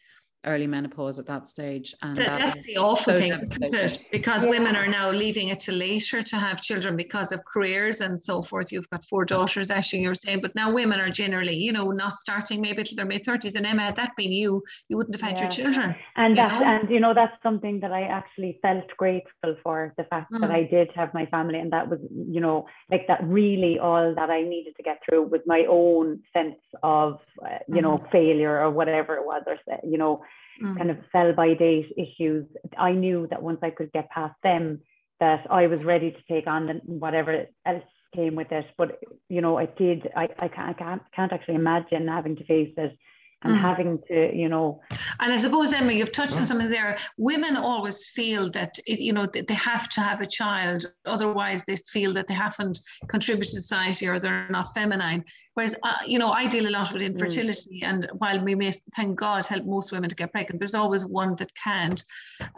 early 0.45 0.67
menopause 0.67 1.19
at 1.19 1.27
that 1.27 1.47
stage. 1.47 1.95
And 2.03 2.17
that, 2.17 2.39
that's 2.39 2.57
the 2.67 2.79
awful 2.79 3.13
so 3.13 3.19
thing, 3.19 3.33
isn't 3.43 3.75
it? 3.75 4.09
Because 4.11 4.45
yeah. 4.45 4.51
women 4.51 4.75
are 4.75 4.87
now 4.87 5.11
leaving 5.11 5.49
it 5.49 5.61
to 5.61 5.73
later 5.73 6.23
to 6.23 6.37
have 6.37 6.63
children 6.63 6.97
because 6.97 7.31
of 7.33 7.45
careers 7.45 8.01
and 8.01 8.21
so 8.23 8.43
forth. 8.43 8.73
You've 8.73 8.89
got 8.91 9.05
four 9.05 9.25
daughters, 9.25 9.71
actually, 9.71 10.03
you 10.03 10.09
were 10.09 10.15
saying, 10.15 10.41
but 10.41 10.55
now 10.55 10.73
women 10.73 10.99
are 10.99 11.11
generally, 11.11 11.55
you 11.55 11.73
know, 11.73 11.91
not 11.91 12.21
starting 12.21 12.61
maybe 12.61 12.83
till 12.85 12.97
their 12.97 13.05
mid 13.05 13.25
30s. 13.25 13.55
And 13.55 13.67
Emma, 13.67 13.83
had 13.83 13.97
that 13.97 14.13
been 14.17 14.33
you, 14.33 14.63
you 14.89 14.97
wouldn't 14.97 15.15
have 15.15 15.29
had 15.29 15.37
yeah. 15.37 15.43
your 15.43 15.51
children. 15.51 15.95
And 16.17 16.39
that, 16.39 16.61
know? 16.61 16.67
and 16.67 16.91
you 16.91 17.01
know, 17.01 17.13
that's 17.13 17.37
something 17.43 17.81
that 17.81 17.93
I 17.93 18.03
actually 18.03 18.59
felt 18.63 18.87
grateful 18.97 19.57
for 19.63 19.93
the 19.99 20.05
fact 20.05 20.33
mm. 20.33 20.41
that 20.41 20.51
I 20.51 20.65
did 20.65 20.91
have 20.95 21.13
my 21.13 21.27
family. 21.27 21.59
And 21.59 21.73
that 21.73 21.89
was, 21.89 21.99
you 22.11 22.41
know, 22.41 22.67
like 22.91 23.07
that 23.09 23.23
really 23.25 23.79
all 23.79 24.15
that 24.15 24.31
I 24.31 24.43
needed 24.43 24.75
to 24.77 24.83
get 24.83 25.01
through 25.05 25.25
was 25.25 25.41
my 25.47 25.67
own 25.69 26.21
sense 26.33 26.57
of, 26.83 27.21
uh, 27.45 27.59
you 27.69 27.77
mm. 27.77 27.83
know, 27.83 28.07
failure 28.11 28.59
or 28.59 28.71
whatever 28.71 29.17
it 29.17 29.27
was, 29.27 29.43
or, 29.47 29.57
you 29.85 29.99
know, 29.99 30.23
mm. 30.63 30.77
kind 30.77 30.91
of 30.91 30.99
sell 31.13 31.33
by 31.33 31.55
date 31.55 31.93
issues, 31.97 32.47
I 32.79 32.93
knew 32.93 33.27
that 33.31 33.43
once 33.43 33.61
I 33.63 33.71
could 33.71 33.93
get 33.93 34.11
past 34.11 34.35
them, 34.43 34.81
that 35.19 35.47
I 35.51 35.67
was 35.67 35.85
ready 35.85 36.13
to 36.13 36.23
take 36.29 36.47
on 36.47 36.81
whatever 36.87 37.47
else 37.67 37.85
came 38.15 38.35
with 38.35 38.51
it. 38.51 38.67
But 38.77 39.01
you 39.29 39.41
know, 39.41 39.59
I 39.59 39.67
did. 39.67 40.09
I, 40.17 40.29
I 40.39 40.49
can't, 40.49 40.79
can't, 40.79 41.03
can't 41.15 41.33
actually 41.33 41.57
imagine 41.57 42.09
having 42.09 42.37
to 42.37 42.45
face 42.45 42.73
it 42.77 42.97
and 43.43 43.57
mm. 43.57 43.61
having 43.61 43.99
to, 44.09 44.37
you 44.37 44.49
know. 44.49 44.81
And 45.21 45.33
I 45.33 45.37
suppose, 45.37 45.73
Emma, 45.73 45.93
you've 45.93 46.13
touched 46.13 46.37
on 46.37 46.45
something 46.45 46.69
there. 46.69 46.99
Women 47.17 47.57
always 47.57 48.07
feel 48.07 48.51
that, 48.53 48.79
you 48.87 49.13
know, 49.13 49.27
they 49.27 49.55
have 49.55 49.89
to 49.91 50.01
have 50.01 50.21
a 50.21 50.27
child. 50.27 50.87
Otherwise, 51.07 51.63
they 51.67 51.77
feel 51.77 52.13
that 52.15 52.29
they 52.29 52.35
haven't 52.35 52.81
contributed 53.09 53.53
to 53.55 53.61
society 53.61 54.09
or 54.09 54.19
they're 54.19 54.49
not 54.51 54.75
feminine. 54.75 55.25
Whereas, 55.55 55.75
uh, 55.83 55.97
you 56.07 56.19
know, 56.19 56.31
I 56.31 56.47
deal 56.47 56.69
a 56.69 56.71
lot 56.71 56.93
with 56.93 57.03
mm. 57.03 57.07
infertility. 57.07 57.81
Mm. 57.83 57.89
And 57.89 58.09
while 58.19 58.43
we 58.45 58.55
may, 58.55 58.73
thank 58.95 59.19
God, 59.19 59.47
help 59.47 59.65
most 59.65 59.91
women 59.91 60.11
to 60.11 60.17
get 60.17 60.33
pregnant, 60.33 60.59
there's 60.59 60.75
always 60.75 61.07
one 61.07 61.35
that 61.37 61.53
can't 61.55 62.05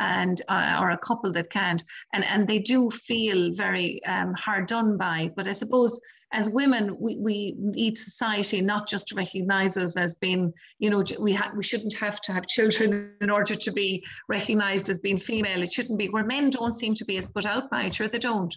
and 0.01 0.43
uh, 0.49 0.79
or 0.81 0.91
a 0.91 0.99
couple 0.99 1.33
that 1.33 1.51
can't. 1.51 1.83
And, 2.13 2.25
and 2.25 2.49
they 2.49 2.59
do 2.59 2.91
feel 2.91 3.53
very 3.53 4.05
um, 4.05 4.35
hard 4.35 4.67
done 4.67 4.97
by. 4.97 5.31
But 5.37 5.47
I 5.47 5.53
suppose 5.53 6.01
as 6.33 6.51
women, 6.51 6.97
we, 6.99 7.17
we 7.19 7.55
need 7.59 7.99
society 7.99 8.61
not 8.61 8.89
just 8.89 9.09
to 9.09 9.15
recognize 9.15 9.77
us 9.77 9.97
as 9.97 10.15
being, 10.15 10.53
you 10.79 10.91
know, 10.91 11.05
we, 11.21 11.33
ha- 11.33 11.53
we 11.55 11.63
shouldn't 11.63 11.95
have 11.95 12.21
to 12.23 12.33
have 12.33 12.47
children 12.47 13.15
in 13.21 13.31
order 13.31 13.55
to 13.55 13.73
be 13.73 14.03
recognized 14.29 14.89
as 14.89 14.99
being 14.99 15.19
female. 15.19 15.63
It 15.63 15.73
shouldn't 15.73 15.99
be 15.99 16.09
where 16.09 16.25
men 16.25 16.51
don't 16.51 16.75
seem 16.75 16.95
to 16.95 17.05
be 17.05 17.19
as 17.19 17.29
put 17.29 17.47
out 17.47 17.71
by 17.71 17.85
it, 17.85 17.95
sure 17.95 18.09
they 18.09 18.19
don't. 18.19 18.55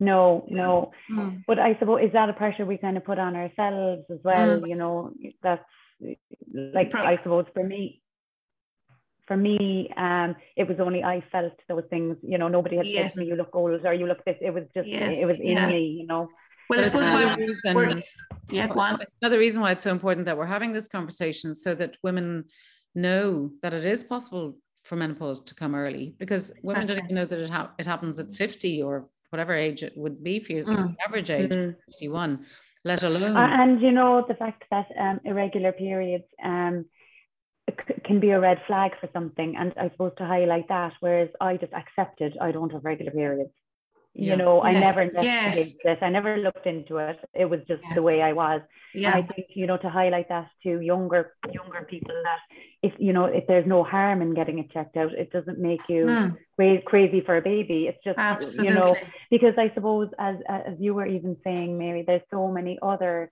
No, 0.00 0.46
no. 0.48 0.92
Mm. 1.10 1.42
But 1.46 1.58
I 1.58 1.76
suppose 1.78 2.04
is 2.04 2.12
that 2.12 2.28
a 2.28 2.32
pressure 2.32 2.64
we 2.64 2.78
kind 2.78 2.96
of 2.96 3.04
put 3.04 3.18
on 3.18 3.34
ourselves 3.34 4.04
as 4.10 4.18
well? 4.22 4.60
Mm. 4.60 4.68
You 4.68 4.76
know, 4.76 5.12
that's 5.42 5.64
like 6.54 6.94
I 6.94 7.18
suppose 7.22 7.46
for 7.52 7.64
me, 7.64 8.00
for 9.26 9.36
me, 9.36 9.90
um, 9.96 10.36
it 10.56 10.68
was 10.68 10.78
only 10.78 11.02
I 11.02 11.22
felt 11.32 11.52
those 11.68 11.82
things. 11.90 12.16
You 12.22 12.38
know, 12.38 12.48
nobody 12.48 12.76
had 12.76 12.86
yes. 12.86 13.12
said 13.12 13.18
to 13.18 13.24
me, 13.24 13.30
"You 13.30 13.36
look 13.36 13.54
old" 13.54 13.84
or 13.84 13.92
"You 13.92 14.06
look 14.06 14.24
this." 14.24 14.36
It 14.40 14.54
was 14.54 14.64
just, 14.72 14.88
yes. 14.88 15.16
it 15.16 15.26
was 15.26 15.36
in 15.36 15.56
yeah. 15.56 15.66
me. 15.66 15.98
You 16.00 16.06
know. 16.06 16.28
Well, 16.68 16.80
I 16.80 16.82
suppose 16.82 17.10
why 17.10 17.34
reason, 17.34 18.02
yeah, 18.50 18.68
go 18.68 18.80
on. 18.80 19.00
Another 19.22 19.38
reason 19.38 19.60
why 19.60 19.72
it's 19.72 19.84
so 19.84 19.90
important 19.90 20.26
that 20.26 20.36
we're 20.36 20.46
having 20.46 20.72
this 20.72 20.88
conversation 20.88 21.54
so 21.54 21.74
that 21.74 21.96
women 22.02 22.44
know 22.94 23.50
that 23.62 23.72
it 23.72 23.84
is 23.84 24.04
possible 24.04 24.58
for 24.84 24.96
menopause 24.96 25.40
to 25.40 25.54
come 25.54 25.74
early 25.74 26.14
because 26.18 26.52
women 26.62 26.86
don't 26.86 26.98
even 26.98 27.14
know 27.14 27.26
that 27.26 27.38
it, 27.38 27.50
ha- 27.50 27.72
it 27.78 27.86
happens 27.86 28.18
at 28.18 28.32
50 28.32 28.82
or 28.82 29.08
whatever 29.30 29.54
age 29.54 29.82
it 29.82 29.92
would 29.96 30.22
be 30.22 30.40
for 30.40 30.52
you, 30.52 30.64
mm. 30.64 30.96
average 31.06 31.30
age, 31.30 31.50
mm. 31.50 31.74
51, 31.86 32.44
let 32.84 33.02
alone. 33.02 33.36
Uh, 33.36 33.40
and 33.40 33.82
you 33.82 33.92
know, 33.92 34.24
the 34.26 34.34
fact 34.34 34.64
that 34.70 34.86
um, 34.98 35.20
irregular 35.24 35.72
periods, 35.72 36.24
um, 36.42 36.86
can 38.04 38.20
be 38.20 38.30
a 38.30 38.40
red 38.40 38.58
flag 38.66 38.92
for 38.98 39.10
something 39.12 39.54
and 39.56 39.74
i 39.78 39.90
suppose 39.90 40.12
to 40.16 40.24
highlight 40.24 40.66
that 40.68 40.92
whereas 41.00 41.28
i 41.40 41.56
just 41.56 41.72
accepted 41.74 42.34
i 42.40 42.50
don't 42.50 42.72
have 42.72 42.84
regular 42.84 43.12
periods 43.12 43.50
yeah. 44.18 44.32
you 44.32 44.36
know 44.36 44.56
yes. 44.56 44.64
i 44.64 44.72
never 44.72 45.00
investigated 45.02 45.74
yes. 45.74 45.76
this 45.84 45.98
i 46.02 46.08
never 46.08 46.36
looked 46.36 46.66
into 46.66 46.96
it 46.96 47.18
it 47.34 47.44
was 47.44 47.60
just 47.68 47.82
yes. 47.84 47.94
the 47.94 48.02
way 48.02 48.20
i 48.20 48.32
was 48.32 48.60
yeah. 48.94 49.16
and 49.16 49.24
i 49.24 49.26
think 49.32 49.46
you 49.54 49.66
know 49.66 49.76
to 49.76 49.88
highlight 49.88 50.28
that 50.28 50.48
to 50.62 50.80
younger 50.80 51.32
younger 51.52 51.86
people 51.88 52.14
that 52.24 52.38
if 52.82 52.92
you 52.98 53.12
know 53.12 53.26
if 53.26 53.46
there's 53.46 53.66
no 53.66 53.84
harm 53.84 54.20
in 54.20 54.34
getting 54.34 54.58
it 54.58 54.70
checked 54.72 54.96
out 54.96 55.12
it 55.12 55.30
doesn't 55.30 55.58
make 55.58 55.80
you 55.88 56.04
mm. 56.06 56.84
crazy 56.84 57.20
for 57.20 57.36
a 57.36 57.42
baby 57.42 57.86
it's 57.86 58.02
just 58.04 58.18
Absolutely. 58.18 58.68
you 58.68 58.74
know 58.74 58.96
because 59.30 59.54
i 59.56 59.72
suppose 59.74 60.08
as 60.18 60.36
as 60.48 60.74
you 60.80 60.94
were 60.94 61.06
even 61.06 61.36
saying 61.44 61.78
mary 61.78 62.02
there's 62.06 62.22
so 62.30 62.48
many 62.48 62.76
other 62.82 63.30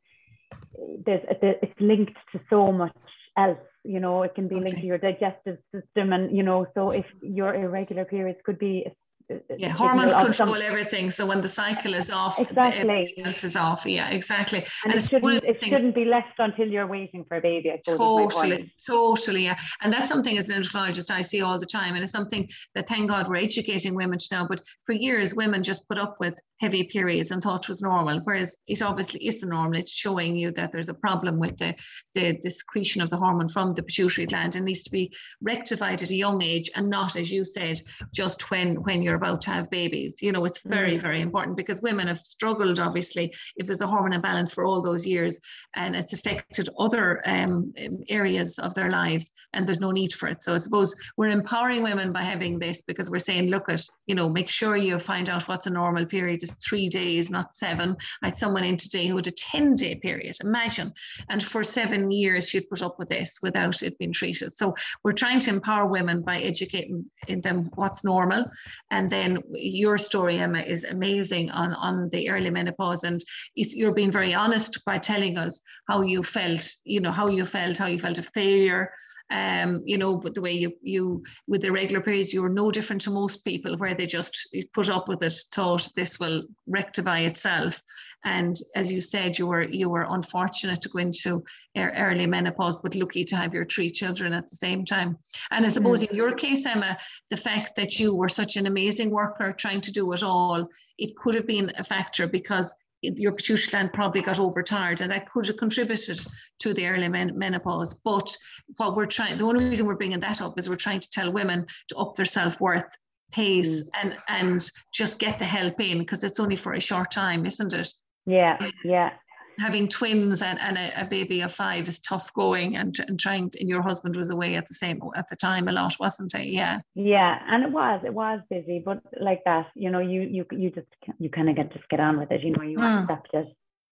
there's 1.05 1.22
it's 1.42 1.81
linked 1.81 2.16
to 2.33 2.40
so 2.49 2.70
much 2.70 2.96
else 3.37 3.59
you 3.85 3.99
know 3.99 4.22
it 4.22 4.35
can 4.35 4.46
be 4.46 4.57
linked 4.57 4.81
to 4.81 4.87
your 4.87 4.99
digestive 4.99 5.59
system 5.75 6.12
and 6.12 6.37
you 6.37 6.44
know 6.44 6.66
so 6.75 6.90
if 6.90 7.07
your 7.22 7.55
irregular 7.55 8.05
periods 8.05 8.38
could 8.44 8.59
be 8.59 8.87
Uh, 9.28 9.38
yeah 9.58 9.70
hormones 9.70 10.14
control 10.14 10.54
some... 10.54 10.62
everything 10.62 11.10
so 11.10 11.26
when 11.26 11.40
the 11.40 11.48
cycle 11.48 11.94
is 11.94 12.10
off 12.10 12.38
exactly. 12.38 12.78
everything 12.78 13.26
else 13.26 13.42
is 13.42 13.56
off 13.56 13.84
yeah 13.84 14.08
exactly. 14.10 14.58
And, 14.84 14.92
and 14.92 14.94
it, 14.94 15.10
shouldn't, 15.10 15.44
it 15.44 15.58
things... 15.58 15.72
shouldn't 15.72 15.96
be 15.96 16.04
left 16.04 16.38
until 16.38 16.68
you're 16.68 16.86
waiting 16.86 17.24
for 17.24 17.38
a 17.38 17.40
baby 17.40 17.72
I 17.72 17.80
totally 17.84 18.72
totally 18.86 19.44
yeah. 19.44 19.58
And 19.80 19.92
that's 19.92 20.06
something 20.08 20.38
as 20.38 20.48
an 20.48 20.62
endocrinologist 20.62 21.10
I 21.10 21.22
see 21.22 21.42
all 21.42 21.58
the 21.58 21.66
time 21.66 21.94
and 21.94 22.04
it's 22.04 22.12
something 22.12 22.48
that 22.76 22.88
thank 22.88 23.10
God 23.10 23.28
we're 23.28 23.36
educating 23.36 23.96
women 23.96 24.16
to 24.16 24.28
now 24.30 24.46
but 24.46 24.60
for 24.84 24.92
years 24.92 25.34
women 25.34 25.60
just 25.60 25.88
put 25.88 25.98
up 25.98 26.18
with 26.20 26.38
heavy 26.60 26.84
periods 26.84 27.32
and 27.32 27.42
thought 27.42 27.64
it 27.64 27.68
was 27.68 27.82
normal 27.82 28.20
whereas 28.20 28.56
it 28.68 28.80
obviously 28.80 29.26
isn't 29.26 29.48
normal. 29.48 29.80
It's 29.80 29.92
showing 29.92 30.36
you 30.36 30.52
that 30.52 30.70
there's 30.70 30.88
a 30.88 30.94
problem 30.94 31.40
with 31.40 31.58
the, 31.58 31.74
the, 32.14 32.38
the 32.44 32.50
secretion 32.50 33.02
of 33.02 33.10
the 33.10 33.16
hormone 33.16 33.48
from 33.48 33.74
the 33.74 33.82
pituitary 33.82 34.26
gland 34.26 34.54
and 34.54 34.64
needs 34.64 34.84
to 34.84 34.90
be 34.90 35.12
rectified 35.42 36.00
at 36.00 36.10
a 36.10 36.16
young 36.16 36.44
age 36.44 36.70
and 36.76 36.88
not 36.88 37.16
as 37.16 37.28
you 37.28 37.44
said 37.44 37.80
just 38.14 38.52
when 38.52 38.76
when 38.84 39.02
you're 39.02 39.15
about 39.16 39.40
to 39.42 39.50
have 39.50 39.70
babies. 39.70 40.16
You 40.20 40.33
know, 40.33 40.44
it's 40.44 40.61
very, 40.62 40.98
mm. 40.98 41.02
very 41.02 41.20
important 41.20 41.57
because 41.57 41.83
women 41.83 42.09
have 42.09 42.20
struggled, 42.20 42.79
obviously, 42.79 43.33
if 43.57 43.66
there's 43.66 43.81
a 43.81 43.87
hormone 43.87 44.12
imbalance 44.12 44.52
for 44.52 44.64
all 44.64 44.81
those 44.81 45.05
years 45.05 45.38
and 45.74 45.96
it's 45.96 46.12
affected 46.12 46.68
other 46.79 47.22
um, 47.29 47.72
areas 48.09 48.59
of 48.59 48.74
their 48.74 48.90
lives 48.90 49.33
and 49.52 49.66
there's 49.66 49.81
no 49.81 49.90
need 49.90 50.12
for 50.12 50.29
it. 50.29 50.42
So 50.42 50.55
I 50.55 50.59
suppose 50.59 50.94
we're 51.16 51.29
empowering 51.29 51.83
women 51.83 52.12
by 52.12 52.22
having 52.22 52.59
this 52.59 52.83
because 52.83 53.11
we're 53.11 53.18
saying, 53.18 53.48
look 53.48 53.68
at, 53.68 53.83
you 54.07 54.14
know, 54.14 54.29
make 54.29 54.48
sure 54.48 54.76
you 54.76 54.98
find 54.98 55.29
out 55.29 55.48
what's 55.48 55.66
a 55.66 55.70
normal 55.70 56.07
period. 56.07 56.42
It's 56.42 56.52
three 56.64 56.88
days, 56.88 57.31
not 57.31 57.57
seven. 57.57 57.96
I 58.22 58.29
had 58.29 58.37
someone 58.37 58.64
in 58.64 58.76
today 58.76 59.07
who 59.07 59.16
had 59.16 59.26
a 59.26 59.33
10 59.33 59.74
day 59.74 59.94
period, 59.96 60.37
imagine. 60.42 60.92
And 61.31 61.42
for 61.42 61.64
seven 61.64 62.11
years, 62.11 62.48
she'd 62.48 62.68
put 62.68 62.83
up 62.83 62.98
with 62.98 63.09
this 63.09 63.38
without 63.42 63.83
it 63.83 63.98
being 63.98 64.12
treated. 64.12 64.57
So 64.57 64.74
we're 65.02 65.12
trying 65.12 65.40
to 65.40 65.50
empower 65.50 65.87
women 65.87 66.22
by 66.22 66.38
educating 66.38 67.07
in 67.29 67.40
them 67.40 67.70
what's 67.74 68.05
normal 68.05 68.44
and 68.90 69.05
and 69.06 69.12
then 69.12 69.42
your 69.52 69.98
story, 69.98 70.40
Emma, 70.40 70.58
is 70.58 70.82
amazing 70.82 71.48
on, 71.52 71.74
on 71.74 72.08
the 72.10 72.28
early 72.28 72.50
menopause. 72.50 73.04
And 73.04 73.24
you're 73.54 73.94
being 73.94 74.10
very 74.10 74.34
honest 74.34 74.84
by 74.84 74.98
telling 74.98 75.38
us 75.38 75.60
how 75.86 76.00
you 76.02 76.24
felt, 76.24 76.68
you 76.82 77.00
know, 77.00 77.12
how 77.12 77.28
you 77.28 77.46
felt, 77.46 77.78
how 77.78 77.86
you 77.86 78.00
felt 78.00 78.18
a 78.18 78.22
failure, 78.24 78.90
um, 79.30 79.82
you 79.84 79.98
know, 79.98 80.16
but 80.16 80.34
the 80.34 80.40
way 80.40 80.52
you 80.52 80.72
you 80.82 81.24
with 81.48 81.62
the 81.62 81.72
regular 81.72 82.00
periods, 82.00 82.32
you 82.32 82.42
were 82.42 82.48
no 82.48 82.70
different 82.70 83.02
to 83.02 83.10
most 83.10 83.44
people, 83.44 83.76
where 83.76 83.94
they 83.94 84.06
just 84.06 84.48
put 84.72 84.88
up 84.88 85.08
with 85.08 85.22
it, 85.22 85.34
thought 85.52 85.88
this 85.96 86.20
will 86.20 86.44
rectify 86.66 87.20
itself. 87.20 87.82
And 88.24 88.56
as 88.74 88.90
you 88.90 89.00
said, 89.00 89.38
you 89.38 89.46
were 89.46 89.62
you 89.62 89.88
were 89.88 90.06
unfortunate 90.08 90.80
to 90.82 90.88
go 90.88 90.98
into 90.98 91.44
early 91.76 92.26
menopause, 92.26 92.76
but 92.76 92.94
lucky 92.94 93.24
to 93.24 93.36
have 93.36 93.52
your 93.52 93.64
three 93.64 93.90
children 93.90 94.32
at 94.32 94.48
the 94.48 94.56
same 94.56 94.84
time. 94.84 95.18
And 95.50 95.66
I 95.66 95.68
suppose 95.68 96.02
mm. 96.02 96.10
in 96.10 96.16
your 96.16 96.32
case, 96.32 96.64
Emma, 96.64 96.96
the 97.30 97.36
fact 97.36 97.76
that 97.76 97.98
you 97.98 98.14
were 98.14 98.28
such 98.28 98.56
an 98.56 98.66
amazing 98.66 99.10
worker 99.10 99.52
trying 99.52 99.80
to 99.82 99.92
do 99.92 100.12
it 100.12 100.22
all, 100.22 100.68
it 100.98 101.16
could 101.16 101.34
have 101.34 101.46
been 101.46 101.72
a 101.76 101.84
factor 101.84 102.26
because 102.26 102.72
your 103.16 103.32
pituitary 103.32 103.70
gland 103.70 103.92
probably 103.92 104.22
got 104.22 104.38
overtired 104.38 105.00
and 105.00 105.10
that 105.10 105.30
could 105.30 105.46
have 105.46 105.56
contributed 105.56 106.18
to 106.60 106.74
the 106.74 106.86
early 106.86 107.08
men- 107.08 107.36
menopause. 107.38 107.94
But 108.04 108.36
what 108.76 108.96
we're 108.96 109.06
trying, 109.06 109.38
the 109.38 109.44
only 109.44 109.64
reason 109.64 109.86
we're 109.86 109.96
bringing 109.96 110.20
that 110.20 110.40
up 110.40 110.58
is 110.58 110.68
we're 110.68 110.76
trying 110.76 111.00
to 111.00 111.10
tell 111.10 111.32
women 111.32 111.66
to 111.88 111.96
up 111.96 112.14
their 112.16 112.26
self-worth 112.26 112.84
pace 113.32 113.82
mm. 113.82 113.88
and 114.02 114.16
and 114.28 114.70
just 114.94 115.18
get 115.18 115.38
the 115.38 115.44
help 115.44 115.80
in 115.80 115.98
because 115.98 116.22
it's 116.22 116.40
only 116.40 116.56
for 116.56 116.74
a 116.74 116.80
short 116.80 117.10
time, 117.10 117.44
isn't 117.46 117.72
it? 117.72 117.92
Yeah, 118.26 118.56
yeah 118.84 119.10
having 119.58 119.88
twins 119.88 120.42
and, 120.42 120.58
and 120.60 120.76
a, 120.76 121.02
a, 121.02 121.04
baby 121.04 121.40
of 121.40 121.52
five 121.52 121.88
is 121.88 121.98
tough 122.00 122.32
going 122.34 122.76
and, 122.76 122.98
and 123.06 123.18
trying 123.18 123.50
to, 123.50 123.60
and 123.60 123.68
your 123.68 123.82
husband 123.82 124.16
was 124.16 124.30
away 124.30 124.56
at 124.56 124.66
the 124.66 124.74
same 124.74 125.00
at 125.14 125.28
the 125.28 125.36
time 125.36 125.68
a 125.68 125.72
lot 125.72 125.94
wasn't 125.98 126.34
he 126.36 126.50
yeah 126.50 126.80
yeah 126.94 127.38
and 127.48 127.64
it 127.64 127.70
was 127.70 128.00
it 128.04 128.12
was 128.12 128.40
busy 128.50 128.82
but 128.84 129.00
like 129.20 129.42
that 129.44 129.66
you 129.74 129.90
know 129.90 129.98
you 129.98 130.22
you 130.22 130.46
you 130.50 130.70
just 130.70 130.86
you 131.18 131.30
kind 131.30 131.48
of 131.48 131.56
get 131.56 131.72
just 131.72 131.88
get 131.88 132.00
on 132.00 132.18
with 132.18 132.30
it 132.30 132.42
you 132.42 132.50
know 132.50 132.62
you 132.62 132.78
mm. 132.78 133.02
accept 133.02 133.28
it 133.32 133.46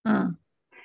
mm. 0.07 0.37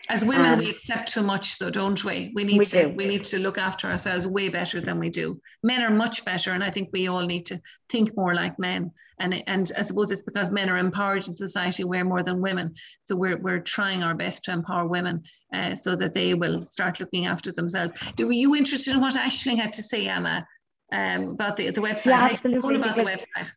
As 0.07 0.25
women, 0.25 0.53
um, 0.53 0.59
we 0.59 0.69
accept 0.69 1.13
too 1.13 1.21
much, 1.21 1.59
though, 1.59 1.69
don't 1.69 2.03
we? 2.03 2.31
We 2.33 2.43
need 2.43 2.59
we 2.59 2.65
to 2.65 2.83
do. 2.87 2.95
we 2.95 3.05
need 3.05 3.23
to 3.25 3.37
look 3.37 3.57
after 3.57 3.87
ourselves 3.87 4.25
way 4.25 4.49
better 4.49 4.81
than 4.81 4.97
we 4.97 5.09
do. 5.09 5.39
Men 5.61 5.81
are 5.81 5.91
much 5.91 6.25
better, 6.25 6.51
and 6.51 6.63
I 6.63 6.71
think 6.71 6.89
we 6.91 7.07
all 7.07 7.25
need 7.25 7.45
to 7.47 7.61
think 7.89 8.15
more 8.15 8.33
like 8.33 8.57
men. 8.57 8.91
And 9.19 9.43
and 9.47 9.71
I 9.77 9.81
suppose 9.81 10.09
it's 10.09 10.21
because 10.21 10.49
men 10.49 10.69
are 10.69 10.77
empowered 10.77 11.27
in 11.27 11.35
society 11.35 11.83
way 11.83 12.01
more 12.01 12.23
than 12.23 12.41
women. 12.41 12.73
So 13.03 13.15
we're 13.15 13.37
we're 13.37 13.59
trying 13.59 14.01
our 14.01 14.15
best 14.15 14.45
to 14.45 14.51
empower 14.51 14.87
women 14.87 15.23
uh, 15.53 15.75
so 15.75 15.95
that 15.97 16.13
they 16.13 16.33
will 16.33 16.61
start 16.61 16.99
looking 16.99 17.27
after 17.27 17.51
themselves. 17.51 17.93
Do 18.15 18.25
were 18.25 18.33
you 18.33 18.55
interested 18.55 18.93
in 18.93 19.01
what 19.01 19.15
Aisling 19.15 19.57
had 19.57 19.73
to 19.73 19.83
say, 19.83 20.07
Emma, 20.07 20.47
um, 20.91 21.29
about 21.29 21.57
the 21.57 21.69
the 21.69 21.81
website? 21.81 22.17
Yeah, 22.17 22.29
absolutely. 22.31 22.75
About 22.75 22.95
the 22.95 23.03
website. 23.03 23.51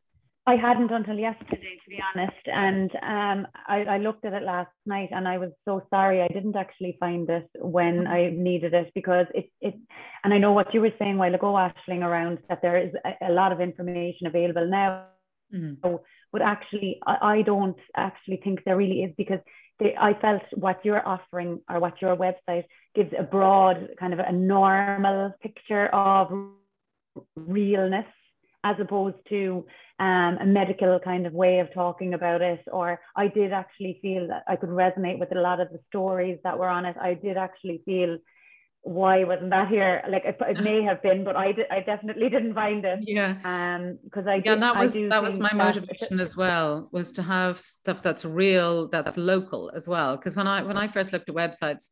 I 0.45 0.57
hadn't 0.57 0.91
until 0.91 1.17
yesterday, 1.17 1.79
to 1.85 1.89
be 1.89 2.01
honest. 2.15 2.47
And 2.47 2.91
um, 2.97 3.47
I, 3.69 3.85
I, 3.85 3.99
looked 3.99 4.25
at 4.25 4.33
it 4.33 4.43
last 4.43 4.73
night, 4.87 5.11
and 5.13 5.29
I 5.29 5.39
was 5.39 5.51
so 5.65 5.87
sorry 5.89 6.21
I 6.21 6.27
didn't 6.27 6.57
actually 6.57 6.97
find 6.99 7.31
it 7.31 7.49
when. 7.61 8.09
I 8.09 8.31
needed 8.31 8.75
it 8.75 8.91
because 8.93 9.27
it 9.35 9.51
it. 9.61 9.75
And 10.25 10.35
I 10.35 10.39
know 10.39 10.53
what 10.53 10.75
you 10.75 10.81
were 10.81 10.91
saying 10.99 11.17
while 11.17 11.35
ago, 11.35 11.53
Aisling, 11.53 12.03
around 12.03 12.39
that 12.49 12.61
there 12.61 12.77
is 12.77 12.93
a, 13.05 13.29
a 13.29 13.33
lot 13.33 13.53
of 13.53 13.61
information 13.61 14.27
available 14.27 14.69
now. 14.69 15.07
Mm-hmm. 15.55 15.95
But 16.33 16.43
actually, 16.43 16.99
I, 17.07 17.17
I, 17.35 17.43
don't 17.43 17.79
actually 17.97 18.41
think 18.43 18.65
there 18.65 18.77
really 18.77 19.03
is 19.03 19.15
because 19.17 19.41
they, 19.79 19.95
I 20.01 20.15
felt 20.21 20.43
what 20.55 20.81
you're 20.85 21.07
offering 21.07 21.61
or 21.71 21.79
what 21.79 22.03
your 22.03 22.17
website 22.17 22.65
gives 22.97 23.13
a 23.17 23.23
broad 23.23 23.91
kind 24.01 24.13
of 24.13 24.19
a 24.19 24.33
normal 24.33 25.35
picture 25.41 25.87
of 25.89 26.33
realness 27.37 28.07
as 28.65 28.77
opposed 28.81 29.17
to 29.29 29.65
um, 29.99 30.39
a 30.41 30.47
medical 30.47 30.99
kind 31.01 31.27
of 31.27 31.33
way 31.33 31.59
of 31.59 31.73
talking 31.73 32.15
about 32.15 32.43
it. 32.43 32.61
Or 32.73 33.01
I 33.17 33.29
did 33.29 33.53
actually 33.53 33.99
feel 34.03 34.29
that 34.29 34.45
I 34.49 34.57
could 34.57 34.71
resonate 34.71 35.19
with 35.19 35.33
a 35.33 35.41
lot 35.41 35.61
of 35.61 35.71
the 35.71 35.81
stories 35.89 36.39
that 36.45 36.59
were 36.59 36.69
on 36.69 36.85
it. 36.85 36.97
I 37.01 37.15
did 37.15 37.37
actually 37.37 37.83
feel 37.85 38.19
why 38.85 39.23
wasn't 39.23 39.51
that 39.51 39.69
here? 39.69 40.03
Like 40.09 40.25
it, 40.25 40.37
it 40.41 40.61
may 40.61 40.83
have 40.83 41.01
been, 41.03 41.23
but 41.23 41.37
I, 41.37 41.53
did, 41.53 41.67
I 41.71 41.81
definitely 41.81 42.29
didn't 42.29 42.55
find 42.55 42.85
it. 42.85 42.99
Yeah. 43.03 43.37
Um, 43.45 43.99
because 44.05 44.27
I 44.27 44.43
yeah, 44.45 44.57
that 44.57 44.77
was 44.77 44.95
that 44.95 45.23
was 45.23 45.39
my 45.39 45.53
motivation 45.55 46.19
as 46.19 46.37
well 46.43 46.89
was 46.91 47.13
to 47.13 47.23
have 47.23 47.59
stuff 47.59 48.03
that's 48.03 48.25
real, 48.25 48.89
that's 48.89 49.17
local 49.17 49.71
as 49.73 49.89
well. 49.89 50.17
Because 50.17 50.35
when 50.35 50.49
I 50.49 50.65
when 50.65 50.77
I 50.77 50.89
first 50.89 51.13
looked 51.13 51.29
at 51.29 51.35
websites, 51.35 51.91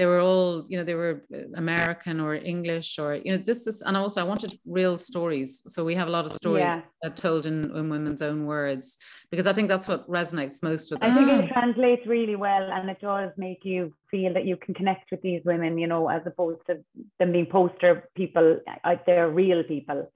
they 0.00 0.06
were 0.06 0.20
all 0.20 0.64
you 0.70 0.78
know 0.78 0.84
they 0.90 0.94
were 0.94 1.22
uh, 1.34 1.40
american 1.56 2.20
or 2.20 2.34
english 2.34 2.98
or 2.98 3.16
you 3.16 3.30
know 3.32 3.42
this 3.50 3.66
is 3.66 3.82
and 3.82 3.94
also 3.98 4.18
i 4.22 4.24
wanted 4.24 4.50
real 4.64 4.96
stories 4.96 5.62
so 5.66 5.84
we 5.84 5.94
have 5.94 6.08
a 6.08 6.10
lot 6.10 6.24
of 6.24 6.32
stories 6.32 6.74
yeah. 7.02 7.10
told 7.24 7.44
in, 7.44 7.56
in 7.76 7.90
women's 7.90 8.22
own 8.22 8.46
words 8.46 8.96
because 9.30 9.46
i 9.46 9.52
think 9.52 9.68
that's 9.68 9.86
what 9.86 10.08
resonates 10.08 10.62
most 10.62 10.90
with 10.90 11.02
i 11.02 11.10
think 11.12 11.28
it 11.28 11.40
mm. 11.40 11.52
translates 11.52 12.06
really 12.06 12.34
well 12.34 12.66
and 12.72 12.88
it 12.88 12.98
does 13.02 13.30
make 13.36 13.62
you 13.62 13.92
feel 14.10 14.32
that 14.32 14.46
you 14.46 14.56
can 14.56 14.72
connect 14.72 15.10
with 15.10 15.20
these 15.20 15.42
women 15.44 15.76
you 15.76 15.86
know 15.86 16.08
as 16.08 16.22
opposed 16.24 16.62
to 16.66 16.82
them 17.18 17.32
being 17.32 17.44
poster 17.44 18.08
people 18.14 18.58
uh, 18.84 18.96
they're 19.06 19.30
real 19.30 19.62
people 19.62 20.10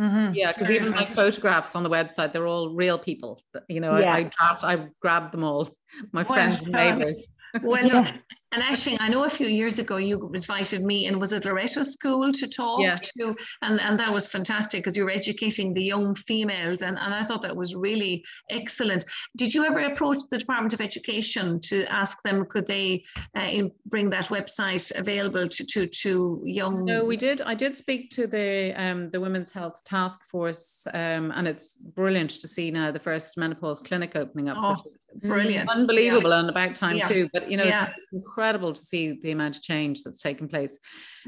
Mm-hmm. 0.00 0.34
Yeah, 0.34 0.52
because 0.52 0.70
even 0.70 0.92
my 0.92 1.04
photographs 1.04 1.74
on 1.74 1.82
the 1.82 1.90
website, 1.90 2.30
they're 2.30 2.46
all 2.46 2.72
real 2.72 3.00
people. 3.00 3.40
You 3.68 3.80
know, 3.80 3.98
yeah. 3.98 4.14
I, 4.14 4.18
I 4.18 4.22
draft, 4.22 4.62
I 4.62 4.88
grabbed 5.02 5.34
them 5.34 5.42
all, 5.42 5.68
my 6.12 6.22
friends 6.22 6.66
and 6.66 6.72
neighbors. 6.72 7.26
Well 7.62 7.84
yeah. 7.84 8.00
Uh, 8.00 8.12
And 8.52 8.62
actually, 8.62 8.96
I 8.98 9.08
know 9.08 9.24
a 9.24 9.28
few 9.28 9.46
years 9.46 9.78
ago 9.78 9.98
you 9.98 10.30
invited 10.32 10.82
me 10.82 11.06
and 11.06 11.20
was 11.20 11.32
it 11.32 11.44
Loreto 11.44 11.82
School 11.82 12.32
to 12.32 12.48
talk 12.48 12.80
yes. 12.80 13.12
to, 13.12 13.34
and, 13.62 13.78
and 13.80 14.00
that 14.00 14.12
was 14.12 14.26
fantastic 14.26 14.80
because 14.80 14.96
you 14.96 15.04
were 15.04 15.10
educating 15.10 15.74
the 15.74 15.82
young 15.82 16.14
females, 16.14 16.82
and, 16.82 16.98
and 16.98 17.12
I 17.12 17.22
thought 17.24 17.42
that 17.42 17.54
was 17.54 17.74
really 17.74 18.24
excellent. 18.50 19.04
Did 19.36 19.52
you 19.52 19.64
ever 19.64 19.80
approach 19.80 20.18
the 20.30 20.38
Department 20.38 20.72
of 20.72 20.80
Education 20.80 21.60
to 21.62 21.84
ask 21.92 22.22
them 22.22 22.46
could 22.46 22.66
they 22.66 23.04
uh, 23.34 23.64
bring 23.86 24.08
that 24.10 24.24
website 24.26 24.96
available 24.96 25.48
to, 25.48 25.64
to 25.66 25.86
to 25.86 26.42
young? 26.44 26.84
No, 26.84 27.04
we 27.04 27.16
did. 27.16 27.42
I 27.42 27.54
did 27.54 27.76
speak 27.76 28.10
to 28.10 28.26
the 28.26 28.72
um, 28.76 29.10
the 29.10 29.20
Women's 29.20 29.52
Health 29.52 29.84
Task 29.84 30.24
Force, 30.24 30.86
um, 30.94 31.32
and 31.34 31.46
it's 31.46 31.76
brilliant 31.76 32.30
to 32.30 32.48
see 32.48 32.70
now 32.70 32.90
the 32.92 32.98
first 32.98 33.36
menopause 33.36 33.80
clinic 33.80 34.16
opening 34.16 34.48
up. 34.48 34.56
Oh, 34.58 34.90
brilliant! 35.22 35.70
Unbelievable, 35.70 36.30
yeah. 36.30 36.40
and 36.40 36.50
about 36.50 36.74
time 36.76 36.96
yeah. 36.96 37.08
too. 37.08 37.28
But 37.32 37.50
you 37.50 37.56
know, 37.56 37.64
yeah. 37.64 37.92
it's 37.96 38.24
incredible 38.38 38.72
to 38.72 38.80
see 38.80 39.18
the 39.20 39.32
amount 39.32 39.56
of 39.56 39.62
change 39.62 40.04
that's 40.04 40.22
taken 40.22 40.46
place. 40.46 40.78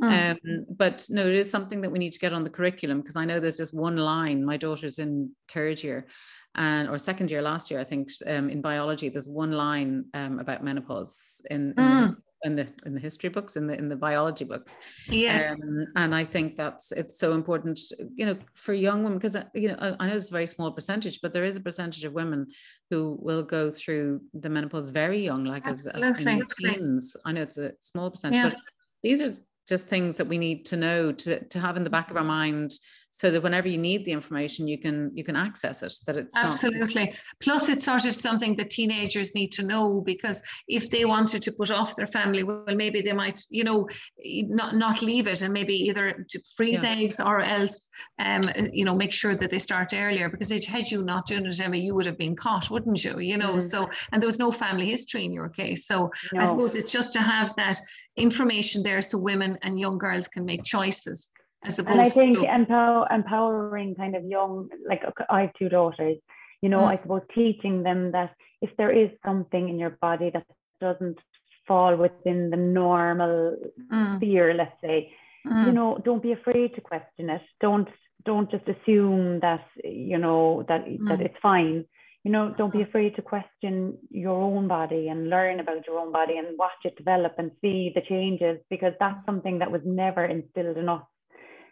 Mm. 0.00 0.30
Um, 0.30 0.66
but 0.76 1.04
no, 1.10 1.26
it 1.26 1.34
is 1.34 1.50
something 1.50 1.80
that 1.80 1.90
we 1.90 1.98
need 1.98 2.12
to 2.12 2.20
get 2.20 2.32
on 2.32 2.44
the 2.44 2.50
curriculum 2.50 3.00
because 3.00 3.16
I 3.16 3.24
know 3.24 3.40
there's 3.40 3.56
just 3.56 3.74
one 3.74 3.96
line. 3.96 4.44
My 4.44 4.56
daughter's 4.56 5.00
in 5.00 5.32
third 5.48 5.82
year, 5.82 6.06
and 6.54 6.88
or 6.88 6.98
second 6.98 7.30
year 7.30 7.42
last 7.42 7.68
year, 7.70 7.80
I 7.80 7.84
think, 7.84 8.10
um, 8.26 8.48
in 8.48 8.60
biology. 8.60 9.08
There's 9.08 9.28
one 9.28 9.50
line 9.50 10.04
um, 10.14 10.38
about 10.38 10.62
menopause 10.62 11.40
in, 11.50 11.74
in 11.76 11.84
mm. 11.84 12.16
In 12.42 12.56
the 12.56 12.66
in 12.86 12.94
the 12.94 13.00
history 13.00 13.28
books 13.28 13.56
in 13.56 13.66
the 13.66 13.76
in 13.76 13.88
the 13.88 13.96
biology 13.96 14.44
books 14.44 14.78
yes 15.08 15.50
um, 15.52 15.86
and 15.96 16.14
i 16.14 16.24
think 16.24 16.56
that's 16.56 16.92
it's 16.92 17.18
so 17.18 17.34
important 17.34 17.78
you 18.14 18.24
know 18.24 18.36
for 18.54 18.72
young 18.72 19.02
women 19.02 19.18
because 19.18 19.36
you 19.54 19.68
know 19.68 19.76
I, 19.78 19.96
I 19.98 20.08
know 20.08 20.16
it's 20.16 20.30
a 20.30 20.32
very 20.32 20.46
small 20.46 20.72
percentage 20.72 21.20
but 21.20 21.32
there 21.32 21.44
is 21.44 21.56
a 21.56 21.60
percentage 21.60 22.04
of 22.04 22.12
women 22.12 22.46
who 22.90 23.18
will 23.20 23.42
go 23.42 23.70
through 23.70 24.22
the 24.32 24.48
menopause 24.48 24.90
very 24.90 25.22
young 25.22 25.44
like 25.44 25.66
Absolutely. 25.66 26.02
as, 26.02 26.18
as 26.18 26.46
teens 26.58 27.16
i 27.24 27.32
know 27.32 27.42
it's 27.42 27.58
a 27.58 27.72
small 27.80 28.10
percentage 28.10 28.38
yeah. 28.38 28.48
but 28.48 28.58
these 29.02 29.20
are 29.20 29.32
just 29.68 29.88
things 29.88 30.16
that 30.16 30.26
we 30.26 30.36
need 30.36 30.64
to 30.66 30.76
know 30.76 31.12
to, 31.12 31.44
to 31.44 31.60
have 31.60 31.76
in 31.76 31.84
the 31.84 31.90
back 31.90 32.10
of 32.10 32.16
our 32.16 32.24
mind 32.24 32.72
so 33.10 33.30
that 33.30 33.42
whenever 33.42 33.68
you 33.68 33.78
need 33.78 34.04
the 34.04 34.12
information 34.12 34.68
you 34.68 34.78
can 34.78 35.10
you 35.14 35.24
can 35.24 35.36
access 35.36 35.82
it 35.82 35.92
that 36.06 36.16
it's 36.16 36.36
absolutely 36.36 37.06
not- 37.06 37.14
plus 37.40 37.68
it's 37.68 37.84
sort 37.84 38.04
of 38.04 38.14
something 38.14 38.56
that 38.56 38.70
teenagers 38.70 39.34
need 39.34 39.50
to 39.52 39.64
know 39.64 40.00
because 40.00 40.40
if 40.68 40.90
they 40.90 41.04
wanted 41.04 41.42
to 41.42 41.52
put 41.52 41.70
off 41.70 41.96
their 41.96 42.06
family 42.06 42.42
well 42.42 42.64
maybe 42.68 43.00
they 43.02 43.12
might 43.12 43.42
you 43.50 43.64
know 43.64 43.88
not 44.24 44.76
not 44.76 45.02
leave 45.02 45.26
it 45.26 45.42
and 45.42 45.52
maybe 45.52 45.74
either 45.74 46.24
to 46.28 46.40
freeze 46.56 46.82
yeah. 46.82 46.90
eggs 46.90 47.20
or 47.20 47.40
else 47.40 47.88
um 48.20 48.42
you 48.72 48.84
know 48.84 48.94
make 48.94 49.12
sure 49.12 49.34
that 49.34 49.50
they 49.50 49.58
start 49.58 49.92
earlier 49.92 50.28
because 50.28 50.50
had 50.64 50.90
you 50.90 51.02
not 51.02 51.26
done 51.26 51.46
it 51.46 51.60
Emma 51.60 51.76
you 51.76 51.94
would 51.94 52.06
have 52.06 52.18
been 52.18 52.36
caught 52.36 52.70
wouldn't 52.70 53.02
you 53.04 53.18
you 53.18 53.36
know 53.36 53.54
mm. 53.54 53.62
so 53.62 53.88
and 54.12 54.22
there 54.22 54.28
was 54.28 54.38
no 54.38 54.52
family 54.52 54.86
history 54.86 55.24
in 55.24 55.32
your 55.32 55.48
case 55.48 55.86
so 55.86 56.10
no. 56.32 56.40
I 56.40 56.44
suppose 56.44 56.74
it's 56.74 56.92
just 56.92 57.12
to 57.14 57.20
have 57.20 57.54
that 57.56 57.78
information 58.16 58.82
there 58.82 59.02
so 59.02 59.18
women 59.18 59.58
and 59.62 59.78
young 59.78 59.98
girls 59.98 60.28
can 60.28 60.44
make 60.44 60.62
choices 60.64 61.30
as 61.64 61.78
opposed 61.78 61.92
and 61.92 62.00
I 62.00 62.08
think 62.08 62.38
to... 62.38 62.54
empower, 62.54 63.06
empowering 63.10 63.94
kind 63.94 64.16
of 64.16 64.24
young, 64.24 64.68
like 64.88 65.02
I 65.28 65.42
have 65.42 65.54
two 65.58 65.68
daughters, 65.68 66.16
you 66.62 66.68
know, 66.68 66.80
mm. 66.80 66.88
I 66.88 67.02
suppose 67.02 67.22
teaching 67.34 67.82
them 67.82 68.12
that 68.12 68.34
if 68.62 68.70
there 68.76 68.90
is 68.90 69.10
something 69.24 69.68
in 69.68 69.78
your 69.78 69.96
body 70.00 70.30
that 70.32 70.46
doesn't 70.80 71.18
fall 71.66 71.96
within 71.96 72.50
the 72.50 72.56
normal 72.56 73.56
mm. 73.92 74.16
sphere, 74.16 74.54
let's 74.54 74.80
say, 74.80 75.12
mm. 75.46 75.66
you 75.66 75.72
know, 75.72 75.98
don't 76.04 76.22
be 76.22 76.32
afraid 76.32 76.74
to 76.74 76.80
question 76.80 77.30
it. 77.30 77.42
Don't 77.60 77.88
don't 78.24 78.50
just 78.50 78.68
assume 78.68 79.40
that 79.40 79.64
you 79.82 80.18
know 80.18 80.64
that 80.68 80.84
that 81.08 81.18
mm. 81.18 81.24
it's 81.24 81.38
fine. 81.42 81.84
You 82.24 82.30
know, 82.30 82.54
don't 82.56 82.72
be 82.72 82.82
afraid 82.82 83.16
to 83.16 83.22
question 83.22 83.96
your 84.10 84.42
own 84.42 84.68
body 84.68 85.08
and 85.08 85.30
learn 85.30 85.58
about 85.58 85.86
your 85.86 85.98
own 85.98 86.12
body 86.12 86.36
and 86.36 86.58
watch 86.58 86.82
it 86.84 86.96
develop 86.96 87.36
and 87.38 87.50
see 87.62 87.92
the 87.94 88.02
changes 88.02 88.58
because 88.68 88.92
that's 89.00 89.24
something 89.24 89.60
that 89.60 89.70
was 89.70 89.80
never 89.86 90.26
instilled 90.26 90.76
in 90.76 90.90
us 90.90 91.02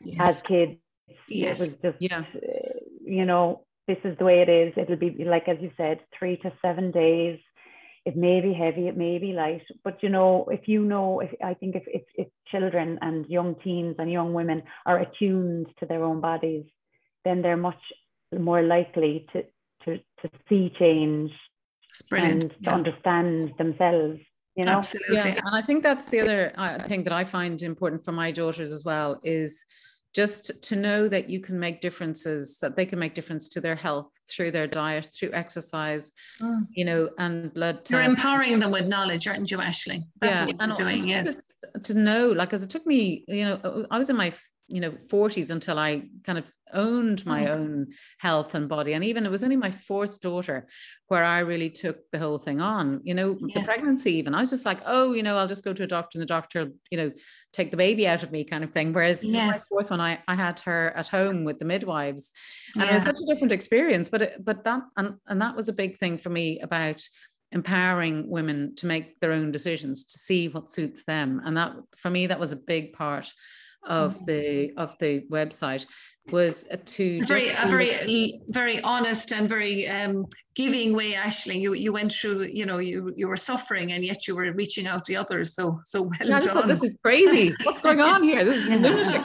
yes. 0.02 0.36
as 0.36 0.42
kids. 0.42 0.78
Yes. 1.28 1.60
It 1.60 1.62
was 1.62 1.74
just, 1.76 1.96
yeah. 2.00 2.24
Uh, 2.34 2.78
you 3.04 3.24
know, 3.24 3.64
this 3.86 3.98
is 4.04 4.16
the 4.18 4.24
way 4.24 4.40
it 4.40 4.48
is. 4.48 4.74
It'll 4.76 4.96
be 4.96 5.24
like, 5.24 5.48
as 5.48 5.58
you 5.60 5.70
said, 5.76 6.00
three 6.18 6.36
to 6.38 6.52
seven 6.62 6.90
days. 6.90 7.38
It 8.04 8.16
may 8.16 8.40
be 8.40 8.54
heavy, 8.54 8.88
it 8.88 8.96
may 8.96 9.18
be 9.18 9.32
light, 9.32 9.64
but 9.84 10.02
you 10.02 10.08
know, 10.08 10.46
if 10.50 10.66
you 10.66 10.82
know, 10.82 11.20
if 11.20 11.30
I 11.44 11.52
think 11.52 11.76
if, 11.76 11.82
if, 11.86 12.02
if 12.14 12.28
children 12.46 12.98
and 13.02 13.26
young 13.26 13.56
teens 13.62 13.96
and 13.98 14.10
young 14.10 14.32
women 14.32 14.62
are 14.86 15.00
attuned 15.00 15.66
to 15.78 15.86
their 15.86 16.02
own 16.02 16.22
bodies, 16.22 16.64
then 17.26 17.42
they're 17.42 17.58
much 17.58 17.80
more 18.32 18.62
likely 18.62 19.26
to, 19.34 19.42
to, 19.84 19.98
to 20.22 20.30
see 20.48 20.72
change 20.78 21.30
and 22.12 22.42
to 22.42 22.50
yeah. 22.60 22.74
understand 22.74 23.52
themselves 23.58 24.20
you 24.56 24.64
know 24.64 24.72
absolutely 24.72 25.16
yeah, 25.16 25.40
and 25.44 25.54
i 25.54 25.62
think 25.62 25.82
that's 25.82 26.10
the 26.10 26.20
other 26.20 26.52
uh, 26.56 26.82
thing 26.86 27.02
that 27.04 27.12
i 27.12 27.24
find 27.24 27.62
important 27.62 28.04
for 28.04 28.12
my 28.12 28.30
daughters 28.30 28.72
as 28.72 28.84
well 28.84 29.18
is 29.22 29.64
just 30.14 30.62
to 30.62 30.76
know 30.76 31.08
that 31.08 31.28
you 31.28 31.40
can 31.40 31.58
make 31.58 31.80
differences 31.80 32.58
that 32.58 32.76
they 32.76 32.86
can 32.86 32.98
make 32.98 33.14
difference 33.14 33.48
to 33.50 33.60
their 33.60 33.74
health 33.74 34.10
through 34.28 34.50
their 34.50 34.66
diet 34.66 35.08
through 35.16 35.30
exercise 35.32 36.12
mm. 36.40 36.66
you 36.70 36.84
know 36.84 37.08
and 37.18 37.52
blood 37.54 37.80
you're 37.90 38.02
empowering 38.02 38.58
them 38.58 38.70
with 38.70 38.86
knowledge 38.86 39.26
aren't 39.28 39.50
you 39.50 39.60
ashley? 39.60 40.04
That's 40.20 40.34
yeah, 40.34 40.46
what 40.46 40.56
you're 40.58 40.76
doing 40.76 41.06
yes. 41.06 41.24
just 41.24 41.54
to 41.84 41.94
know 41.94 42.28
like 42.28 42.52
as 42.52 42.62
it 42.62 42.70
took 42.70 42.86
me 42.86 43.24
you 43.28 43.44
know 43.44 43.86
i 43.90 43.98
was 43.98 44.10
in 44.10 44.16
my 44.16 44.32
you 44.68 44.80
know 44.80 44.92
40s 45.08 45.50
until 45.50 45.78
i 45.78 46.02
kind 46.24 46.38
of 46.38 46.44
owned 46.72 47.24
my 47.26 47.42
mm. 47.42 47.48
own 47.48 47.86
health 48.18 48.54
and 48.54 48.68
body 48.68 48.92
and 48.92 49.04
even 49.04 49.24
it 49.24 49.30
was 49.30 49.42
only 49.42 49.56
my 49.56 49.70
fourth 49.70 50.20
daughter 50.20 50.66
where 51.08 51.24
i 51.24 51.38
really 51.38 51.70
took 51.70 51.98
the 52.10 52.18
whole 52.18 52.38
thing 52.38 52.60
on 52.60 53.00
you 53.04 53.14
know 53.14 53.36
yes. 53.46 53.54
the 53.54 53.72
pregnancy 53.72 54.12
even 54.14 54.34
i 54.34 54.40
was 54.40 54.50
just 54.50 54.66
like 54.66 54.80
oh 54.86 55.12
you 55.12 55.22
know 55.22 55.36
i'll 55.36 55.46
just 55.46 55.64
go 55.64 55.72
to 55.72 55.82
a 55.82 55.86
doctor 55.86 56.18
and 56.18 56.22
the 56.22 56.26
doctor 56.26 56.70
you 56.90 56.98
know 56.98 57.10
take 57.52 57.70
the 57.70 57.76
baby 57.76 58.06
out 58.06 58.22
of 58.22 58.32
me 58.32 58.44
kind 58.44 58.64
of 58.64 58.70
thing 58.70 58.92
whereas 58.92 59.24
yes. 59.24 59.52
my 59.52 59.58
fourth 59.68 59.90
one 59.90 60.00
i 60.00 60.18
i 60.28 60.34
had 60.34 60.58
her 60.60 60.92
at 60.96 61.08
home 61.08 61.44
with 61.44 61.58
the 61.58 61.64
midwives 61.64 62.32
and 62.74 62.84
yeah. 62.84 62.90
it 62.90 62.94
was 62.94 63.02
such 63.04 63.20
a 63.22 63.26
different 63.26 63.52
experience 63.52 64.08
but 64.08 64.22
it, 64.22 64.44
but 64.44 64.64
that 64.64 64.82
and, 64.96 65.14
and 65.26 65.40
that 65.40 65.56
was 65.56 65.68
a 65.68 65.72
big 65.72 65.96
thing 65.96 66.18
for 66.18 66.30
me 66.30 66.60
about 66.60 67.02
empowering 67.52 68.28
women 68.28 68.74
to 68.76 68.86
make 68.86 69.18
their 69.20 69.32
own 69.32 69.50
decisions 69.50 70.04
to 70.04 70.18
see 70.18 70.48
what 70.48 70.70
suits 70.70 71.04
them 71.04 71.40
and 71.44 71.56
that 71.56 71.72
for 71.96 72.10
me 72.10 72.26
that 72.26 72.38
was 72.38 72.52
a 72.52 72.56
big 72.56 72.92
part 72.92 73.32
of 73.86 74.20
mm. 74.20 74.26
the 74.26 74.72
of 74.76 74.96
the 74.98 75.24
website 75.30 75.86
was 76.32 76.66
to 76.84 77.22
very 77.24 77.48
a 77.48 77.66
very 77.66 78.40
very 78.48 78.80
honest 78.82 79.32
and 79.32 79.48
very 79.48 79.88
um, 79.88 80.26
giving 80.54 80.94
way 80.94 81.14
ashley. 81.14 81.58
You 81.58 81.74
you 81.74 81.92
went 81.92 82.12
through 82.12 82.44
you 82.44 82.66
know 82.66 82.78
you 82.78 83.12
you 83.16 83.28
were 83.28 83.36
suffering 83.36 83.92
and 83.92 84.04
yet 84.04 84.26
you 84.26 84.34
were 84.34 84.52
reaching 84.52 84.86
out 84.86 85.04
to 85.06 85.14
others. 85.14 85.54
So 85.54 85.80
so 85.84 86.02
well 86.02 86.12
yeah, 86.22 86.40
done. 86.40 86.68
this 86.68 86.82
is 86.82 86.96
crazy. 87.02 87.54
What's 87.62 87.80
going 87.80 88.00
on 88.00 88.22
here? 88.22 88.44
This 88.44 88.56
is 88.56 88.68
lunatic. 88.68 89.24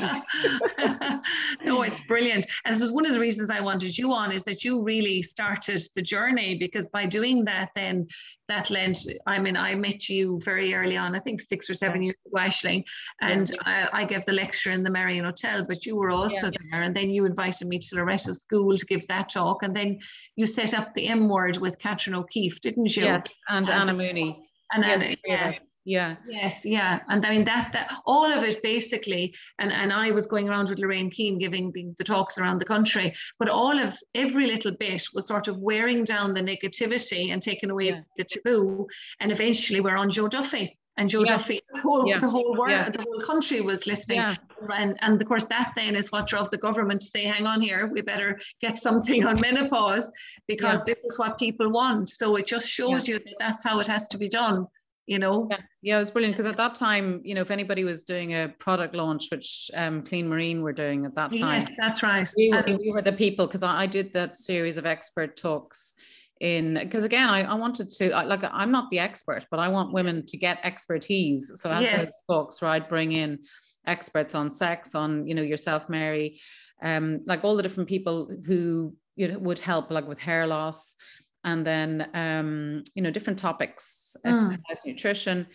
No 1.64 1.84
it's 1.84 2.02
brilliant. 2.02 2.46
And 2.66 2.76
it 2.76 2.82
was 2.82 2.92
one 2.92 3.06
of 3.06 3.14
the 3.14 3.20
reasons 3.20 3.50
i 3.50 3.62
wanted 3.62 3.98
you 3.98 4.12
on 4.14 4.32
is 4.32 4.44
that 4.44 4.64
you 4.64 4.82
really 4.82 5.22
started 5.22 5.82
the 5.96 6.02
journey 6.02 6.58
because 6.58 6.88
by 6.90 7.06
doing 7.06 7.46
that 7.46 7.70
then 7.76 8.08
that 8.48 8.70
lent 8.70 8.98
i 9.28 9.40
mean 9.40 9.56
i 9.56 9.74
met 9.74 10.10
you 10.10 10.40
very 10.44 10.74
early 10.74 10.98
on 10.98 11.16
i 11.16 11.20
think 11.20 11.42
six 11.42 11.70
or 11.70 11.74
seven 11.74 12.04
years 12.04 12.16
ago 12.26 12.40
ashley 12.40 12.86
and 13.22 13.50
yeah. 13.50 13.90
I, 13.94 14.02
I, 14.02 14.06
gave 14.06 14.26
the 14.26 14.34
lecture 14.34 14.72
in 14.72 14.84
the 14.84 14.90
marion 14.90 15.26
hotel 15.26 15.66
but 15.68 15.86
you 15.86 15.96
were 15.96 16.12
also 16.12 16.48
yeah. 16.48 16.64
there 16.72 16.82
and 16.82 16.93
then 16.96 17.10
you 17.10 17.26
invited 17.26 17.68
me 17.68 17.80
to 17.80 17.96
Loretta's 17.96 18.42
school 18.42 18.78
to 18.78 18.86
give 18.86 19.08
that 19.08 19.32
talk 19.32 19.64
and 19.64 19.76
then 19.76 20.00
you 20.36 20.48
set 20.48 20.74
up 20.74 20.94
the 20.96 21.08
M 21.08 21.30
word 21.30 21.58
with 21.58 21.80
Catherine 21.80 22.16
O'Keeffe 22.16 22.60
didn't 22.62 22.96
you? 22.96 23.04
Yes 23.04 23.24
and, 23.50 23.70
and 23.70 23.90
Anna 23.90 23.94
Mooney. 23.94 24.48
and 24.72 24.84
Anna, 24.84 25.16
yes 25.26 25.66
yeah. 25.86 26.16
Yes 26.30 26.64
yeah 26.64 27.00
and 27.10 27.26
i 27.26 27.30
mean 27.30 27.44
that 27.44 27.72
that 27.74 27.92
all 28.06 28.32
of 28.32 28.44
it 28.44 28.64
basically 28.64 29.34
and 29.60 29.72
and 29.72 29.92
i 29.92 30.12
was 30.12 30.28
going 30.28 30.48
around 30.48 30.70
with 30.70 30.80
lorraine 30.80 31.12
keane 31.12 31.38
giving 31.38 31.72
the, 31.74 31.94
the 31.98 32.06
talks 32.06 32.38
around 32.38 32.60
the 32.60 32.66
country 32.66 33.14
but 33.38 33.50
all 33.50 33.78
of 33.78 33.98
every 34.16 34.48
little 34.48 34.72
bit 34.80 35.04
was 35.14 35.28
sort 35.28 35.48
of 35.48 35.58
wearing 35.60 36.06
down 36.06 36.34
the 36.34 36.40
negativity 36.40 37.34
and 37.34 37.42
taking 37.42 37.70
away 37.70 37.90
yeah. 37.90 38.02
the 38.18 38.24
taboo 38.24 38.88
and 39.20 39.32
eventually 39.32 39.82
we're 39.82 39.98
on 39.98 40.10
joe 40.10 40.28
duffy 40.28 40.78
and 40.98 41.10
Joe 41.10 41.22
yes. 41.22 41.30
Duffy, 41.30 41.60
the 41.74 41.82
whole, 41.82 42.08
yeah. 42.08 42.20
the 42.20 42.30
whole 42.30 42.56
world, 42.56 42.72
yeah. 42.72 42.90
the 42.90 43.02
whole 43.02 43.20
country 43.20 43.62
was 43.62 43.88
listening. 43.88 44.18
Yeah. 44.18 44.36
And, 44.74 44.98
and 45.02 45.20
of 45.20 45.28
course, 45.28 45.46
that 45.46 45.74
then 45.76 45.96
is 45.96 46.12
what 46.12 46.28
drove 46.28 46.52
the 46.52 46.58
government 46.58 47.02
to 47.02 47.08
say, 47.08 47.24
hang 47.24 47.48
on 47.48 47.62
here, 47.62 47.90
we 47.92 48.02
better 48.02 48.40
get 48.62 48.78
something 48.78 49.26
on 49.26 49.40
menopause 49.42 50.12
because 50.48 50.80
this 50.86 50.98
is 51.04 51.18
what 51.18 51.40
people 51.40 51.72
want. 51.72 52.12
So 52.12 52.36
it 52.36 52.46
just 52.46 52.70
shows 52.70 53.08
you 53.08 53.20
that 53.20 53.36
that's 53.40 53.64
how 53.64 53.80
it 53.80 53.88
has 53.88 54.08
to 54.10 54.18
be 54.18 54.30
done 54.30 54.68
you 55.06 55.20
know 55.20 55.48
yeah, 55.50 55.58
yeah 55.82 55.98
it 55.98 56.00
was 56.00 56.12
brilliant 56.12 56.34
because 56.36 56.46
at 56.46 56.58
that 56.58 56.76
time 56.76 57.22
you 57.26 57.36
know 57.36 57.42
if 57.42 57.52
anybody 57.52 57.84
was 57.84 58.04
doing 58.04 58.34
a 58.34 58.54
product 58.60 58.96
launch 58.96 59.28
which 59.32 59.70
um, 59.74 60.02
clean 60.02 60.28
marine 60.28 60.62
were 60.62 60.74
doing 60.74 61.06
at 61.06 61.14
that 61.16 61.36
time 61.36 61.60
yes 61.60 61.70
that's 61.78 62.02
right 62.02 62.30
we, 62.38 62.50
were, 62.50 62.64
we 62.66 62.92
were 62.92 63.02
the 63.02 63.12
people 63.12 63.46
because 63.46 63.64
I, 63.64 63.82
I, 63.82 63.88
did 63.88 64.14
that 64.14 64.38
series 64.38 64.78
of 64.78 64.86
expert 64.86 65.36
talks 65.36 65.96
in 66.40 66.74
because 66.76 67.04
again 67.04 67.30
I, 67.30 67.44
I 67.44 67.54
wanted 67.54 67.92
to 67.92 68.12
I, 68.12 68.24
like 68.24 68.42
I'm 68.44 68.72
not 68.72 68.90
the 68.90 69.00
expert 69.00 69.46
but 69.52 69.60
I 69.60 69.68
want 69.70 69.94
women 69.94 70.26
to 70.26 70.38
get 70.38 70.60
expertise. 70.64 71.52
So 71.56 71.70
I 71.70 71.82
have 71.82 71.84
yes. 71.84 72.12
where 72.28 72.72
I'd 72.72 72.90
bring 72.90 73.12
in 73.12 73.40
experts 73.86 74.36
on 74.36 74.50
sex 74.50 74.96
on 74.96 75.28
you 75.28 75.36
know 75.36 75.42
yourself 75.42 75.90
Mary. 75.90 76.40
Um 76.82 77.22
like 77.26 77.44
all 77.44 77.56
the 77.56 77.64
different 77.64 77.90
people 77.90 78.36
who 78.46 78.96
you 79.16 79.28
know 79.28 79.40
would 79.40 79.60
help 79.60 79.92
like 79.92 80.08
with 80.08 80.20
hair 80.20 80.48
loss. 80.48 80.96
And 81.46 81.68
then 81.68 82.10
um, 82.14 82.84
you 82.96 83.04
know 83.04 83.12
different 83.12 83.38
topics 83.38 84.16
mm. 84.26 84.34
exercise 84.34 84.86
nutrition 84.86 85.48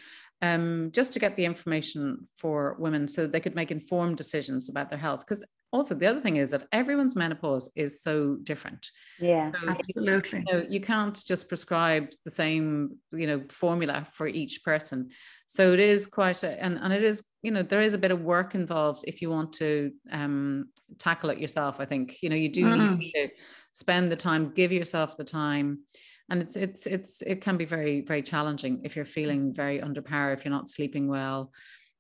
um, 0.43 0.91
just 0.93 1.13
to 1.13 1.19
get 1.19 1.37
the 1.37 1.45
information 1.45 2.29
for 2.37 2.77
women 2.79 3.09
so 3.09 3.27
they 3.27 3.41
could 3.41 3.55
make 3.55 3.71
informed 3.71 4.17
decisions 4.17 4.69
about 4.69 4.89
their 4.89 4.99
health. 4.99 5.21
Because 5.27 5.45
also 5.73 5.95
the 5.95 6.07
other 6.07 6.21
thing 6.21 6.37
is 6.37 6.51
that 6.51 6.67
everyone's 6.73 7.15
menopause 7.15 7.71
is 7.77 8.03
so 8.03 8.37
different. 8.43 8.87
Yeah 9.21 9.51
so 9.51 9.69
absolutely. 9.69 10.45
you, 10.47 10.53
know, 10.53 10.67
you 10.69 10.81
can't 10.81 11.19
just 11.27 11.49
prescribe 11.49 12.09
the 12.25 12.31
same 12.31 12.97
you 13.13 13.27
know 13.27 13.43
formula 13.51 14.07
for 14.13 14.27
each 14.27 14.63
person. 14.65 15.11
So 15.47 15.73
it 15.73 15.81
is 15.81 16.07
quite 16.07 16.43
a, 16.43 16.63
and, 16.63 16.79
and 16.79 16.93
it 16.93 17.03
is 17.03 17.25
you 17.43 17.51
know 17.51 17.63
there 17.63 17.83
is 17.83 17.95
a 17.95 17.99
bit 17.99 18.11
of 18.11 18.23
work 18.23 18.55
involved 18.55 19.05
if 19.07 19.21
you 19.21 19.31
want 19.31 19.53
to 19.55 19.93
um, 20.11 20.67
tackle 20.99 21.31
it 21.31 21.39
yourself 21.39 21.81
i 21.81 21.85
think. 21.85 22.17
You 22.23 22.31
know 22.31 22.37
you 22.37 22.51
do 22.51 22.65
mm. 22.65 22.99
need 22.99 23.13
to 23.13 23.29
spend 23.73 24.11
the 24.11 24.17
time 24.17 24.53
give 24.55 24.73
yourself 24.73 25.17
the 25.17 25.25
time 25.25 25.81
and 26.29 26.43
it's 26.43 26.57
it's 26.57 26.87
it's 26.87 27.23
it 27.23 27.41
can 27.41 27.57
be 27.57 27.65
very 27.65 28.01
very 28.03 28.23
challenging 28.23 28.81
if 28.85 28.97
you're 28.97 29.05
feeling 29.05 29.53
very 29.55 29.81
under 29.81 30.03
power 30.03 30.33
if 30.33 30.45
you're 30.45 30.53
not 30.53 30.69
sleeping 30.69 31.09
well 31.09 31.53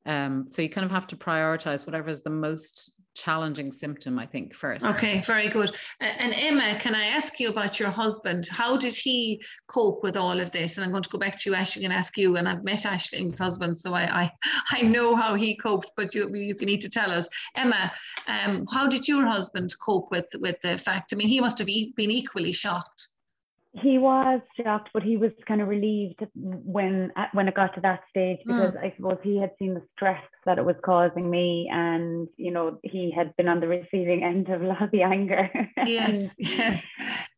um, 0.06 0.46
so 0.50 0.62
you 0.62 0.70
kind 0.70 0.84
of 0.84 0.90
have 0.90 1.06
to 1.08 1.16
prioritize 1.16 1.84
whatever 1.86 2.08
is 2.08 2.22
the 2.22 2.30
most 2.30 2.92
challenging 3.18 3.72
symptom, 3.72 4.18
I 4.18 4.26
think, 4.26 4.54
first. 4.54 4.86
Okay, 4.86 5.20
very 5.20 5.48
good. 5.48 5.72
And 6.00 6.32
Emma, 6.32 6.78
can 6.80 6.94
I 6.94 7.06
ask 7.06 7.40
you 7.40 7.50
about 7.50 7.78
your 7.80 7.90
husband? 7.90 8.46
How 8.48 8.76
did 8.76 8.94
he 8.94 9.42
cope 9.66 10.02
with 10.02 10.16
all 10.16 10.40
of 10.40 10.52
this? 10.52 10.76
And 10.76 10.84
I'm 10.84 10.92
going 10.92 11.02
to 11.02 11.08
go 11.08 11.18
back 11.18 11.38
to 11.40 11.50
you, 11.50 11.56
Aisling, 11.56 11.84
and 11.84 11.92
ask 11.92 12.16
you. 12.16 12.36
And 12.36 12.48
I've 12.48 12.64
met 12.64 12.84
Aisling's 12.84 13.38
husband, 13.38 13.76
so 13.78 13.92
I 13.92 14.22
I, 14.22 14.32
I 14.70 14.82
know 14.82 15.16
how 15.16 15.34
he 15.34 15.56
coped, 15.56 15.90
but 15.96 16.14
you 16.14 16.32
you 16.34 16.54
need 16.54 16.80
to 16.82 16.88
tell 16.88 17.10
us. 17.10 17.26
Emma, 17.54 17.92
um, 18.28 18.66
how 18.72 18.86
did 18.86 19.08
your 19.08 19.26
husband 19.26 19.74
cope 19.78 20.10
with 20.10 20.26
with 20.36 20.56
the 20.62 20.78
fact? 20.78 21.12
I 21.12 21.16
mean, 21.16 21.28
he 21.28 21.40
must 21.40 21.58
have 21.58 21.66
been 21.66 22.10
equally 22.10 22.52
shocked 22.52 23.08
he 23.82 23.98
was 23.98 24.40
shocked, 24.56 24.90
but 24.92 25.02
he 25.02 25.16
was 25.16 25.32
kind 25.46 25.60
of 25.60 25.68
relieved 25.68 26.24
when 26.34 27.12
when 27.32 27.48
it 27.48 27.54
got 27.54 27.74
to 27.74 27.80
that 27.82 28.00
stage 28.10 28.38
hmm. 28.44 28.52
because 28.52 28.74
mm. 28.74 28.84
I 28.84 28.94
suppose 28.96 29.18
he 29.22 29.38
had 29.38 29.52
seen 29.58 29.74
the 29.74 29.82
stress 29.94 30.22
that 30.46 30.58
it 30.58 30.64
was 30.64 30.76
causing 30.84 31.30
me, 31.30 31.68
and 31.72 32.28
you 32.36 32.50
know 32.50 32.78
he 32.82 33.10
had 33.10 33.36
been 33.36 33.48
on 33.48 33.60
the 33.60 33.68
receiving 33.68 34.22
end 34.24 34.48
of 34.48 34.62
a 34.62 34.66
lot 34.66 34.82
of 34.82 34.90
the 34.90 35.02
anger. 35.02 35.50
Yes, 35.86 36.18
and, 36.18 36.34
yes. 36.38 36.84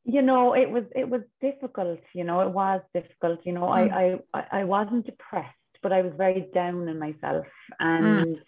You 0.05 0.23
know, 0.23 0.55
it 0.55 0.71
was 0.71 0.85
it 0.97 1.09
was 1.09 1.23
difficult. 1.41 2.01
You 2.15 2.25
know, 2.25 2.41
it 2.41 2.51
was 2.51 2.81
difficult. 2.95 3.41
You 3.45 3.53
know, 3.53 3.67
mm. 3.67 3.93
I, 3.93 4.39
I 4.39 4.61
I 4.61 4.65
wasn't 4.65 5.07
depressed, 5.07 5.55
but 5.83 5.93
I 5.93 6.03
was 6.03 6.13
very 6.17 6.49
down 6.55 6.89
in 6.89 6.99
myself, 6.99 7.47
and. 7.79 8.27
Mm 8.27 8.41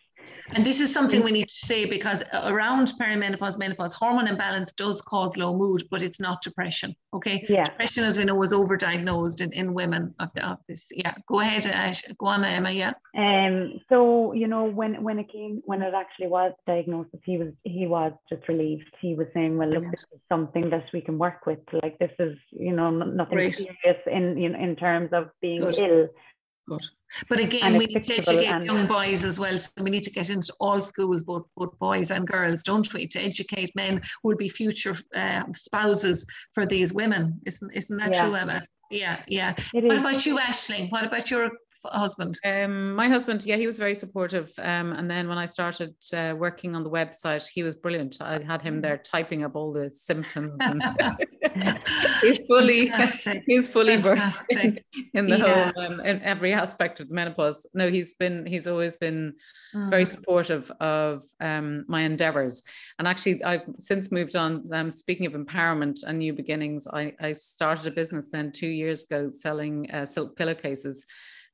and 0.54 0.66
this 0.66 0.80
is 0.80 0.92
something 0.92 1.22
we 1.22 1.32
need 1.32 1.48
to 1.48 1.66
say 1.66 1.86
because 1.86 2.22
around 2.32 2.92
perimenopause, 3.00 3.58
menopause, 3.58 3.94
hormone 3.94 4.26
imbalance 4.26 4.72
does 4.72 5.00
cause 5.00 5.36
low 5.36 5.56
mood, 5.56 5.84
but 5.90 6.02
it's 6.02 6.20
not 6.20 6.42
depression. 6.42 6.94
Okay. 7.14 7.44
Yeah. 7.48 7.64
Depression, 7.64 8.04
as 8.04 8.18
we 8.18 8.24
know, 8.24 8.42
is 8.42 8.52
overdiagnosed 8.52 9.40
in, 9.40 9.52
in 9.52 9.74
women 9.74 10.14
of, 10.18 10.30
the, 10.34 10.46
of 10.46 10.58
this. 10.68 10.88
Yeah. 10.90 11.14
Go 11.26 11.40
ahead, 11.40 11.66
Ash. 11.66 12.02
Go 12.18 12.26
on, 12.26 12.44
Emma. 12.44 12.70
Yeah. 12.70 12.92
Um. 13.16 13.80
So 13.88 14.32
you 14.32 14.46
know 14.46 14.64
when 14.64 15.02
when 15.02 15.18
it 15.18 15.30
came 15.32 15.62
when 15.64 15.82
it 15.82 15.94
actually 15.94 16.28
was 16.28 16.52
diagnosed, 16.66 17.10
he 17.24 17.38
was 17.38 17.52
he 17.64 17.86
was 17.86 18.12
just 18.28 18.46
relieved. 18.48 18.90
He 19.00 19.14
was 19.14 19.26
saying, 19.34 19.56
"Well, 19.56 19.68
look, 19.68 19.84
this 19.90 20.04
is 20.12 20.20
something 20.28 20.70
that 20.70 20.84
we 20.92 21.00
can 21.00 21.18
work 21.18 21.46
with. 21.46 21.60
Like 21.82 21.98
this 21.98 22.12
is 22.18 22.36
you 22.50 22.72
know 22.72 22.90
nothing 22.90 23.36
Great. 23.36 23.54
serious 23.54 24.00
in 24.06 24.38
in 24.38 24.54
in 24.54 24.76
terms 24.76 25.10
of 25.12 25.30
being 25.40 25.60
Good. 25.60 25.78
ill." 25.78 26.08
Good. 26.68 26.82
But 27.28 27.40
again, 27.40 27.76
we 27.76 27.86
need 27.86 28.04
to 28.04 28.14
educate 28.14 28.64
young 28.64 28.86
boys 28.86 29.24
as 29.24 29.38
well. 29.38 29.56
So 29.58 29.72
we 29.82 29.90
need 29.90 30.04
to 30.04 30.10
get 30.10 30.30
into 30.30 30.52
all 30.60 30.80
schools, 30.80 31.24
both 31.24 31.46
both 31.56 31.76
boys 31.78 32.10
and 32.10 32.26
girls, 32.26 32.62
don't 32.62 32.90
we? 32.94 33.08
To 33.08 33.20
educate 33.20 33.74
men 33.74 34.00
who 34.22 34.28
will 34.28 34.36
be 34.36 34.48
future 34.48 34.96
uh, 35.14 35.42
spouses 35.54 36.24
for 36.54 36.64
these 36.64 36.94
women. 36.94 37.40
Isn't 37.46 37.70
isn't 37.74 37.96
that 37.96 38.14
yeah. 38.14 38.24
true, 38.24 38.34
Emma? 38.36 38.62
Yeah, 38.90 39.22
yeah. 39.26 39.54
It 39.74 39.84
what 39.84 39.94
is. 39.94 39.98
about 39.98 40.26
you, 40.26 40.38
Aisling? 40.38 40.90
What 40.92 41.04
about 41.04 41.30
your 41.30 41.50
husband? 41.84 42.38
Um, 42.44 42.94
my 42.94 43.08
husband, 43.08 43.44
yeah, 43.44 43.56
he 43.56 43.66
was 43.66 43.78
very 43.78 43.94
supportive. 43.94 44.52
Um, 44.58 44.92
and 44.92 45.10
then 45.10 45.28
when 45.28 45.38
I 45.38 45.46
started 45.46 45.94
uh, 46.14 46.34
working 46.36 46.74
on 46.74 46.84
the 46.84 46.90
website, 46.90 47.46
he 47.46 47.62
was 47.62 47.74
brilliant. 47.74 48.20
I 48.20 48.42
had 48.42 48.62
him 48.62 48.80
there 48.80 48.98
typing 48.98 49.44
up 49.44 49.56
all 49.56 49.72
the 49.72 49.90
symptoms. 49.90 50.56
And 50.60 50.82
he's 52.20 52.46
fully, 52.46 52.88
Fantastic. 52.88 53.42
he's 53.46 53.68
fully 53.68 53.96
versed 53.96 54.46
in 55.14 55.26
the 55.26 55.38
yeah. 55.38 55.72
whole, 55.72 55.84
um, 55.84 56.00
in 56.00 56.22
every 56.22 56.52
aspect 56.52 57.00
of 57.00 57.08
the 57.08 57.14
menopause. 57.14 57.66
No, 57.74 57.90
he's 57.90 58.12
been, 58.14 58.46
he's 58.46 58.66
always 58.66 58.96
been 58.96 59.34
mm. 59.74 59.90
very 59.90 60.04
supportive 60.04 60.70
of 60.80 61.22
um, 61.40 61.84
my 61.88 62.02
endeavors. 62.02 62.62
And 62.98 63.08
actually, 63.08 63.42
I've 63.44 63.62
since 63.78 64.12
moved 64.12 64.36
on. 64.36 64.64
Um, 64.72 64.90
speaking 64.92 65.26
of 65.26 65.32
empowerment 65.32 66.04
and 66.06 66.18
new 66.18 66.32
beginnings, 66.32 66.86
I, 66.86 67.14
I 67.20 67.32
started 67.32 67.86
a 67.86 67.90
business 67.90 68.30
then 68.30 68.52
two 68.52 68.68
years 68.68 69.04
ago 69.04 69.30
selling 69.30 69.90
uh, 69.90 70.06
silk 70.06 70.36
pillowcases 70.36 71.06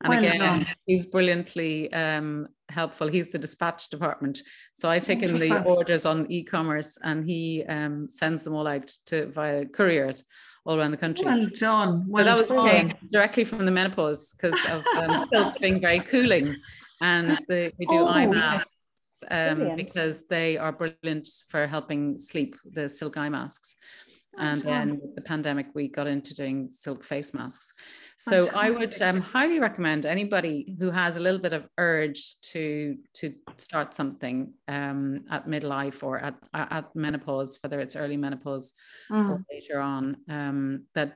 and 0.03 0.11
well 0.11 0.25
again, 0.25 0.39
done. 0.39 0.67
he's 0.87 1.07
brilliantly 1.07 1.93
um, 1.93 2.49
helpful. 2.69 3.09
He's 3.09 3.31
the 3.31 3.39
dispatch 3.39 3.89
department. 3.89 4.43
So 4.75 4.89
I 4.89 4.99
take 4.99 5.23
in 5.23 5.39
the 5.39 5.63
orders 5.65 6.07
on 6.07 6.31
e-commerce 6.31 6.99
and 7.03 7.29
he 7.29 7.65
um, 7.69 8.09
sends 8.09 8.45
them 8.45 8.55
all 8.55 8.67
out 8.67 8.87
to 9.07 9.27
via 9.31 9.67
couriers 9.67 10.25
all 10.65 10.79
around 10.79 10.93
the 10.93 10.99
country. 10.99 11.27
Well 11.27 11.49
done. 11.59 12.05
Well 12.09 12.25
so 12.25 12.31
that 12.31 12.41
was 12.41 12.51
done. 12.51 12.95
directly 13.11 13.45
from 13.45 13.65
the 13.65 13.73
menopause 13.73 14.35
because 14.35 14.59
of 14.71 14.85
um, 14.97 15.25
still 15.27 15.53
being 15.61 15.81
very 15.81 16.01
cooling. 16.01 16.55
And 17.01 17.37
the, 17.49 17.73
we 17.79 17.87
do 17.87 18.01
oh, 18.01 18.09
eye 18.09 18.27
masks 18.27 18.87
um, 19.31 19.75
because 19.75 20.27
they 20.27 20.59
are 20.59 20.73
brilliant 20.73 21.27
for 21.49 21.67
helping 21.67 22.19
sleep, 22.19 22.57
the 22.73 22.89
silk 22.89 23.17
eye 23.17 23.29
masks 23.29 23.77
and 24.39 24.62
then 24.62 25.01
with 25.01 25.14
the 25.14 25.20
pandemic 25.20 25.66
we 25.74 25.89
got 25.89 26.07
into 26.07 26.34
doing 26.34 26.68
silk 26.70 27.05
face 27.05 27.34
masks 27.34 27.72
so 28.16 28.43
Fantastic. 28.43 28.59
i 28.59 28.70
would 28.70 29.03
um, 29.03 29.20
highly 29.20 29.59
recommend 29.59 30.07
anybody 30.07 30.76
who 30.78 30.91
has 30.91 31.16
a 31.16 31.20
little 31.20 31.41
bit 31.41 31.53
of 31.53 31.66
urge 31.78 32.41
to 32.41 32.97
to 33.14 33.34
start 33.57 33.95
something 33.95 34.53
um, 34.68 35.24
at 35.30 35.47
midlife 35.47 36.03
or 36.03 36.18
at, 36.20 36.34
at 36.55 36.95
menopause 36.95 37.59
whether 37.62 37.80
it's 37.80 37.97
early 37.97 38.16
menopause 38.16 38.74
mm. 39.11 39.30
or 39.30 39.45
later 39.53 39.80
on 39.80 40.16
um, 40.28 40.84
that 40.95 41.14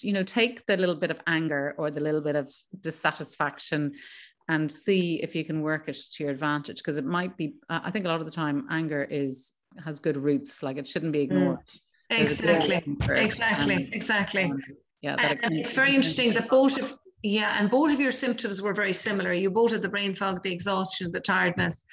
you 0.00 0.12
know 0.12 0.22
take 0.22 0.64
the 0.66 0.76
little 0.76 0.94
bit 0.94 1.10
of 1.10 1.20
anger 1.26 1.74
or 1.76 1.90
the 1.90 2.00
little 2.00 2.22
bit 2.22 2.36
of 2.36 2.50
dissatisfaction 2.80 3.92
and 4.48 4.70
see 4.70 5.22
if 5.22 5.36
you 5.36 5.44
can 5.44 5.62
work 5.62 5.88
it 5.88 5.96
to 6.12 6.24
your 6.24 6.32
advantage 6.32 6.78
because 6.78 6.96
it 6.96 7.04
might 7.04 7.36
be 7.36 7.54
i 7.68 7.90
think 7.90 8.04
a 8.06 8.08
lot 8.08 8.20
of 8.20 8.26
the 8.26 8.32
time 8.32 8.66
anger 8.70 9.06
is 9.10 9.52
has 9.84 9.98
good 9.98 10.16
roots 10.16 10.62
like 10.62 10.76
it 10.78 10.86
shouldn't 10.86 11.12
be 11.12 11.20
mm. 11.20 11.24
ignored 11.24 11.58
mm 11.58 11.78
Exactly, 12.12 12.82
exactly, 13.10 13.88
exactly. 13.92 14.44
Um, 14.44 14.60
yeah, 15.00 15.16
and, 15.42 15.56
it's 15.56 15.72
very 15.72 15.94
interesting 15.94 16.32
that 16.34 16.48
both 16.48 16.78
of 16.78 16.96
yeah, 17.22 17.56
and 17.58 17.70
both 17.70 17.92
of 17.92 18.00
your 18.00 18.12
symptoms 18.12 18.60
were 18.60 18.74
very 18.74 18.92
similar. 18.92 19.32
You 19.32 19.50
both 19.50 19.72
had 19.72 19.82
the 19.82 19.88
brain 19.88 20.14
fog, 20.14 20.42
the 20.42 20.52
exhaustion, 20.52 21.12
the 21.12 21.20
tiredness, 21.20 21.84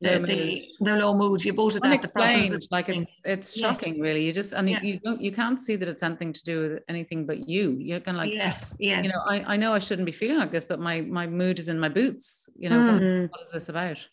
the 0.00 0.18
the, 0.18 0.68
the 0.80 0.96
low 0.96 1.14
mood. 1.14 1.44
You 1.44 1.52
both 1.52 1.74
had 1.74 1.82
that. 1.82 1.88
Unexplained, 1.88 2.66
like 2.70 2.88
it's 2.88 3.22
it's 3.24 3.58
yes. 3.58 3.72
shocking, 3.72 4.00
really. 4.00 4.24
You 4.24 4.32
just 4.32 4.52
and 4.52 4.68
yeah. 4.68 4.82
you 4.82 4.98
don't 5.00 5.20
you 5.20 5.32
can't 5.32 5.60
see 5.60 5.76
that 5.76 5.88
it's 5.88 6.02
anything 6.02 6.32
to 6.32 6.42
do 6.44 6.60
with 6.60 6.82
anything 6.88 7.24
but 7.24 7.48
you. 7.48 7.76
You're 7.78 8.00
kind 8.00 8.16
of 8.16 8.24
like 8.24 8.32
yes, 8.32 8.74
yes. 8.78 9.06
You 9.06 9.12
know, 9.12 9.20
I, 9.26 9.54
I 9.54 9.56
know 9.56 9.72
I 9.72 9.78
shouldn't 9.78 10.06
be 10.06 10.12
feeling 10.12 10.38
like 10.38 10.52
this, 10.52 10.64
but 10.64 10.80
my 10.80 11.00
my 11.02 11.26
mood 11.26 11.58
is 11.58 11.68
in 11.68 11.78
my 11.78 11.88
boots. 11.88 12.48
You 12.56 12.70
know, 12.70 12.78
mm-hmm. 12.78 13.22
what, 13.22 13.30
what 13.30 13.40
is 13.42 13.52
this 13.52 13.68
about? 13.68 14.06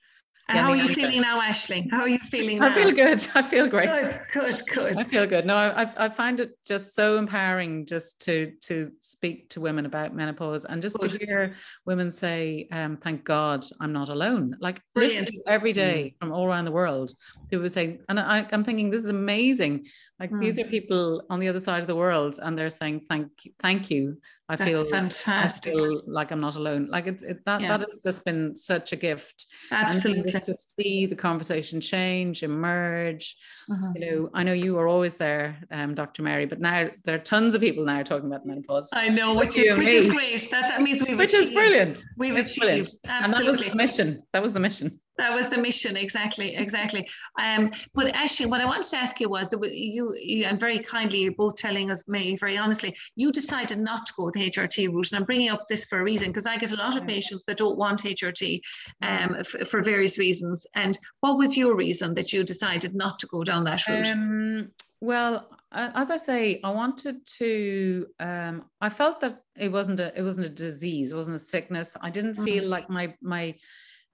And 0.48 0.58
how 0.58 0.72
are 0.72 0.76
you 0.76 0.88
feeling 0.88 1.22
now, 1.22 1.39
Aisling? 1.39 1.89
How 1.92 2.02
are 2.02 2.10
you 2.10 2.20
feeling 2.20 2.60
now? 2.60 2.70
I 2.70 2.74
feel 2.74 2.92
good. 2.92 3.28
I 3.36 3.42
feel 3.42 3.68
great. 3.68 3.89
Good, 3.89 4.20
good, 4.34 4.62
good. 4.74 4.98
I 4.98 5.04
feel 5.04 5.26
good. 5.26 5.46
No, 5.46 5.56
I, 5.56 5.88
I 5.98 6.10
find 6.10 6.39
it 6.39 6.58
just 6.66 6.94
so 6.94 7.18
empowering 7.18 7.86
just 7.86 8.22
to 8.26 8.52
to 8.62 8.92
speak 9.00 9.50
to 9.50 9.62
women 9.62 9.86
about 9.86 10.16
menopause 10.16 10.66
and 10.66 10.82
just 10.82 11.00
good. 11.00 11.12
to 11.12 11.26
hear 11.26 11.56
women 11.86 12.12
say, 12.12 12.68
um, 12.72 12.98
"Thank 12.98 13.24
God 13.24 13.66
I'm 13.80 13.94
not 13.94 14.10
alone." 14.10 14.58
Like 14.60 14.82
Brilliant. 14.94 15.32
every 15.48 15.74
day 15.74 16.14
mm. 16.16 16.20
from 16.20 16.32
all 16.34 16.46
around 16.46 16.66
the 16.66 16.72
world, 16.72 17.12
people 17.50 17.62
would 17.62 17.72
say, 17.72 18.00
and 18.10 18.20
I, 18.20 18.46
I'm 18.52 18.64
thinking 18.64 18.89
this 18.89 19.04
is 19.04 19.10
amazing. 19.10 19.86
Like 20.20 20.32
mm. 20.32 20.42
these 20.42 20.60
are 20.60 20.66
people 20.66 21.24
on 21.30 21.39
the 21.39 21.48
other 21.48 21.60
side 21.60 21.82
of 21.82 21.88
the 21.88 21.96
world, 21.96 22.39
and 22.42 22.58
they're 22.58 22.70
saying, 22.70 23.06
"Thank 23.10 23.30
you, 23.44 23.52
thank 23.60 23.89
you." 23.89 24.18
I 24.52 24.58
That's 24.58 24.70
feel 24.70 24.84
fantastic. 24.84 25.72
I 25.72 25.76
feel 25.78 26.02
like 26.06 26.30
I'm 26.30 26.41
not 26.41 26.58
alone. 26.58 26.88
Like 26.89 27.08
it's 27.08 27.24
it, 27.24 27.39
that 27.45 27.62
yeah. 27.62 27.70
that 27.70 27.80
has 27.80 27.99
just 28.04 28.26
been 28.26 28.54
such 28.54 28.91
a 28.91 28.97
gift. 28.97 29.45
Absolutely. 29.72 30.30
To 30.30 30.54
see 30.54 31.06
the 31.06 31.16
conversation 31.16 31.80
change, 31.80 32.43
emerge. 32.43 33.38
Uh-huh. 33.72 33.93
You 33.95 34.02
know, 34.02 34.30
I 34.34 34.43
know 34.43 34.52
you 34.52 34.74
were 34.74 34.89
always 34.89 35.16
there, 35.16 35.58
um, 35.72 35.93
Dr. 35.93 36.22
Mary, 36.22 36.45
but 36.45 36.60
now 36.60 36.89
there 37.06 37.16
are 37.16 37.20
tons 37.20 37.56
of 37.56 37.62
people 37.62 37.86
now 37.86 38.04
talking 38.04 38.28
about 38.28 38.45
menopause. 38.45 38.89
I 38.91 39.08
know, 39.08 39.36
which, 39.36 39.58
is, 39.58 39.78
which 39.78 39.88
is 39.88 40.08
great. 40.08 40.52
That, 40.52 40.68
that 40.68 40.82
means 40.82 41.02
we've 41.02 41.18
which 41.18 41.34
achieved. 41.34 41.52
is 41.52 41.56
brilliant. 41.56 42.04
We've 42.18 42.36
it's 42.36 42.52
achieved. 42.52 42.62
Brilliant. 43.06 43.24
Absolutely. 43.24 43.70
And 43.70 43.80
that 43.80 43.86
was 43.86 43.95
the 43.95 44.04
mission. 44.04 44.24
That 44.34 44.43
was 44.43 44.54
the 44.54 44.60
mission 44.60 44.99
that 45.18 45.34
was 45.34 45.47
the 45.47 45.57
mission 45.57 45.97
exactly 45.97 46.55
exactly. 46.55 47.07
Um 47.39 47.72
but 47.93 48.07
actually 48.14 48.47
what 48.47 48.62
i 48.62 48.66
wanted 48.66 48.89
to 48.89 48.97
ask 48.97 49.20
you 49.20 49.30
was 49.30 49.49
that 49.49 49.59
you, 49.74 50.16
you 50.20 50.45
and 50.45 50.59
very 50.59 50.80
kindly 50.80 51.20
you're 51.20 51.34
both 51.34 51.55
telling 51.55 51.91
us 51.91 52.07
me 52.07 52.36
very 52.38 52.57
honestly 52.57 52.95
you 53.16 53.32
decided 53.32 53.80
not 53.80 54.05
to 54.05 54.14
go 54.18 54.32
the 54.32 54.49
hrt 54.49 54.93
route 54.93 55.12
and 55.12 55.20
i'm 55.20 55.26
bringing 55.26 55.49
up 55.49 55.66
this 55.68 55.86
for 55.86 55.99
a 55.99 56.03
reason 56.03 56.28
because 56.28 56.45
i 56.45 56.57
get 56.57 56.72
a 56.72 56.76
lot 56.76 56.97
of 56.97 57.07
patients 57.07 57.45
that 57.45 57.57
don't 57.57 57.78
want 57.78 58.03
hrt 58.03 58.62
um, 59.01 59.36
f- 59.39 59.68
for 59.68 59.82
various 59.82 60.18
reasons. 60.18 60.66
And 60.76 60.97
what 61.22 61.38
was 61.38 61.57
your 61.57 61.76
reason 61.76 62.14
that 62.16 62.32
you 62.34 62.43
decided 62.43 62.95
not 62.95 63.20
to 63.20 63.28
go 63.28 63.43
down 63.43 63.64
that 63.66 63.88
route? 63.88 64.07
Um, 64.07 64.72
well 65.03 65.49
as 65.74 66.12
i 66.12 66.18
say 66.18 66.59
i 66.64 66.70
wanted 66.70 67.26
to 67.26 68.05
um, 68.20 68.66
i 68.82 68.89
felt 68.89 69.20
that 69.22 69.41
it 69.55 69.72
wasn't 69.72 69.99
a 69.99 70.12
it 70.20 70.22
wasn't 70.22 70.45
a 70.45 70.49
disease 70.49 71.12
it 71.12 71.16
wasn't 71.16 71.36
a 71.36 71.39
sickness. 71.39 71.97
I 72.01 72.09
didn't 72.09 72.36
feel 72.36 72.64
mm-hmm. 72.64 72.72
like 72.72 72.89
my 72.89 73.16
my 73.22 73.55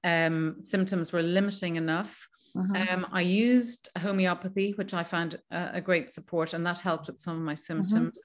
um, 0.03 0.57
symptoms 0.61 1.11
were 1.11 1.23
limiting 1.23 1.75
enough. 1.75 2.27
Uh-huh. 2.57 2.85
Um, 2.89 3.07
I 3.11 3.21
used 3.21 3.89
homeopathy, 3.97 4.71
which 4.73 4.93
I 4.93 5.03
found 5.03 5.39
a, 5.51 5.71
a, 5.73 5.81
great 5.81 6.09
support, 6.09 6.53
and 6.53 6.65
that 6.65 6.79
helped 6.79 7.07
with 7.07 7.19
some 7.19 7.35
of 7.35 7.41
my 7.41 7.53
mm-hmm. 7.53 7.81
symptoms. 7.81 8.19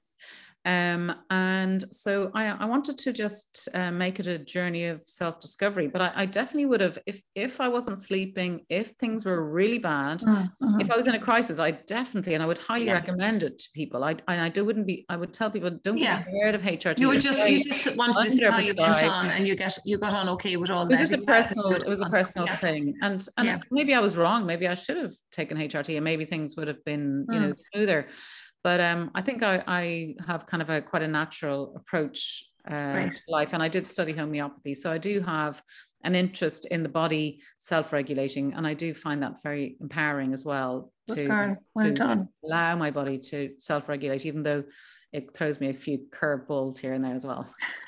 Um, 0.65 1.13
and 1.29 1.83
so 1.91 2.31
I, 2.33 2.45
I 2.45 2.65
wanted 2.65 2.97
to 2.99 3.11
just 3.11 3.67
uh, 3.73 3.91
make 3.91 4.21
it 4.21 4.27
a 4.27 4.37
journey 4.37 4.85
of 4.85 5.01
self-discovery. 5.05 5.87
But 5.89 6.01
I, 6.01 6.11
I, 6.15 6.25
definitely 6.25 6.67
would 6.67 6.79
have, 6.79 6.97
if 7.05 7.21
if 7.35 7.59
I 7.59 7.67
wasn't 7.67 7.99
sleeping, 7.99 8.61
if 8.69 8.91
things 8.91 9.25
were 9.25 9.43
really 9.43 9.77
bad, 9.77 10.21
mm-hmm. 10.21 10.79
if 10.79 10.89
I 10.89 10.95
was 10.95 11.07
in 11.07 11.15
a 11.15 11.19
crisis, 11.19 11.59
I 11.59 11.71
definitely 11.71 12.35
and 12.35 12.41
I 12.41 12.45
would 12.45 12.59
highly 12.59 12.85
yeah. 12.85 12.93
recommend 12.93 13.43
it 13.43 13.59
to 13.59 13.69
people. 13.73 14.05
I 14.05 14.15
I, 14.27 14.51
I 14.55 14.61
wouldn't 14.61 14.87
be. 14.87 15.05
I 15.09 15.17
would 15.17 15.33
tell 15.33 15.51
people 15.51 15.69
don't 15.83 15.97
yeah. 15.97 16.23
be 16.23 16.31
scared 16.31 16.55
of 16.55 16.61
HRT. 16.61 16.99
You 16.99 17.09
would 17.09 17.21
just 17.21 17.45
you 17.47 17.61
just 17.61 17.97
wanted 17.97 18.23
to 18.23 18.29
see 18.29 18.45
how 18.45 18.59
you 18.59 18.73
went 18.77 19.03
on, 19.03 19.27
and 19.27 19.45
you 19.45 19.55
get 19.55 19.77
you 19.83 19.97
got 19.97 20.13
on 20.13 20.29
okay 20.29 20.55
with 20.55 20.71
all 20.71 20.85
it 20.85 20.91
was. 20.91 20.99
Just 20.99 21.13
a 21.13 21.17
personal, 21.17 21.73
it 21.73 21.87
was 21.87 22.01
a 22.01 22.09
personal 22.09 22.47
yeah. 22.47 22.55
thing, 22.55 22.93
and 23.01 23.27
and 23.35 23.61
maybe 23.69 23.93
I 23.93 23.99
was 23.99 24.17
wrong. 24.17 24.45
Maybe 24.45 24.65
I 24.67 24.75
should 24.75 24.97
have 24.97 25.13
taken 25.31 25.57
HRT, 25.57 25.95
and 25.95 26.05
maybe 26.05 26.23
things 26.23 26.55
would 26.55 26.69
have 26.69 26.83
been 26.85 27.25
you 27.29 27.39
mm. 27.39 27.41
know 27.49 27.53
smoother. 27.73 28.07
But 28.63 28.79
um, 28.79 29.11
I 29.13 29.21
think 29.21 29.43
I, 29.43 29.63
I 29.67 30.15
have 30.25 30.45
kind 30.45 30.61
of 30.61 30.69
a 30.69 30.81
quite 30.81 31.01
a 31.01 31.07
natural 31.07 31.75
approach 31.75 32.45
uh, 32.69 32.75
right. 32.75 33.11
to 33.11 33.21
life, 33.27 33.49
and 33.53 33.61
I 33.61 33.67
did 33.67 33.85
study 33.85 34.13
homeopathy, 34.13 34.73
so 34.73 34.91
I 34.91 34.97
do 34.97 35.19
have 35.21 35.61
an 36.05 36.15
interest 36.15 36.65
in 36.71 36.83
the 36.83 36.89
body 36.89 37.41
self-regulating, 37.59 38.53
and 38.53 38.65
I 38.65 38.73
do 38.73 38.93
find 38.93 39.21
that 39.23 39.41
very 39.41 39.77
empowering 39.81 40.33
as 40.33 40.45
well 40.45 40.91
to, 41.09 41.57
well 41.75 41.93
to 41.93 42.27
allow 42.45 42.75
my 42.75 42.91
body 42.91 43.17
to 43.19 43.51
self-regulate, 43.57 44.25
even 44.25 44.43
though 44.43 44.63
it 45.13 45.31
throws 45.35 45.59
me 45.59 45.69
a 45.69 45.73
few 45.73 45.99
curveballs 46.09 46.79
here 46.79 46.93
and 46.93 47.05
there 47.05 47.13
as 47.13 47.23
well. 47.23 47.45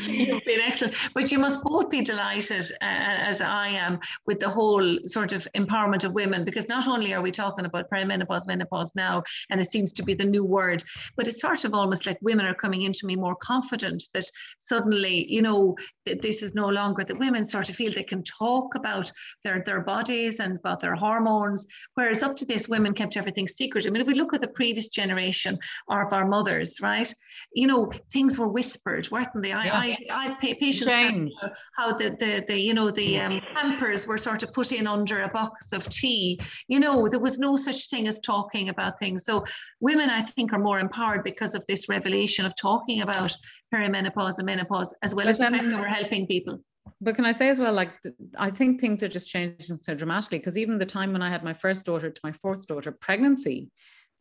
You've 0.00 0.44
been 0.44 0.60
excellent, 0.60 0.94
but 1.12 1.32
you 1.32 1.40
must 1.40 1.64
both 1.64 1.90
be 1.90 2.02
delighted, 2.02 2.70
uh, 2.80 2.84
as 2.84 3.40
I 3.40 3.66
am, 3.68 3.98
with 4.26 4.38
the 4.38 4.48
whole 4.48 5.00
sort 5.06 5.32
of 5.32 5.48
empowerment 5.56 6.04
of 6.04 6.14
women, 6.14 6.44
because 6.44 6.68
not 6.68 6.86
only 6.86 7.12
are 7.14 7.20
we 7.20 7.32
talking 7.32 7.64
about 7.66 7.90
perimenopause, 7.90 8.46
menopause 8.46 8.92
now, 8.94 9.24
and 9.50 9.60
it 9.60 9.72
seems 9.72 9.92
to 9.94 10.04
be 10.04 10.14
the 10.14 10.24
new 10.24 10.44
word, 10.44 10.84
but 11.16 11.26
it's 11.26 11.40
sort 11.40 11.64
of 11.64 11.74
almost 11.74 12.06
like 12.06 12.18
women 12.22 12.46
are 12.46 12.54
coming 12.54 12.82
into 12.82 13.04
me 13.04 13.16
more 13.16 13.34
confident 13.34 14.04
that 14.14 14.30
suddenly, 14.60 15.26
you 15.28 15.42
know, 15.42 15.74
that 16.06 16.22
this 16.22 16.44
is 16.44 16.54
no 16.54 16.68
longer 16.68 17.04
that 17.04 17.18
women 17.18 17.44
sort 17.44 17.68
of 17.68 17.74
feel 17.74 17.92
they 17.92 18.04
can 18.04 18.22
talk 18.22 18.76
about 18.76 19.10
their 19.42 19.64
their 19.66 19.80
bodies 19.80 20.38
and 20.38 20.56
about 20.60 20.80
their 20.80 20.94
hormones, 20.94 21.66
whereas 21.94 22.22
up 22.22 22.36
to 22.36 22.44
this, 22.44 22.68
women 22.68 22.94
kept 22.94 23.16
everything 23.16 23.48
secret. 23.48 23.84
I 23.84 23.90
mean, 23.90 24.00
if 24.00 24.06
we 24.06 24.14
look 24.14 24.32
at 24.32 24.40
the 24.40 24.46
previous 24.46 24.88
generation 24.88 25.39
generation 25.40 25.58
or 25.88 26.02
of 26.02 26.12
our 26.12 26.26
mothers, 26.26 26.76
right? 26.80 27.12
You 27.52 27.66
know, 27.66 27.92
things 28.12 28.38
were 28.38 28.48
whispered, 28.48 29.10
weren't 29.10 29.28
they? 29.34 29.52
I, 29.52 29.64
yeah. 29.64 29.74
I, 30.10 30.30
I 30.30 30.36
pay 30.40 30.54
patients 30.54 31.32
how 31.76 31.96
the, 31.96 32.10
the, 32.18 32.44
the, 32.46 32.58
you 32.58 32.74
know, 32.74 32.90
the 32.90 33.18
um, 33.20 33.40
pampers 33.54 34.06
were 34.06 34.18
sort 34.18 34.42
of 34.42 34.52
put 34.52 34.72
in 34.72 34.86
under 34.86 35.22
a 35.22 35.28
box 35.28 35.72
of 35.72 35.88
tea. 35.88 36.40
You 36.68 36.80
know, 36.80 37.08
there 37.08 37.20
was 37.20 37.38
no 37.38 37.56
such 37.56 37.88
thing 37.88 38.08
as 38.08 38.18
talking 38.20 38.68
about 38.68 38.98
things. 38.98 39.24
So 39.24 39.44
women, 39.80 40.10
I 40.10 40.22
think, 40.22 40.52
are 40.52 40.58
more 40.58 40.78
empowered 40.78 41.24
because 41.24 41.54
of 41.54 41.64
this 41.66 41.88
revelation 41.88 42.44
of 42.46 42.54
talking 42.56 43.02
about 43.02 43.34
perimenopause 43.72 44.38
and 44.38 44.46
menopause, 44.46 44.94
as 45.02 45.14
well 45.14 45.26
but 45.26 45.30
as 45.30 45.38
the 45.38 45.48
fact 45.48 45.64
that 45.64 45.78
we're 45.78 45.86
helping 45.86 46.26
people 46.26 46.60
but 47.00 47.14
can 47.14 47.24
I 47.24 47.32
say 47.32 47.48
as 47.48 47.58
well, 47.58 47.72
like 47.72 47.90
I 48.36 48.50
think 48.50 48.80
things 48.80 49.02
are 49.02 49.08
just 49.08 49.30
changing 49.30 49.78
so 49.80 49.94
dramatically 49.94 50.38
because 50.38 50.58
even 50.58 50.78
the 50.78 50.86
time 50.86 51.12
when 51.12 51.22
I 51.22 51.30
had 51.30 51.42
my 51.42 51.54
first 51.54 51.86
daughter 51.86 52.10
to 52.10 52.20
my 52.22 52.32
fourth 52.32 52.66
daughter, 52.66 52.92
pregnancy 52.92 53.70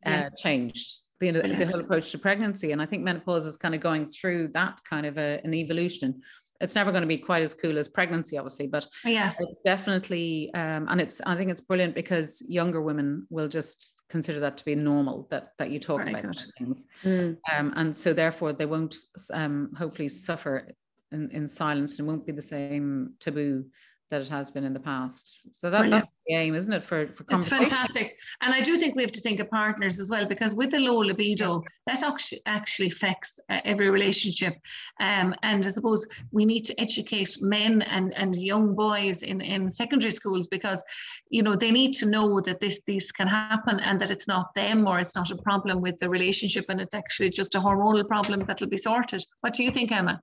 uh, 0.05 0.29
changed 0.37 1.03
the, 1.19 1.31
the 1.31 1.65
whole 1.65 1.81
approach 1.81 2.11
to 2.11 2.17
pregnancy. 2.17 2.71
And 2.71 2.81
I 2.81 2.85
think 2.85 3.03
menopause 3.03 3.45
is 3.45 3.55
kind 3.55 3.75
of 3.75 3.81
going 3.81 4.07
through 4.07 4.49
that 4.49 4.79
kind 4.89 5.05
of 5.05 5.17
a, 5.17 5.39
an 5.43 5.53
evolution. 5.53 6.21
It's 6.61 6.75
never 6.75 6.91
going 6.91 7.03
to 7.03 7.07
be 7.07 7.17
quite 7.17 7.41
as 7.41 7.53
cool 7.53 7.77
as 7.77 7.87
pregnancy, 7.87 8.37
obviously, 8.37 8.67
but 8.67 8.85
yeah, 9.05 9.33
it's 9.39 9.59
definitely, 9.63 10.53
um, 10.53 10.87
and 10.89 10.99
it's, 10.99 11.21
I 11.25 11.37
think 11.37 11.49
it's 11.51 11.61
brilliant 11.61 11.95
because 11.95 12.45
younger 12.49 12.81
women 12.81 13.25
will 13.29 13.47
just 13.47 14.01
consider 14.09 14.41
that 14.41 14.57
to 14.57 14.65
be 14.65 14.75
normal 14.75 15.27
that 15.31 15.53
that 15.57 15.69
you 15.69 15.79
talk 15.79 16.03
Very 16.03 16.19
about 16.19 16.45
things, 16.57 16.87
mm. 17.03 17.37
um, 17.55 17.71
and 17.77 17.95
so 17.95 18.11
therefore 18.11 18.51
they 18.51 18.65
won't 18.65 18.93
um, 19.33 19.71
hopefully 19.77 20.09
suffer 20.09 20.67
in, 21.13 21.29
in 21.31 21.47
silence 21.47 21.97
and 21.99 22.07
won't 22.07 22.25
be 22.25 22.33
the 22.33 22.41
same 22.41 23.13
taboo 23.19 23.63
that 24.09 24.21
it 24.21 24.27
has 24.27 24.49
been 24.49 24.63
in 24.63 24.73
the 24.73 24.79
past. 24.79 25.41
So 25.51 25.69
that, 25.69 25.89
that's 25.89 26.07
the 26.25 26.35
aim, 26.35 26.55
isn't 26.55 26.73
it, 26.73 26.81
for, 26.81 27.07
for? 27.07 27.25
It's 27.29 27.47
fantastic. 27.47 28.17
And 28.41 28.53
I 28.53 28.61
do 28.61 28.77
think 28.77 28.95
we 28.95 29.03
have 29.03 29.11
to 29.11 29.21
think 29.21 29.39
of 29.39 29.49
partners 29.51 29.99
as 29.99 30.09
well, 30.09 30.25
because 30.25 30.55
with 30.55 30.71
the 30.71 30.79
low 30.79 30.97
libido, 30.97 31.63
that 31.85 32.03
actually 32.45 32.87
affects 32.87 33.39
uh, 33.49 33.59
every 33.65 33.89
relationship. 33.89 34.55
Um, 34.99 35.35
and 35.43 35.65
I 35.65 35.69
suppose 35.69 36.07
we 36.31 36.45
need 36.45 36.61
to 36.65 36.81
educate 36.81 37.37
men 37.41 37.83
and, 37.83 38.13
and 38.15 38.35
young 38.35 38.73
boys 38.75 39.21
in, 39.21 39.41
in 39.41 39.69
secondary 39.69 40.11
schools 40.11 40.47
because, 40.47 40.83
you 41.29 41.43
know, 41.43 41.55
they 41.55 41.71
need 41.71 41.93
to 41.95 42.07
know 42.07 42.41
that 42.41 42.59
this, 42.59 42.81
this 42.87 43.11
can 43.11 43.27
happen 43.27 43.79
and 43.79 44.01
that 44.01 44.11
it's 44.11 44.27
not 44.27 44.53
them 44.55 44.87
or 44.87 44.99
it's 44.99 45.15
not 45.15 45.29
a 45.31 45.37
problem 45.37 45.81
with 45.81 45.99
the 45.99 46.09
relationship 46.09 46.65
and 46.69 46.81
it's 46.81 46.95
actually 46.95 47.29
just 47.29 47.55
a 47.55 47.59
hormonal 47.59 48.07
problem 48.07 48.39
that'll 48.45 48.67
be 48.67 48.77
sorted. 48.77 49.23
What 49.41 49.53
do 49.53 49.63
you 49.63 49.71
think, 49.71 49.91
Emma? 49.91 50.19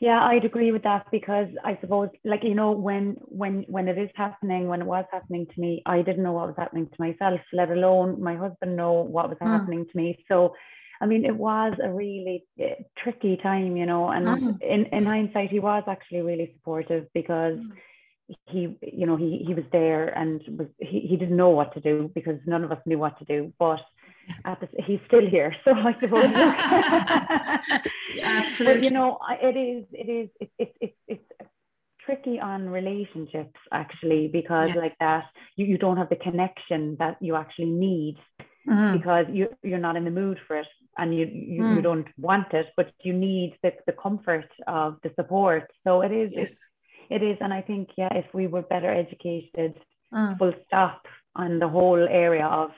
Yeah, 0.00 0.22
I'd 0.22 0.44
agree 0.44 0.72
with 0.72 0.82
that 0.82 1.06
because 1.10 1.48
I 1.64 1.78
suppose, 1.80 2.10
like 2.24 2.44
you 2.44 2.54
know, 2.54 2.72
when 2.72 3.16
when 3.22 3.64
when 3.68 3.88
it 3.88 3.96
is 3.96 4.10
happening, 4.14 4.68
when 4.68 4.82
it 4.82 4.86
was 4.86 5.06
happening 5.10 5.46
to 5.46 5.60
me, 5.60 5.82
I 5.86 6.02
didn't 6.02 6.22
know 6.22 6.32
what 6.32 6.48
was 6.48 6.56
happening 6.58 6.86
to 6.86 6.96
myself, 6.98 7.40
let 7.52 7.70
alone 7.70 8.22
my 8.22 8.36
husband 8.36 8.76
know 8.76 8.92
what 8.92 9.28
was 9.28 9.38
mm. 9.38 9.46
happening 9.46 9.86
to 9.86 9.96
me. 9.96 10.22
So, 10.28 10.54
I 11.00 11.06
mean, 11.06 11.24
it 11.24 11.36
was 11.36 11.74
a 11.82 11.90
really 11.90 12.44
uh, 12.60 12.82
tricky 13.02 13.38
time, 13.42 13.76
you 13.76 13.86
know. 13.86 14.08
And 14.08 14.26
mm. 14.26 14.62
in 14.62 14.86
in 14.86 15.06
hindsight, 15.06 15.50
he 15.50 15.60
was 15.60 15.84
actually 15.86 16.22
really 16.22 16.52
supportive 16.56 17.06
because. 17.14 17.56
Mm. 17.58 17.72
He, 18.48 18.76
you 18.82 19.06
know, 19.06 19.16
he 19.16 19.44
he 19.46 19.54
was 19.54 19.62
there 19.70 20.08
and 20.08 20.42
was 20.58 20.66
he, 20.80 20.98
he 20.98 21.16
didn't 21.16 21.36
know 21.36 21.50
what 21.50 21.72
to 21.74 21.80
do 21.80 22.10
because 22.12 22.40
none 22.44 22.64
of 22.64 22.72
us 22.72 22.80
knew 22.84 22.98
what 22.98 23.16
to 23.20 23.24
do. 23.24 23.52
But 23.56 23.78
the, 24.44 24.68
he's 24.84 25.00
still 25.06 25.26
here. 25.28 25.54
So 25.64 25.72
I 25.72 25.94
suppose. 25.98 26.24
Absolutely. 28.22 28.74
But, 28.74 28.84
you 28.84 28.90
know, 28.90 29.18
it 29.42 29.56
is, 29.56 29.84
it 29.92 30.08
is, 30.08 30.28
it, 30.40 30.50
it, 30.58 30.76
it, 30.80 30.94
it's 31.08 31.24
tricky 32.04 32.38
on 32.38 32.68
relationships 32.68 33.58
actually, 33.72 34.28
because 34.32 34.68
yes. 34.68 34.76
like 34.76 34.98
that, 34.98 35.24
you, 35.56 35.66
you 35.66 35.78
don't 35.78 35.96
have 35.96 36.08
the 36.08 36.16
connection 36.16 36.96
that 36.98 37.16
you 37.20 37.34
actually 37.34 37.70
need 37.70 38.16
mm-hmm. 38.68 38.96
because 38.96 39.26
you, 39.32 39.48
you're 39.62 39.78
not 39.78 39.96
in 39.96 40.04
the 40.04 40.10
mood 40.10 40.38
for 40.46 40.56
it 40.58 40.66
and 40.98 41.14
you, 41.14 41.26
you, 41.26 41.62
mm. 41.62 41.76
you 41.76 41.82
don't 41.82 42.06
want 42.16 42.52
it, 42.54 42.66
but 42.76 42.90
you 43.02 43.12
need 43.12 43.56
the, 43.62 43.72
the 43.86 43.92
comfort 43.92 44.50
of 44.66 44.96
the 45.02 45.10
support. 45.14 45.70
So 45.84 46.00
it 46.02 46.12
is, 46.12 46.30
yes. 46.32 46.58
it 47.10 47.22
is. 47.22 47.36
And 47.40 47.52
I 47.52 47.60
think, 47.60 47.90
yeah, 47.98 48.08
if 48.12 48.26
we 48.32 48.46
were 48.46 48.62
better 48.62 48.90
educated, 48.90 49.74
mm. 50.12 50.38
full 50.38 50.54
stop 50.66 51.02
on 51.34 51.58
the 51.58 51.68
whole 51.68 52.06
area 52.08 52.46
of 52.46 52.70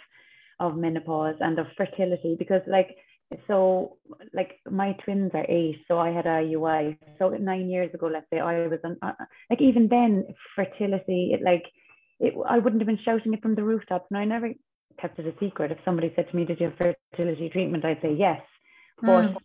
of 0.60 0.76
menopause 0.76 1.36
and 1.40 1.58
of 1.58 1.66
fertility 1.76 2.36
because 2.38 2.62
like 2.66 2.96
so 3.46 3.98
like 4.32 4.58
my 4.70 4.92
twins 5.04 5.30
are 5.34 5.44
eight 5.48 5.76
so 5.86 5.98
i 5.98 6.10
had 6.10 6.26
a 6.26 6.40
ui 6.54 6.98
so 7.18 7.28
nine 7.28 7.68
years 7.68 7.92
ago 7.92 8.06
let's 8.06 8.26
say 8.32 8.40
i 8.40 8.66
was 8.66 8.78
on 8.84 8.96
uh, 9.02 9.12
like 9.50 9.60
even 9.60 9.86
then 9.88 10.24
fertility 10.56 11.30
it 11.34 11.42
like 11.42 11.64
it, 12.20 12.34
i 12.48 12.58
wouldn't 12.58 12.80
have 12.80 12.86
been 12.86 13.04
shouting 13.04 13.34
it 13.34 13.42
from 13.42 13.54
the 13.54 13.62
rooftops. 13.62 14.06
And 14.10 14.18
i 14.18 14.24
never 14.24 14.50
kept 15.00 15.18
it 15.18 15.26
a 15.26 15.38
secret. 15.38 15.70
If 15.70 15.78
somebody 15.84 16.12
said 16.16 16.28
to 16.30 16.36
me 16.36 16.44
did 16.44 16.60
you 16.60 16.70
have 16.70 16.96
fertility 17.12 17.48
treatment? 17.50 17.84
I'd 17.84 18.02
say 18.02 18.14
yes. 18.18 18.40
But 19.00 19.36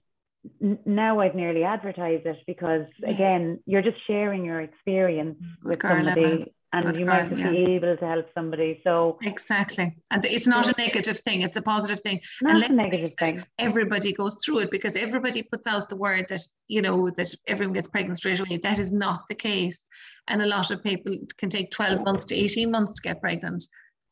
mm. 0.61 0.79
now 0.85 1.19
i've 1.19 1.35
nearly 1.35 1.63
advertised 1.63 2.25
it 2.25 2.37
because 2.47 2.87
again 3.05 3.59
you're 3.65 3.81
just 3.81 3.97
sharing 4.07 4.43
your 4.43 4.61
experience 4.61 5.37
with 5.63 5.81
somebody 5.81 6.53
and 6.73 6.99
you 6.99 7.05
might 7.05 7.35
yeah. 7.37 7.51
be 7.51 7.75
able 7.75 7.95
to 7.95 8.05
help 8.05 8.25
somebody. 8.33 8.81
So 8.83 9.17
exactly, 9.21 9.95
and 10.11 10.25
it's 10.25 10.47
not 10.47 10.67
a 10.67 10.73
negative 10.77 11.19
thing; 11.19 11.43
it's 11.43 11.57
a 11.57 11.61
positive 11.61 12.01
thing. 12.01 12.19
Not 12.41 12.63
and 12.63 12.63
a 12.63 12.73
negative 12.73 13.13
thing. 13.19 13.43
Everybody 13.59 14.11
goes 14.13 14.39
through 14.43 14.59
it 14.59 14.71
because 14.71 14.95
everybody 14.95 15.43
puts 15.43 15.67
out 15.67 15.89
the 15.89 15.95
word 15.95 16.25
that 16.29 16.41
you 16.67 16.81
know 16.81 17.09
that 17.11 17.33
everyone 17.47 17.73
gets 17.73 17.87
pregnant 17.87 18.17
straight 18.17 18.39
away. 18.39 18.57
That 18.57 18.79
is 18.79 18.91
not 18.91 19.21
the 19.29 19.35
case, 19.35 19.85
and 20.27 20.41
a 20.41 20.47
lot 20.47 20.71
of 20.71 20.83
people 20.83 21.15
can 21.37 21.49
take 21.49 21.71
twelve 21.71 22.03
months 22.03 22.25
to 22.25 22.35
eighteen 22.35 22.71
months 22.71 22.95
to 22.95 23.01
get 23.01 23.21
pregnant 23.21 23.63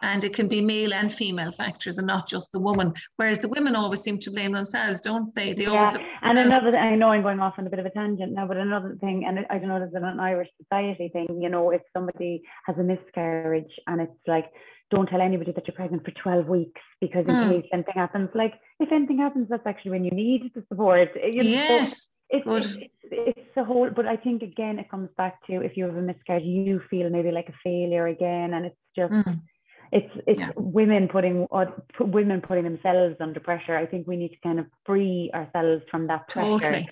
and 0.01 0.23
it 0.23 0.33
can 0.33 0.47
be 0.47 0.61
male 0.61 0.93
and 0.93 1.13
female 1.13 1.51
factors 1.51 1.97
and 1.97 2.07
not 2.07 2.27
just 2.27 2.51
the 2.51 2.59
woman 2.59 2.93
whereas 3.17 3.39
the 3.39 3.47
women 3.47 3.75
always 3.75 4.01
seem 4.01 4.17
to 4.19 4.31
blame 4.31 4.51
themselves 4.51 4.99
don't 4.99 5.33
they 5.35 5.53
they 5.53 5.63
yeah. 5.63 5.69
always 5.69 6.01
and 6.21 6.37
another 6.37 6.75
i 6.77 6.95
know 6.95 7.09
i'm 7.09 7.21
going 7.21 7.39
off 7.39 7.55
on 7.57 7.67
a 7.67 7.69
bit 7.69 7.79
of 7.79 7.85
a 7.85 7.89
tangent 7.91 8.33
now 8.33 8.47
but 8.47 8.57
another 8.57 8.97
thing 8.99 9.25
and 9.25 9.45
i 9.49 9.57
don't 9.57 9.67
know 9.67 9.77
if 9.77 9.83
it's 9.83 9.95
an 9.95 10.19
irish 10.19 10.49
society 10.61 11.09
thing 11.13 11.27
you 11.41 11.49
know 11.49 11.71
if 11.71 11.81
somebody 11.95 12.41
has 12.65 12.77
a 12.77 12.83
miscarriage 12.83 13.71
and 13.87 14.01
it's 14.01 14.27
like 14.27 14.45
don't 14.89 15.07
tell 15.07 15.21
anybody 15.21 15.53
that 15.53 15.65
you're 15.67 15.75
pregnant 15.75 16.03
for 16.03 16.11
12 16.11 16.47
weeks 16.47 16.81
because 16.99 17.25
in 17.27 17.33
mm. 17.33 17.49
case 17.49 17.69
anything 17.73 17.93
happens 17.95 18.29
like 18.35 18.53
if 18.79 18.91
anything 18.91 19.17
happens 19.17 19.47
that's 19.49 19.65
actually 19.65 19.91
when 19.91 20.03
you 20.03 20.11
need 20.11 20.51
the 20.53 20.63
support 20.69 21.09
you 21.15 21.43
know, 21.43 21.49
yes 21.49 22.07
it's, 22.33 22.45
it's, 22.47 22.75
it's 23.11 23.55
the 23.55 23.63
whole 23.63 23.89
but 23.89 24.05
i 24.05 24.15
think 24.15 24.41
again 24.41 24.79
it 24.79 24.89
comes 24.89 25.09
back 25.17 25.45
to 25.45 25.61
if 25.61 25.75
you 25.75 25.85
have 25.85 25.95
a 25.95 26.01
miscarriage 26.01 26.43
you 26.43 26.81
feel 26.89 27.09
maybe 27.09 27.31
like 27.31 27.49
a 27.49 27.53
failure 27.63 28.07
again 28.07 28.53
and 28.53 28.65
it's 28.65 28.77
just 28.95 29.13
mm 29.13 29.39
it's 29.91 30.11
it's 30.25 30.39
yeah. 30.39 30.51
women 30.55 31.07
putting 31.07 31.47
uh, 31.51 31.65
women 31.99 32.41
putting 32.41 32.63
themselves 32.63 33.15
under 33.19 33.39
pressure. 33.39 33.75
I 33.75 33.85
think 33.85 34.07
we 34.07 34.15
need 34.15 34.29
to 34.29 34.39
kind 34.43 34.59
of 34.59 34.65
free 34.85 35.31
ourselves 35.33 35.83
from 35.91 36.07
that 36.07 36.29
pressure. 36.29 36.59
Totally. 36.59 36.89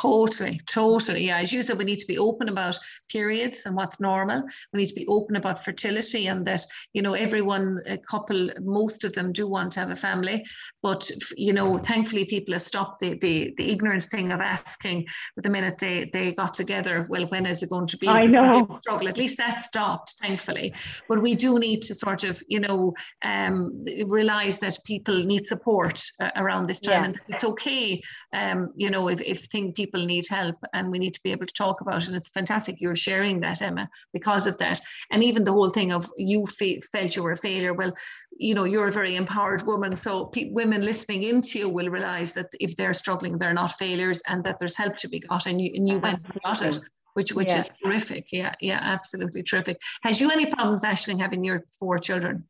Totally, 0.00 0.60
totally. 0.66 1.26
Yeah. 1.26 1.38
As 1.38 1.52
you 1.52 1.62
said, 1.62 1.76
we 1.76 1.84
need 1.84 1.98
to 1.98 2.06
be 2.06 2.18
open 2.18 2.48
about 2.48 2.78
periods 3.10 3.66
and 3.66 3.76
what's 3.76 4.00
normal. 4.00 4.44
We 4.72 4.80
need 4.80 4.86
to 4.86 4.94
be 4.94 5.06
open 5.08 5.36
about 5.36 5.64
fertility 5.64 6.28
and 6.28 6.46
that, 6.46 6.64
you 6.92 7.02
know, 7.02 7.14
everyone, 7.14 7.78
a 7.86 7.98
couple, 7.98 8.50
most 8.60 9.04
of 9.04 9.12
them 9.12 9.32
do 9.32 9.46
want 9.46 9.72
to 9.72 9.80
have 9.80 9.90
a 9.90 9.96
family. 9.96 10.44
But, 10.82 11.10
you 11.36 11.52
know, 11.52 11.76
thankfully 11.76 12.24
people 12.24 12.54
have 12.54 12.62
stopped 12.62 13.00
the, 13.00 13.18
the, 13.18 13.52
the 13.56 13.70
ignorance 13.70 14.06
thing 14.06 14.32
of 14.32 14.40
asking 14.40 15.06
the 15.36 15.50
minute 15.50 15.76
they, 15.78 16.08
they 16.12 16.32
got 16.32 16.54
together, 16.54 17.06
well, 17.10 17.26
when 17.26 17.44
is 17.44 17.62
it 17.62 17.70
going 17.70 17.88
to 17.88 17.98
be? 17.98 18.08
I 18.08 18.26
know. 18.26 18.78
Struggle. 18.80 19.08
At 19.08 19.18
least 19.18 19.36
that 19.38 19.60
stopped, 19.60 20.14
thankfully. 20.22 20.72
But 21.08 21.20
we 21.20 21.34
do 21.34 21.58
need 21.58 21.82
to 21.82 21.94
sort 21.94 22.24
of, 22.24 22.42
you 22.48 22.60
know, 22.60 22.94
um, 23.22 23.84
realize 24.06 24.58
that 24.58 24.78
people 24.84 25.24
need 25.24 25.46
support 25.46 26.02
uh, 26.20 26.30
around 26.36 26.68
this 26.68 26.80
time 26.80 26.92
yeah. 26.92 27.04
and 27.04 27.20
it's 27.28 27.44
okay, 27.44 28.00
um, 28.32 28.72
you 28.76 28.90
know, 28.90 29.08
if, 29.08 29.20
if 29.20 29.44
things 29.46 29.74
people 29.74 29.89
need 29.92 30.26
help 30.28 30.56
and 30.72 30.90
we 30.90 30.98
need 30.98 31.14
to 31.14 31.20
be 31.22 31.32
able 31.32 31.46
to 31.46 31.54
talk 31.54 31.80
about 31.80 32.02
it. 32.02 32.08
And 32.08 32.16
it's 32.16 32.30
fantastic 32.30 32.80
you're 32.80 32.96
sharing 32.96 33.40
that, 33.40 33.62
Emma, 33.62 33.88
because 34.12 34.46
of 34.46 34.56
that. 34.58 34.80
And 35.10 35.22
even 35.22 35.44
the 35.44 35.52
whole 35.52 35.70
thing 35.70 35.92
of 35.92 36.10
you 36.16 36.46
fe- 36.46 36.80
felt 36.92 37.16
you 37.16 37.22
were 37.22 37.32
a 37.32 37.36
failure. 37.36 37.74
Well, 37.74 37.94
you 38.36 38.54
know, 38.54 38.64
you're 38.64 38.88
a 38.88 38.92
very 38.92 39.16
empowered 39.16 39.66
woman. 39.66 39.96
So 39.96 40.26
pe- 40.26 40.50
women 40.50 40.82
listening 40.82 41.24
into 41.24 41.58
you 41.58 41.68
will 41.68 41.88
realize 41.88 42.32
that 42.34 42.48
if 42.54 42.76
they're 42.76 42.94
struggling, 42.94 43.38
they're 43.38 43.54
not 43.54 43.78
failures 43.78 44.22
and 44.26 44.44
that 44.44 44.58
there's 44.58 44.76
help 44.76 44.96
to 44.98 45.08
be 45.08 45.20
got. 45.20 45.46
And 45.46 45.60
you, 45.60 45.72
and 45.74 45.88
you 45.88 45.98
went 45.98 46.22
and 46.24 46.42
got 46.42 46.62
it 46.62 46.78
which 47.14 47.32
which 47.32 47.48
yeah. 47.48 47.58
is 47.58 47.70
terrific. 47.82 48.26
Yeah, 48.30 48.54
yeah, 48.60 48.78
absolutely 48.80 49.42
terrific. 49.42 49.78
Has 50.02 50.20
you 50.20 50.30
any 50.30 50.46
problems, 50.46 50.84
Aisling, 50.84 51.20
having 51.20 51.44
your 51.44 51.64
four 51.78 51.98
children? 51.98 52.44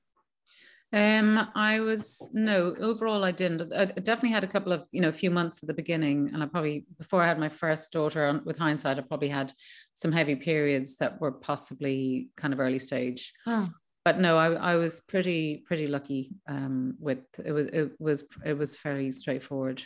Um, 0.92 1.48
I 1.54 1.78
was 1.80 2.30
no 2.32 2.74
overall 2.80 3.22
I 3.22 3.30
didn't. 3.30 3.72
I 3.72 3.84
definitely 3.84 4.30
had 4.30 4.42
a 4.42 4.48
couple 4.48 4.72
of 4.72 4.88
you 4.92 5.00
know 5.00 5.08
a 5.08 5.12
few 5.12 5.30
months 5.30 5.62
at 5.62 5.68
the 5.68 5.74
beginning, 5.74 6.30
and 6.32 6.42
I 6.42 6.46
probably 6.46 6.86
before 6.98 7.22
I 7.22 7.28
had 7.28 7.38
my 7.38 7.48
first 7.48 7.92
daughter. 7.92 8.40
With 8.44 8.58
hindsight, 8.58 8.98
I 8.98 9.02
probably 9.02 9.28
had 9.28 9.52
some 9.94 10.10
heavy 10.10 10.34
periods 10.34 10.96
that 10.96 11.20
were 11.20 11.32
possibly 11.32 12.30
kind 12.36 12.52
of 12.52 12.58
early 12.58 12.80
stage. 12.80 13.32
Oh. 13.46 13.68
But 14.04 14.18
no, 14.18 14.36
I, 14.36 14.52
I 14.52 14.76
was 14.76 15.00
pretty 15.00 15.62
pretty 15.66 15.86
lucky. 15.86 16.32
Um, 16.48 16.96
with 16.98 17.20
it 17.44 17.52
was 17.52 17.66
it 17.66 17.92
was 18.00 18.24
it 18.44 18.58
was 18.58 18.76
fairly 18.76 19.12
straightforward. 19.12 19.84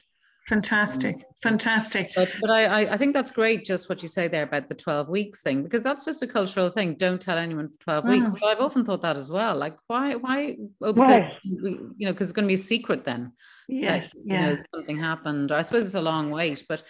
Fantastic, 0.48 1.24
fantastic. 1.42 2.12
But, 2.14 2.34
but 2.40 2.50
I, 2.50 2.92
I 2.92 2.96
think 2.98 3.14
that's 3.14 3.30
great, 3.30 3.64
just 3.64 3.88
what 3.88 4.02
you 4.02 4.08
say 4.08 4.28
there 4.28 4.42
about 4.42 4.68
the 4.68 4.74
12 4.74 5.08
weeks 5.08 5.42
thing, 5.42 5.62
because 5.62 5.82
that's 5.82 6.04
just 6.04 6.22
a 6.22 6.26
cultural 6.26 6.70
thing. 6.70 6.96
Don't 6.96 7.20
tell 7.20 7.38
anyone 7.38 7.70
for 7.70 7.78
12 7.78 8.08
weeks. 8.08 8.40
Well, 8.42 8.50
I've 8.50 8.60
often 8.60 8.84
thought 8.84 9.00
that 9.02 9.16
as 9.16 9.30
well. 9.30 9.56
Like, 9.56 9.76
why, 9.86 10.16
why? 10.16 10.56
Oh, 10.82 10.92
because, 10.92 11.32
we, 11.44 11.70
you 11.96 12.06
know, 12.06 12.12
because 12.12 12.26
it's 12.26 12.32
going 12.32 12.44
to 12.44 12.48
be 12.48 12.54
a 12.54 12.58
secret 12.58 13.04
then. 13.04 13.32
Yes. 13.68 14.12
That, 14.12 14.20
yeah. 14.24 14.50
You 14.50 14.56
know, 14.56 14.62
something 14.74 14.98
happened. 14.98 15.50
I 15.50 15.62
suppose 15.62 15.86
it's 15.86 15.94
a 15.94 16.02
long 16.02 16.30
wait, 16.30 16.64
but 16.68 16.82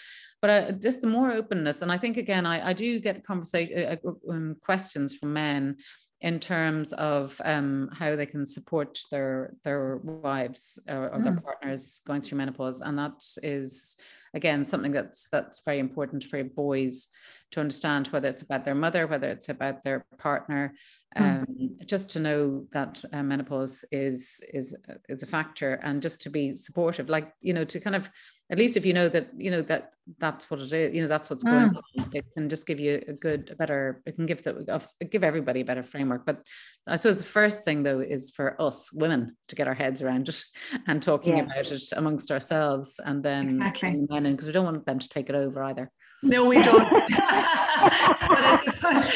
but 0.45 0.51
uh, 0.51 0.73
just 0.73 1.01
the 1.01 1.07
more 1.07 1.33
openness 1.33 1.81
and 1.81 1.91
i 1.91 1.97
think 1.97 2.19
again 2.19 2.45
i, 2.45 2.69
I 2.69 2.73
do 2.75 3.01
get 3.01 3.25
conversation 3.25 3.79
uh, 3.79 3.97
uh, 4.07 4.31
um, 4.31 4.57
questions 4.61 5.17
from 5.17 5.33
men 5.33 5.77
in 6.25 6.41
terms 6.41 6.95
of 6.95 7.39
um, 7.45 7.91
how 7.93 8.17
they 8.17 8.25
can 8.25 8.47
support 8.47 8.99
their 9.11 9.55
their 9.63 9.99
wives 9.99 10.79
or, 10.89 11.11
or 11.11 11.19
mm. 11.19 11.25
their 11.25 11.37
partners 11.37 12.01
going 12.07 12.23
through 12.23 12.39
menopause 12.39 12.81
and 12.81 12.99
that 12.99 13.23
is 13.43 13.99
again 14.35 14.65
something 14.65 14.93
that's 14.93 15.29
that's 15.31 15.63
very 15.65 15.79
important 15.79 16.25
for 16.25 16.43
boys 16.45 17.09
to 17.53 17.61
understand 17.61 18.09
whether 18.09 18.29
it's 18.29 18.43
about 18.43 18.65
their 18.65 18.75
mother 18.75 19.07
whether 19.07 19.29
it's 19.29 19.49
about 19.49 19.83
their 19.83 20.05
partner 20.19 20.75
mm. 21.17 21.23
um, 21.23 21.47
mm. 21.47 21.87
just 21.87 22.11
to 22.11 22.19
know 22.19 22.67
that 22.73 23.03
uh, 23.13 23.23
menopause 23.23 23.85
is 23.93 24.41
is 24.53 24.77
is 25.09 25.23
a 25.23 25.27
factor 25.27 25.75
and 25.85 26.03
just 26.03 26.21
to 26.21 26.31
be 26.31 26.55
supportive 26.55 27.09
like 27.09 27.33
you 27.41 27.55
know 27.55 27.65
to 27.65 27.81
kind 27.81 27.97
of 27.97 28.11
at 28.51 28.59
least 28.59 28.77
if 28.77 28.85
you 28.85 28.93
know 28.93 29.09
that 29.09 29.29
you 29.37 29.51
know 29.51 29.63
that 29.63 29.93
that's 30.19 30.51
what 30.51 30.61
it 30.61 30.73
is 30.73 30.95
you 30.95 31.01
know 31.01 31.09
that's 31.09 31.31
what's 31.31 31.43
going 31.43 31.65
mm. 31.65 31.77
on 31.99 32.11
it 32.13 32.27
can 32.35 32.49
just 32.49 32.67
give 32.67 32.79
you 32.79 33.03
a 33.09 33.13
good 33.13 33.51
a 33.51 33.57
better 33.57 34.03
it 34.05 34.17
can 34.17 34.27
give 34.27 34.43
the 34.43 34.95
give 35.11 35.25
everybody 35.25 35.61
a 35.61 35.65
better 35.65 35.83
framework 35.83 36.27
but 36.27 36.43
i 36.87 36.97
suppose 36.97 37.17
the 37.17 37.25
first 37.25 37.65
thing 37.65 37.83
though 37.83 38.01
is 38.01 38.31
for 38.31 38.61
us 38.61 38.93
women 38.93 39.35
to 39.49 39.55
get 39.55 39.67
our 39.67 39.75
heads 39.75 40.03
around 40.03 40.29
it 40.29 40.45
and 40.89 41.03
talking 41.03 41.39
yeah. 41.39 41.45
about 41.45 41.71
it 41.73 41.83
amongst 41.97 42.31
ourselves 42.31 43.01
and 43.05 43.23
then 43.23 43.47
exactly. 43.47 44.07
men 44.11 44.24
because 44.33 44.47
we 44.47 44.53
don't 44.53 44.65
want 44.65 44.85
them 44.87 44.99
to 44.99 45.09
take 45.09 45.29
it 45.29 45.35
over 45.35 45.63
either 45.63 45.91
no, 46.25 46.45
we 46.47 46.61
don't. 46.61 46.89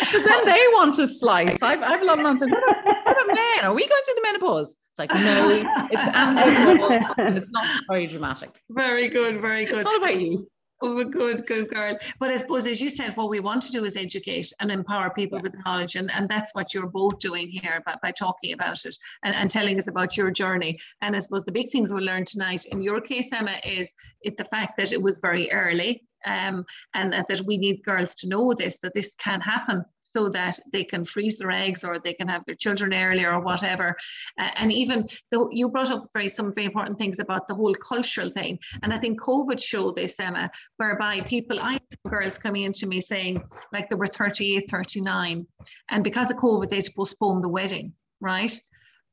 Because 0.09 0.27
then 0.27 0.45
they 0.45 0.65
want 0.73 0.95
to 0.95 1.07
slice. 1.07 1.63
I've, 1.63 1.83
I've 1.83 2.03
a 2.03 2.05
lot 2.05 2.19
of 2.19 2.25
men 2.25 2.37
what 2.39 3.25
about 3.25 3.35
men? 3.35 3.65
Are 3.65 3.73
we 3.73 3.87
going 3.87 4.03
through 4.05 4.15
the 4.15 4.23
menopause? 4.23 4.77
It's 4.91 4.99
like, 4.99 5.15
no, 5.15 5.49
it's, 5.91 7.19
and 7.19 7.39
it's 7.39 7.49
not 7.51 7.67
very 7.89 8.07
dramatic. 8.07 8.61
Very 8.71 9.09
good, 9.09 9.41
very 9.41 9.65
good. 9.65 9.79
It's 9.79 9.87
all 9.87 9.97
about 9.97 10.21
you. 10.21 10.49
Oh, 10.81 11.03
good, 11.03 11.45
good 11.47 11.69
girl. 11.69 11.99
But 12.21 12.31
I 12.31 12.37
suppose, 12.37 12.67
as 12.69 12.81
you 12.81 12.89
said, 12.89 13.17
what 13.17 13.29
we 13.29 13.41
want 13.41 13.63
to 13.63 13.73
do 13.73 13.85
is 13.85 13.97
educate 13.97 14.53
and 14.61 14.71
empower 14.71 15.11
people 15.11 15.39
yeah. 15.39 15.43
with 15.43 15.55
knowledge. 15.65 15.97
And, 15.97 16.09
and 16.13 16.29
that's 16.29 16.55
what 16.55 16.73
you're 16.73 16.87
both 16.87 17.19
doing 17.19 17.49
here 17.49 17.83
by, 17.85 17.97
by 18.01 18.13
talking 18.13 18.53
about 18.53 18.85
it 18.85 18.97
and, 19.25 19.35
and 19.35 19.51
telling 19.51 19.79
us 19.79 19.89
about 19.89 20.17
your 20.17 20.31
journey. 20.31 20.79
And 21.03 21.17
I 21.17 21.19
suppose 21.19 21.43
the 21.43 21.53
big 21.53 21.71
things 21.71 21.93
we'll 21.93 22.05
learn 22.05 22.25
tonight 22.25 22.67
in 22.67 22.81
your 22.81 23.01
case, 23.01 23.33
Emma, 23.33 23.57
is 23.65 23.93
it 24.23 24.37
the 24.37 24.45
fact 24.45 24.77
that 24.77 24.93
it 24.93 25.03
was 25.03 25.19
very 25.19 25.51
early 25.51 26.05
um, 26.27 26.65
and 26.95 27.13
that, 27.13 27.27
that 27.29 27.43
we 27.43 27.59
need 27.59 27.85
girls 27.85 28.15
to 28.17 28.29
know 28.29 28.55
this, 28.55 28.79
that 28.81 28.95
this 28.95 29.15
can 29.15 29.41
happen 29.41 29.85
so 30.11 30.29
that 30.31 30.59
they 30.73 30.85
can 30.85 31.05
freeze 31.05 31.39
their 31.39 31.51
eggs 31.51 31.85
or 31.85 31.99
they 31.99 32.15
can 32.15 32.29
have 32.29 32.43
their 32.47 32.55
children 32.55 32.95
earlier 32.95 33.33
or 33.33 33.41
whatever. 33.41 33.95
Uh, 34.39 34.49
and 34.57 34.73
even 34.73 35.07
though 35.31 35.49
you 35.53 35.69
brought 35.69 35.91
up 35.91 36.07
very 36.13 36.29
some 36.29 36.53
very 36.53 36.67
important 36.67 36.99
things 36.99 37.19
about 37.19 37.47
the 37.47 37.55
whole 37.55 37.75
cultural 37.75 38.31
thing. 38.31 38.59
And 38.83 38.93
I 38.93 38.99
think 38.99 39.21
COVID 39.21 39.61
showed 39.63 39.97
this, 39.97 40.19
Emma, 40.19 40.51
whereby 40.79 41.21
people, 41.23 41.61
I 41.61 41.73
had 41.73 41.83
girls 42.09 42.39
coming 42.39 42.63
into 42.63 42.87
me 42.87 43.01
saying 43.01 43.43
like 43.73 43.89
they 43.91 43.97
were 43.97 44.07
38, 44.07 44.71
39, 44.71 45.47
and 45.91 46.05
because 46.05 46.31
of 46.31 46.39
COVID, 46.39 46.71
they 46.71 46.77
had 46.77 46.85
to 46.87 46.93
postpone 46.93 47.41
the 47.41 47.49
wedding, 47.49 47.93
right? 48.21 48.59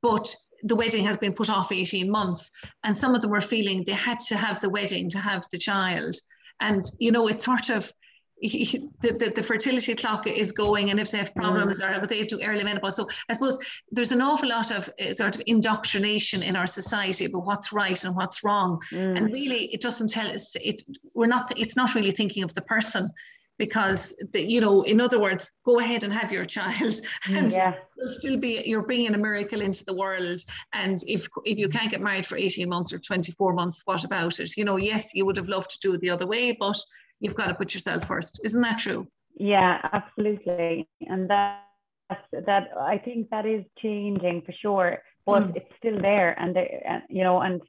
But 0.02 0.34
the 0.64 0.76
wedding 0.76 1.06
has 1.06 1.18
been 1.18 1.34
put 1.34 1.50
off 1.50 1.72
18 1.72 2.10
months 2.10 2.52
and 2.84 2.98
some 2.98 3.14
of 3.14 3.22
them 3.22 3.32
were 3.32 3.42
feeling 3.42 3.84
they 3.84 3.92
had 3.92 4.20
to 4.20 4.38
have 4.38 4.62
the 4.62 4.70
wedding 4.70 5.10
to 5.10 5.20
have 5.20 5.46
the 5.52 5.58
child 5.58 6.16
and 6.60 6.86
you 7.00 7.12
know 7.12 7.28
it's 7.28 7.46
sort 7.46 7.70
of 7.70 7.92
the, 8.42 8.90
the, 9.02 9.32
the, 9.34 9.42
fertility 9.42 9.96
clock 9.96 10.28
is 10.28 10.52
going 10.52 10.90
and 10.90 11.00
if 11.00 11.10
they 11.10 11.18
have 11.18 11.34
problems 11.34 11.80
mm. 11.80 12.04
or 12.04 12.06
they 12.06 12.24
do 12.24 12.42
early 12.44 12.66
menopause. 12.66 12.98
So 12.98 13.08
I 13.30 13.34
suppose 13.34 13.58
there's 13.92 14.12
an 14.12 14.22
awful 14.22 14.50
lot 14.50 14.72
of 14.72 14.90
uh, 15.00 15.14
sort 15.14 15.36
of 15.36 15.42
indoctrination 15.48 16.44
in 16.44 16.58
our 16.58 16.68
society 16.68 17.26
about 17.26 17.46
what's 17.46 17.72
right 17.72 18.04
and 18.04 18.14
what's 18.14 18.44
wrong. 18.44 18.82
Mm. 18.92 19.18
And 19.18 19.32
really 19.32 19.74
it 19.74 19.80
doesn't 19.80 20.10
tell 20.10 20.28
us 20.28 20.54
it 20.56 20.82
we're 21.14 21.28
not 21.28 21.58
it's 21.58 21.78
not 21.78 21.96
really 21.96 22.12
thinking 22.12 22.44
of 22.44 22.54
the 22.54 22.62
person 22.62 23.10
because 23.58 24.16
the, 24.34 24.42
you 24.42 24.60
know 24.60 24.82
in 24.82 25.00
other 25.00 25.20
words 25.20 25.52
go 25.66 25.80
ahead 25.80 26.04
and 26.04 26.14
have 26.14 26.32
your 26.32 26.46
child 26.58 26.94
and 27.30 27.52
yeah. 27.52 27.76
will 27.98 28.14
still 28.14 28.38
be 28.38 28.62
you're 28.66 28.82
bringing 28.82 29.14
a 29.14 29.18
miracle 29.18 29.62
into 29.62 29.86
the 29.86 29.96
world 29.96 30.42
and 30.74 31.04
if 31.08 31.28
if 31.46 31.58
you 31.58 31.70
can't 31.70 31.92
get 31.92 32.02
married 32.02 32.26
for 32.26 32.38
18 32.38 32.68
months 32.68 32.92
or 32.92 33.00
24 33.00 33.54
months 33.54 33.82
what 33.86 34.04
about 34.04 34.40
it 34.40 34.52
you 34.58 34.66
know 34.66 34.78
yes 34.78 35.06
you 35.14 35.26
would 35.26 35.38
have 35.38 35.50
loved 35.50 35.70
to 35.70 35.78
do 35.82 35.94
it 35.94 36.02
the 36.02 36.10
other 36.10 36.28
way 36.28 36.52
but 36.52 36.78
you've 37.20 37.36
got 37.36 37.48
to 37.48 37.56
put 37.56 37.74
yourself 37.74 38.06
first. 38.08 38.40
Isn't 38.44 38.62
that 38.62 38.80
true? 38.80 39.08
Yeah, 39.38 39.80
absolutely. 39.92 40.88
And 41.02 41.30
that 41.30 41.62
that 42.32 42.70
I 42.80 42.98
think 43.00 43.30
that 43.32 43.46
is 43.46 43.64
changing 43.80 44.44
for 44.46 44.54
sure, 44.54 45.00
but 45.26 45.44
mm. 45.44 45.56
it's 45.56 45.72
still 45.78 46.00
there, 46.00 46.40
and 46.40 46.56
they, 46.56 46.84
you 47.10 47.24
know, 47.24 47.42
and 47.42 47.62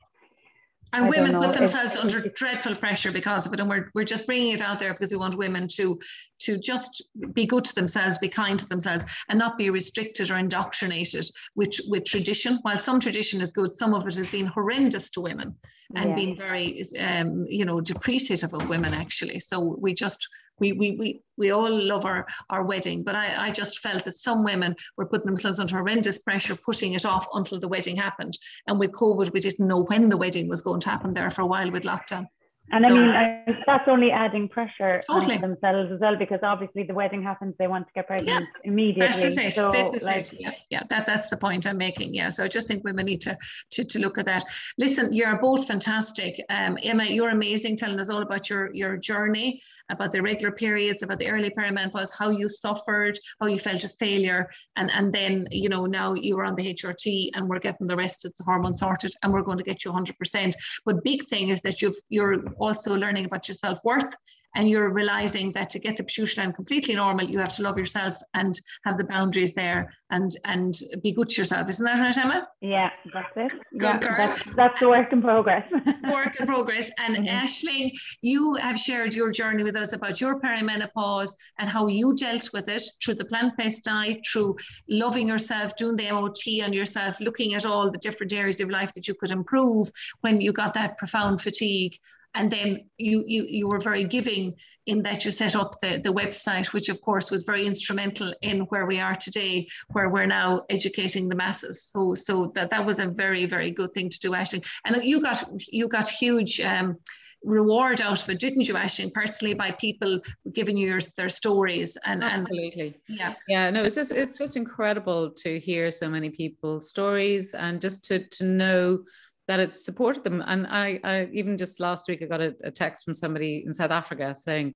and 0.93 1.09
women 1.09 1.41
put 1.41 1.53
themselves 1.53 1.97
under 1.97 2.21
dreadful 2.21 2.75
pressure 2.75 3.11
because 3.11 3.47
of 3.47 3.53
it 3.53 3.61
and 3.61 3.69
we're, 3.69 3.91
we're 3.95 4.05
just 4.05 4.27
bringing 4.27 4.53
it 4.53 4.61
out 4.61 4.79
there 4.79 4.93
because 4.93 5.11
we 5.11 5.17
want 5.19 5.37
women 5.37 5.67
to 5.69 5.99
to 6.39 6.59
just 6.59 7.09
be 7.33 7.47
good 7.47 7.65
to 7.65 7.75
themselves 7.75 8.19
be 8.19 8.29
kind 8.29 8.59
to 8.59 8.69
themselves 8.69 9.05
and 9.29 9.39
not 9.39 9.59
be 9.59 9.71
restricted 9.71 10.31
or 10.31 10.37
indoctrinated 10.37 11.29
with 11.55 11.75
with 11.89 12.05
tradition 12.05 12.59
while 12.63 12.79
some 12.79 13.01
tradition 13.01 13.41
is 13.41 13.53
good 13.53 13.73
some 13.73 13.95
of 13.95 14.07
it 14.07 14.17
has 14.17 14.29
been 14.29 14.47
horrendous 14.47 15.11
to 15.11 15.21
women 15.21 15.55
and 15.95 16.11
yeah. 16.11 16.15
being 16.15 16.37
very 16.37 16.83
um, 16.99 17.45
you 17.49 17.65
know 17.65 17.81
depreciative 17.81 18.53
of 18.53 18.69
women 18.69 18.95
actually 18.95 19.41
so 19.41 19.77
we 19.81 19.95
just 19.95 20.29
we 20.59 20.73
we 20.73 20.93
we, 20.93 21.23
we 21.37 21.51
all 21.51 21.71
love 21.71 22.05
our 22.05 22.27
our 22.51 22.65
wedding 22.65 23.03
but 23.03 23.15
I, 23.15 23.49
I 23.49 23.51
just 23.51 23.81
felt 23.81 24.05
that 24.05 24.17
some 24.17 24.45
women 24.45 24.75
were 24.97 25.07
putting 25.07 25.27
themselves 25.27 25.61
under 25.61 25.77
horrendous 25.77 26.19
pressure 26.19 26.57
putting 26.57 26.95
it 26.95 27.05
off 27.05 27.27
until 27.35 27.61
the 27.61 27.69
wedding 27.69 27.97
happened 27.97 28.39
and 28.67 28.79
with 28.79 28.93
covid 28.93 29.33
we 29.33 29.41
didn't 29.41 29.67
know 29.67 29.85
when 29.85 30.09
the 30.09 30.17
wedding 30.17 30.49
was 30.49 30.61
going 30.61 30.81
to 30.81 30.91
happen 30.91 31.15
there 31.15 31.31
for 31.31 31.43
a 31.43 31.47
while 31.47 31.71
with 31.71 31.85
lockdown 31.85 32.27
and 32.73 32.85
so, 32.85 32.91
I 32.91 32.93
mean, 32.93 33.11
I, 33.11 33.63
that's 33.65 33.87
only 33.87 34.11
adding 34.11 34.49
pressure 34.49 35.01
totally. 35.09 35.37
on 35.37 35.41
themselves 35.41 35.93
as 35.93 36.01
well, 36.01 36.17
because 36.17 36.41
obviously 36.43 36.83
the 36.83 36.95
wedding 36.95 37.23
happens, 37.23 37.55
they 37.59 37.69
want 37.69 37.87
to 37.87 37.93
get 37.95 38.09
pregnant 38.09 38.47
yeah. 38.65 38.69
immediately. 38.71 39.07
This 39.07 39.23
is 39.23 39.39
it. 39.39 39.53
So, 39.53 39.71
this 39.71 39.89
is 39.91 40.03
like, 40.03 40.33
it. 40.33 40.41
Yeah, 40.41 40.51
yeah, 40.71 40.83
that, 40.91 41.07
that's 41.07 41.29
the 41.29 41.37
point 41.37 41.67
I'm 41.67 41.79
making. 41.79 42.13
Yeah, 42.13 42.31
so 42.31 42.43
I 42.43 42.49
just 42.49 42.67
think 42.67 42.83
women 42.83 43.07
need 43.07 43.21
to 43.23 43.39
to, 43.73 43.85
to 43.85 43.99
look 44.01 44.19
at 44.19 44.27
that. 44.27 44.45
Listen, 44.79 45.13
you're 45.13 45.37
both 45.37 45.69
fantastic. 45.69 46.43
Um, 46.51 46.77
Emma, 46.83 47.05
you're 47.05 47.31
amazing, 47.31 47.77
telling 47.77 48.01
us 48.01 48.11
all 48.11 48.23
about 48.23 48.51
your 48.51 48.75
your 48.75 48.97
journey, 48.97 49.63
about 49.91 50.13
the 50.13 50.23
regular 50.23 50.53
periods, 50.53 51.03
about 51.03 51.19
the 51.19 51.29
early 51.29 51.51
perimenopause, 51.51 52.11
how 52.17 52.31
you 52.31 52.49
suffered, 52.49 53.19
how 53.41 53.47
you 53.47 53.59
felt 53.59 53.85
a 53.85 53.89
failure, 53.89 54.49
and 54.77 54.91
and 54.93 55.13
then 55.13 55.47
you 55.51 55.69
know 55.69 55.87
now 55.87 56.15
you're 56.15 56.45
on 56.45 56.55
the 56.55 56.75
HRT 56.75 57.31
and 57.35 57.49
we're 57.49 57.59
getting 57.59 57.87
the 57.87 57.97
rest 57.97 58.25
of 58.25 58.37
the 58.37 58.45
hormone 58.45 58.77
sorted, 58.77 59.13
and 59.23 59.33
we're 59.33 59.43
going 59.43 59.59
to 59.59 59.65
get 59.65 59.85
you 59.85 59.93
100%. 59.93 60.53
But 60.85 61.05
big 61.05 61.27
thing 61.29 61.49
is 61.49 61.61
that 61.63 61.83
you've 61.83 61.99
you're 62.09 62.43
also 62.59 62.95
learning 62.95 63.27
about 63.27 63.49
your 63.49 63.55
self 63.55 63.79
worth 63.85 64.15
and 64.57 64.69
you're 64.71 64.89
realizing 64.89 65.53
that 65.53 65.69
to 65.71 65.79
get 65.79 65.97
the 65.99 66.03
pituitary 66.03 66.35
gland 66.35 66.55
completely 66.57 66.95
normal, 66.95 67.29
you 67.29 67.39
have 67.39 67.55
to 67.57 67.63
love 67.63 67.79
yourself 67.79 68.17
and 68.35 68.59
have 68.85 68.97
the 68.97 69.05
boundaries 69.05 69.53
there 69.53 69.93
and 70.11 70.33
and 70.45 70.79
be 71.03 71.13
good 71.13 71.29
to 71.29 71.41
yourself. 71.41 71.69
Isn't 71.69 71.85
that 71.85 72.01
right, 72.01 72.17
Emma? 72.17 72.49
Yeah, 72.63 72.91
that's 73.13 73.33
it. 73.37 73.53
Good 73.73 73.83
yeah, 73.83 73.99
girl. 73.99 74.17
That's, 74.17 74.43
that's 74.57 74.81
the 74.81 74.89
work 74.89 75.13
in 75.13 75.21
progress. 75.21 75.71
work 76.11 76.41
in 76.41 76.47
progress. 76.47 76.91
And 76.99 77.17
mm-hmm. 77.27 77.47
Aisling, 77.47 77.93
you 78.23 78.55
have 78.55 78.79
shared 78.79 79.15
your 79.15 79.31
journey 79.31 79.63
with 79.63 79.77
us 79.77 79.93
about 79.93 80.21
your 80.21 80.41
perimenopause 80.41 81.31
and 81.59 81.69
how 81.69 81.87
you 81.87 82.17
dealt 82.17 82.51
with 82.55 82.69
it 82.69 82.83
through 83.05 83.17
the 83.17 83.27
plant-based 83.27 83.85
diet, 83.85 84.21
through 84.31 84.57
loving 84.89 85.29
yourself, 85.29 85.77
doing 85.77 85.97
the 85.97 86.11
MOT 86.11 86.65
on 86.65 86.73
yourself, 86.73 87.21
looking 87.21 87.55
at 87.55 87.67
all 87.67 87.91
the 87.91 87.99
different 87.99 88.33
areas 88.33 88.61
of 88.61 88.71
life 88.71 88.95
that 88.95 89.07
you 89.07 89.15
could 89.15 89.31
improve 89.31 89.91
when 90.23 90.41
you 90.41 90.53
got 90.53 90.73
that 90.75 90.97
profound 90.97 91.43
fatigue 91.43 91.99
and 92.37 92.51
then 92.51 92.85
you, 92.99 93.25
you 93.27 93.47
you 93.49 93.69
were 93.69 93.81
very 93.81 94.05
giving 94.05 94.55
in 94.87 95.03
that 95.03 95.25
you 95.25 95.33
set 95.33 95.57
up 95.57 95.73
the, 95.81 96.01
the 96.05 96.13
website 96.13 96.73
which 96.73 96.89
of 96.89 97.01
course 97.01 97.31
was 97.31 97.43
very 97.43 97.67
instrumental 97.67 98.33
in 98.43 98.61
where 98.71 98.87
we 98.87 99.01
are 99.01 99.17
today 99.17 99.67
where 99.89 100.11
we're 100.11 100.27
now 100.27 100.63
educating 100.71 101.29
the 101.29 101.35
masses 101.35 101.91
so 101.93 102.15
so 102.15 102.53
that 102.55 102.71
that 102.71 102.85
was 102.85 102.99
a 103.01 103.07
very 103.07 103.47
very 103.47 103.71
good 103.71 103.93
thing 103.95 104.09
to 104.09 104.21
do 104.21 104.35
actually 104.35 104.63
and 104.85 105.03
you 105.03 105.21
got 105.21 105.45
you 105.73 105.89
got 105.89 106.09
huge 106.09 106.61
um, 106.61 106.97
reward 107.43 108.01
out 108.01 108.21
of 108.21 108.29
it, 108.29 108.41
didn't 108.41 108.63
you, 108.63 108.75
Aisling, 108.75 109.13
personally 109.13 109.55
by 109.55 109.71
people 109.73 110.21
giving 110.53 110.77
you 110.77 110.89
your, 110.89 111.01
their 111.17 111.29
stories 111.29 111.97
and 112.05 112.25
absolutely. 112.25 112.99
And, 113.09 113.19
yeah. 113.19 113.35
Yeah, 113.47 113.71
no, 113.71 113.83
it's 113.83 113.95
just 113.95 114.11
it's 114.11 114.37
just 114.37 114.57
incredible 114.57 115.31
to 115.31 115.61
hear 115.61 115.91
so 115.91 116.09
many 116.09 116.31
people's 116.31 116.89
stories 116.89 117.55
and 117.55 117.81
just 117.81 118.05
to 118.07 118.27
to 118.27 118.45
know 118.45 119.05
that 119.49 119.61
it 119.61 119.73
supported 119.73 120.25
them. 120.25 120.43
And 120.47 120.67
I, 120.67 121.01
I 121.05 121.29
even 121.33 121.57
just 121.57 121.81
last 121.81 122.09
week 122.09 122.23
I 122.23 122.27
got 122.27 122.41
a, 122.41 122.55
a 122.65 122.71
text 122.71 123.05
from 123.05 123.15
somebody 123.15 123.65
in 123.67 123.73
South 123.75 123.91
Africa 123.91 124.35
saying, 124.35 124.75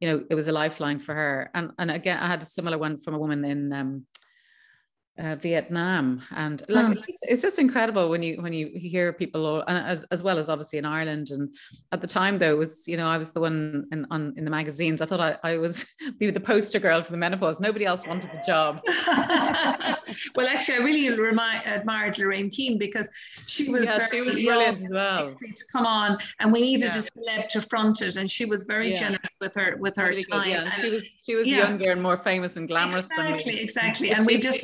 you 0.00 0.08
know, 0.08 0.24
it 0.30 0.34
was 0.34 0.48
a 0.48 0.52
lifeline 0.52 0.98
for 0.98 1.14
her. 1.14 1.50
And 1.54 1.72
and 1.78 1.90
again, 1.90 2.18
I 2.18 2.26
had 2.26 2.42
a 2.42 2.46
similar 2.46 2.78
one 2.78 2.98
from 3.00 3.14
a 3.14 3.18
woman 3.18 3.44
in 3.44 3.72
um, 3.72 4.06
uh, 5.20 5.36
Vietnam, 5.36 6.22
and 6.34 6.62
like 6.68 6.86
hmm. 6.86 6.92
it's, 7.06 7.22
it's, 7.22 7.42
just 7.42 7.58
incredible 7.58 8.08
when 8.08 8.22
you 8.22 8.40
when 8.40 8.52
you 8.52 8.70
hear 8.74 9.12
people, 9.12 9.62
as 9.68 10.04
as 10.04 10.22
well 10.22 10.38
as 10.38 10.48
obviously 10.48 10.78
in 10.78 10.84
Ireland. 10.84 11.30
And 11.30 11.54
at 11.92 12.00
the 12.00 12.06
time, 12.06 12.38
though, 12.38 12.56
was 12.56 12.88
you 12.88 12.96
know 12.96 13.06
I 13.06 13.18
was 13.18 13.32
the 13.32 13.40
one 13.40 13.86
in 13.92 14.06
on 14.10 14.32
in 14.36 14.44
the 14.44 14.50
magazines. 14.50 15.02
I 15.02 15.06
thought 15.06 15.20
I, 15.20 15.36
I 15.42 15.58
was 15.58 15.84
be 16.18 16.30
the 16.30 16.40
poster 16.40 16.78
girl 16.78 17.02
for 17.02 17.12
the 17.12 17.18
menopause. 17.18 17.60
Nobody 17.60 17.84
else 17.84 18.06
wanted 18.06 18.30
the 18.32 18.42
job. 18.46 18.80
well, 20.34 20.46
actually, 20.48 20.78
I 20.78 20.80
really 20.82 21.10
remi- 21.10 21.64
admired 21.66 22.18
Lorraine 22.18 22.50
Keane 22.50 22.78
because 22.78 23.08
she 23.46 23.68
was 23.68 23.84
yeah, 23.84 24.06
she 24.10 24.22
was 24.22 24.34
brilliant 24.34 24.80
as 24.80 24.90
well. 24.90 25.30
To 25.30 25.64
come 25.70 25.86
on, 25.86 26.18
and 26.38 26.50
we 26.52 26.62
needed 26.62 26.92
yeah. 26.94 26.98
a 26.98 27.02
celeb 27.02 27.48
to 27.50 27.60
front 27.60 28.00
it, 28.00 28.16
and 28.16 28.30
she 28.30 28.46
was 28.46 28.64
very 28.64 28.90
yeah. 28.90 29.00
generous 29.00 29.36
with 29.40 29.54
her 29.54 29.76
with 29.78 29.96
her 29.96 30.08
really 30.08 30.24
time. 30.24 30.44
Good, 30.44 30.50
yeah. 30.50 30.64
and 30.64 30.74
she 30.74 30.90
was 30.90 31.08
she 31.26 31.34
was 31.34 31.46
younger 31.46 31.90
and 31.90 32.02
more 32.02 32.16
famous 32.16 32.56
and 32.56 32.66
glamorous. 32.66 33.06
Exactly, 33.10 33.60
exactly. 33.60 34.10
And 34.20 34.26
we 34.26 34.38
just 34.38 34.60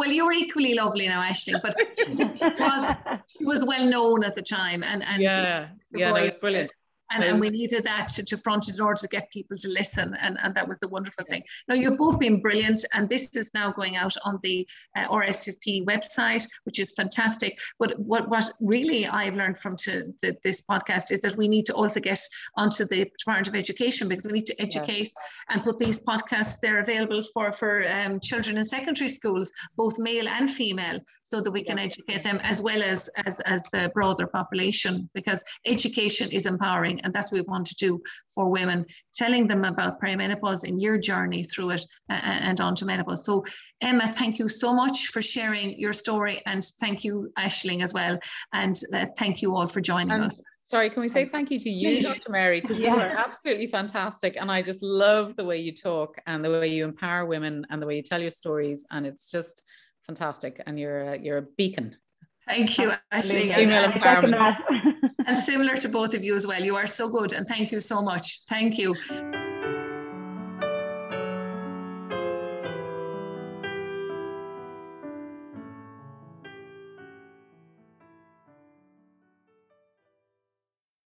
well, 0.00 0.10
you're 0.10 0.32
equally 0.32 0.74
lovely 0.74 1.06
now, 1.06 1.20
Ashley, 1.20 1.54
but 1.62 1.76
she 1.96 2.14
was 2.14 2.94
she 3.28 3.44
was 3.44 3.64
well 3.64 3.84
known 3.84 4.24
at 4.24 4.34
the 4.34 4.42
time, 4.42 4.82
and 4.82 5.04
and 5.04 5.22
yeah, 5.22 5.68
yeah, 5.92 6.12
that 6.12 6.24
was 6.24 6.34
brilliant 6.36 6.72
and, 7.10 7.24
and 7.24 7.40
we 7.40 7.50
needed 7.50 7.84
that 7.84 8.08
to, 8.08 8.24
to 8.24 8.36
front 8.36 8.68
it 8.68 8.76
in 8.76 8.80
order 8.80 9.00
to 9.00 9.08
get 9.08 9.30
people 9.30 9.56
to 9.58 9.68
listen 9.68 10.16
and, 10.20 10.38
and 10.42 10.54
that 10.54 10.66
was 10.66 10.78
the 10.78 10.88
wonderful 10.88 11.24
thing. 11.24 11.42
Now 11.68 11.74
you've 11.74 11.98
both 11.98 12.18
been 12.18 12.40
brilliant 12.40 12.84
and 12.94 13.08
this 13.08 13.30
is 13.34 13.50
now 13.54 13.72
going 13.72 13.96
out 13.96 14.14
on 14.24 14.38
the 14.42 14.66
uh, 14.96 15.08
RSFP 15.08 15.84
website 15.86 16.46
which 16.64 16.78
is 16.78 16.92
fantastic. 16.92 17.58
But 17.78 17.98
what, 17.98 18.28
what 18.28 18.50
really 18.60 19.06
I've 19.06 19.34
learned 19.34 19.58
from 19.58 19.76
to 19.78 20.12
the, 20.22 20.36
this 20.42 20.62
podcast 20.62 21.10
is 21.10 21.20
that 21.20 21.36
we 21.36 21.48
need 21.48 21.66
to 21.66 21.74
also 21.74 22.00
get 22.00 22.20
onto 22.56 22.84
the 22.84 23.10
Department 23.18 23.48
of 23.48 23.54
Education 23.54 24.08
because 24.08 24.26
we 24.26 24.32
need 24.32 24.46
to 24.46 24.60
educate 24.60 25.10
yes. 25.14 25.14
and 25.48 25.64
put 25.64 25.78
these 25.78 26.00
podcasts 26.00 26.58
they're 26.60 26.80
available 26.80 27.22
for 27.34 27.52
for 27.52 27.88
um, 27.90 28.20
children 28.20 28.56
in 28.56 28.64
secondary 28.64 29.08
schools 29.08 29.50
both 29.76 29.98
male 29.98 30.28
and 30.28 30.50
female 30.50 30.98
so 31.22 31.40
that 31.40 31.50
we 31.50 31.64
can 31.64 31.78
educate 31.78 32.22
them 32.22 32.38
as 32.42 32.62
well 32.62 32.82
as 32.82 33.08
as, 33.26 33.40
as 33.40 33.62
the 33.72 33.90
broader 33.94 34.26
population 34.26 35.08
because 35.14 35.42
education 35.66 36.30
is 36.30 36.46
empowering 36.46 36.99
and 37.02 37.12
that's 37.12 37.30
what 37.30 37.38
we 37.38 37.42
want 37.42 37.66
to 37.66 37.74
do 37.76 38.00
for 38.34 38.48
women, 38.48 38.86
telling 39.14 39.46
them 39.46 39.64
about 39.64 40.00
perimenopause 40.00 40.64
and 40.64 40.80
your 40.80 40.98
journey 40.98 41.44
through 41.44 41.70
it 41.70 41.86
uh, 42.10 42.14
and 42.14 42.60
on 42.60 42.74
to 42.76 42.84
menopause. 42.84 43.24
So 43.24 43.44
Emma, 43.80 44.12
thank 44.12 44.38
you 44.38 44.48
so 44.48 44.74
much 44.74 45.08
for 45.08 45.22
sharing 45.22 45.78
your 45.78 45.92
story 45.92 46.42
and 46.46 46.64
thank 46.80 47.04
you 47.04 47.32
Aisling 47.38 47.82
as 47.82 47.94
well. 47.94 48.18
And 48.52 48.80
uh, 48.92 49.06
thank 49.18 49.42
you 49.42 49.56
all 49.56 49.66
for 49.66 49.80
joining 49.80 50.12
and 50.12 50.24
us. 50.24 50.40
Sorry, 50.70 50.88
can 50.88 51.02
we 51.02 51.08
say 51.08 51.24
thank 51.24 51.50
you 51.50 51.58
to 51.58 51.68
you, 51.68 52.00
Dr. 52.00 52.30
Mary, 52.30 52.60
because 52.60 52.78
yeah. 52.78 52.94
you 52.94 53.00
are 53.00 53.08
absolutely 53.08 53.66
fantastic. 53.66 54.36
And 54.40 54.52
I 54.52 54.62
just 54.62 54.84
love 54.84 55.34
the 55.34 55.44
way 55.44 55.58
you 55.58 55.72
talk 55.72 56.16
and 56.28 56.44
the 56.44 56.50
way 56.50 56.68
you 56.68 56.84
empower 56.84 57.26
women 57.26 57.66
and 57.70 57.82
the 57.82 57.86
way 57.88 57.96
you 57.96 58.04
tell 58.04 58.20
your 58.20 58.30
stories. 58.30 58.86
And 58.92 59.04
it's 59.04 59.28
just 59.28 59.64
fantastic. 60.06 60.62
And 60.66 60.78
you're 60.78 61.14
a, 61.14 61.18
you're 61.18 61.38
a 61.38 61.46
beacon. 61.56 61.96
Thank 62.46 62.78
you, 62.78 62.92
Ashley. 63.10 63.52
Female 63.52 63.90
empowerment. 63.90 64.56
And 65.30 65.38
similar 65.38 65.76
to 65.76 65.88
both 65.88 66.12
of 66.12 66.24
you 66.24 66.34
as 66.34 66.44
well. 66.44 66.60
You 66.60 66.74
are 66.74 66.88
so 66.88 67.08
good 67.08 67.32
and 67.32 67.46
thank 67.46 67.70
you 67.70 67.80
so 67.80 68.02
much. 68.02 68.40
Thank 68.48 68.78
you. 68.78 68.96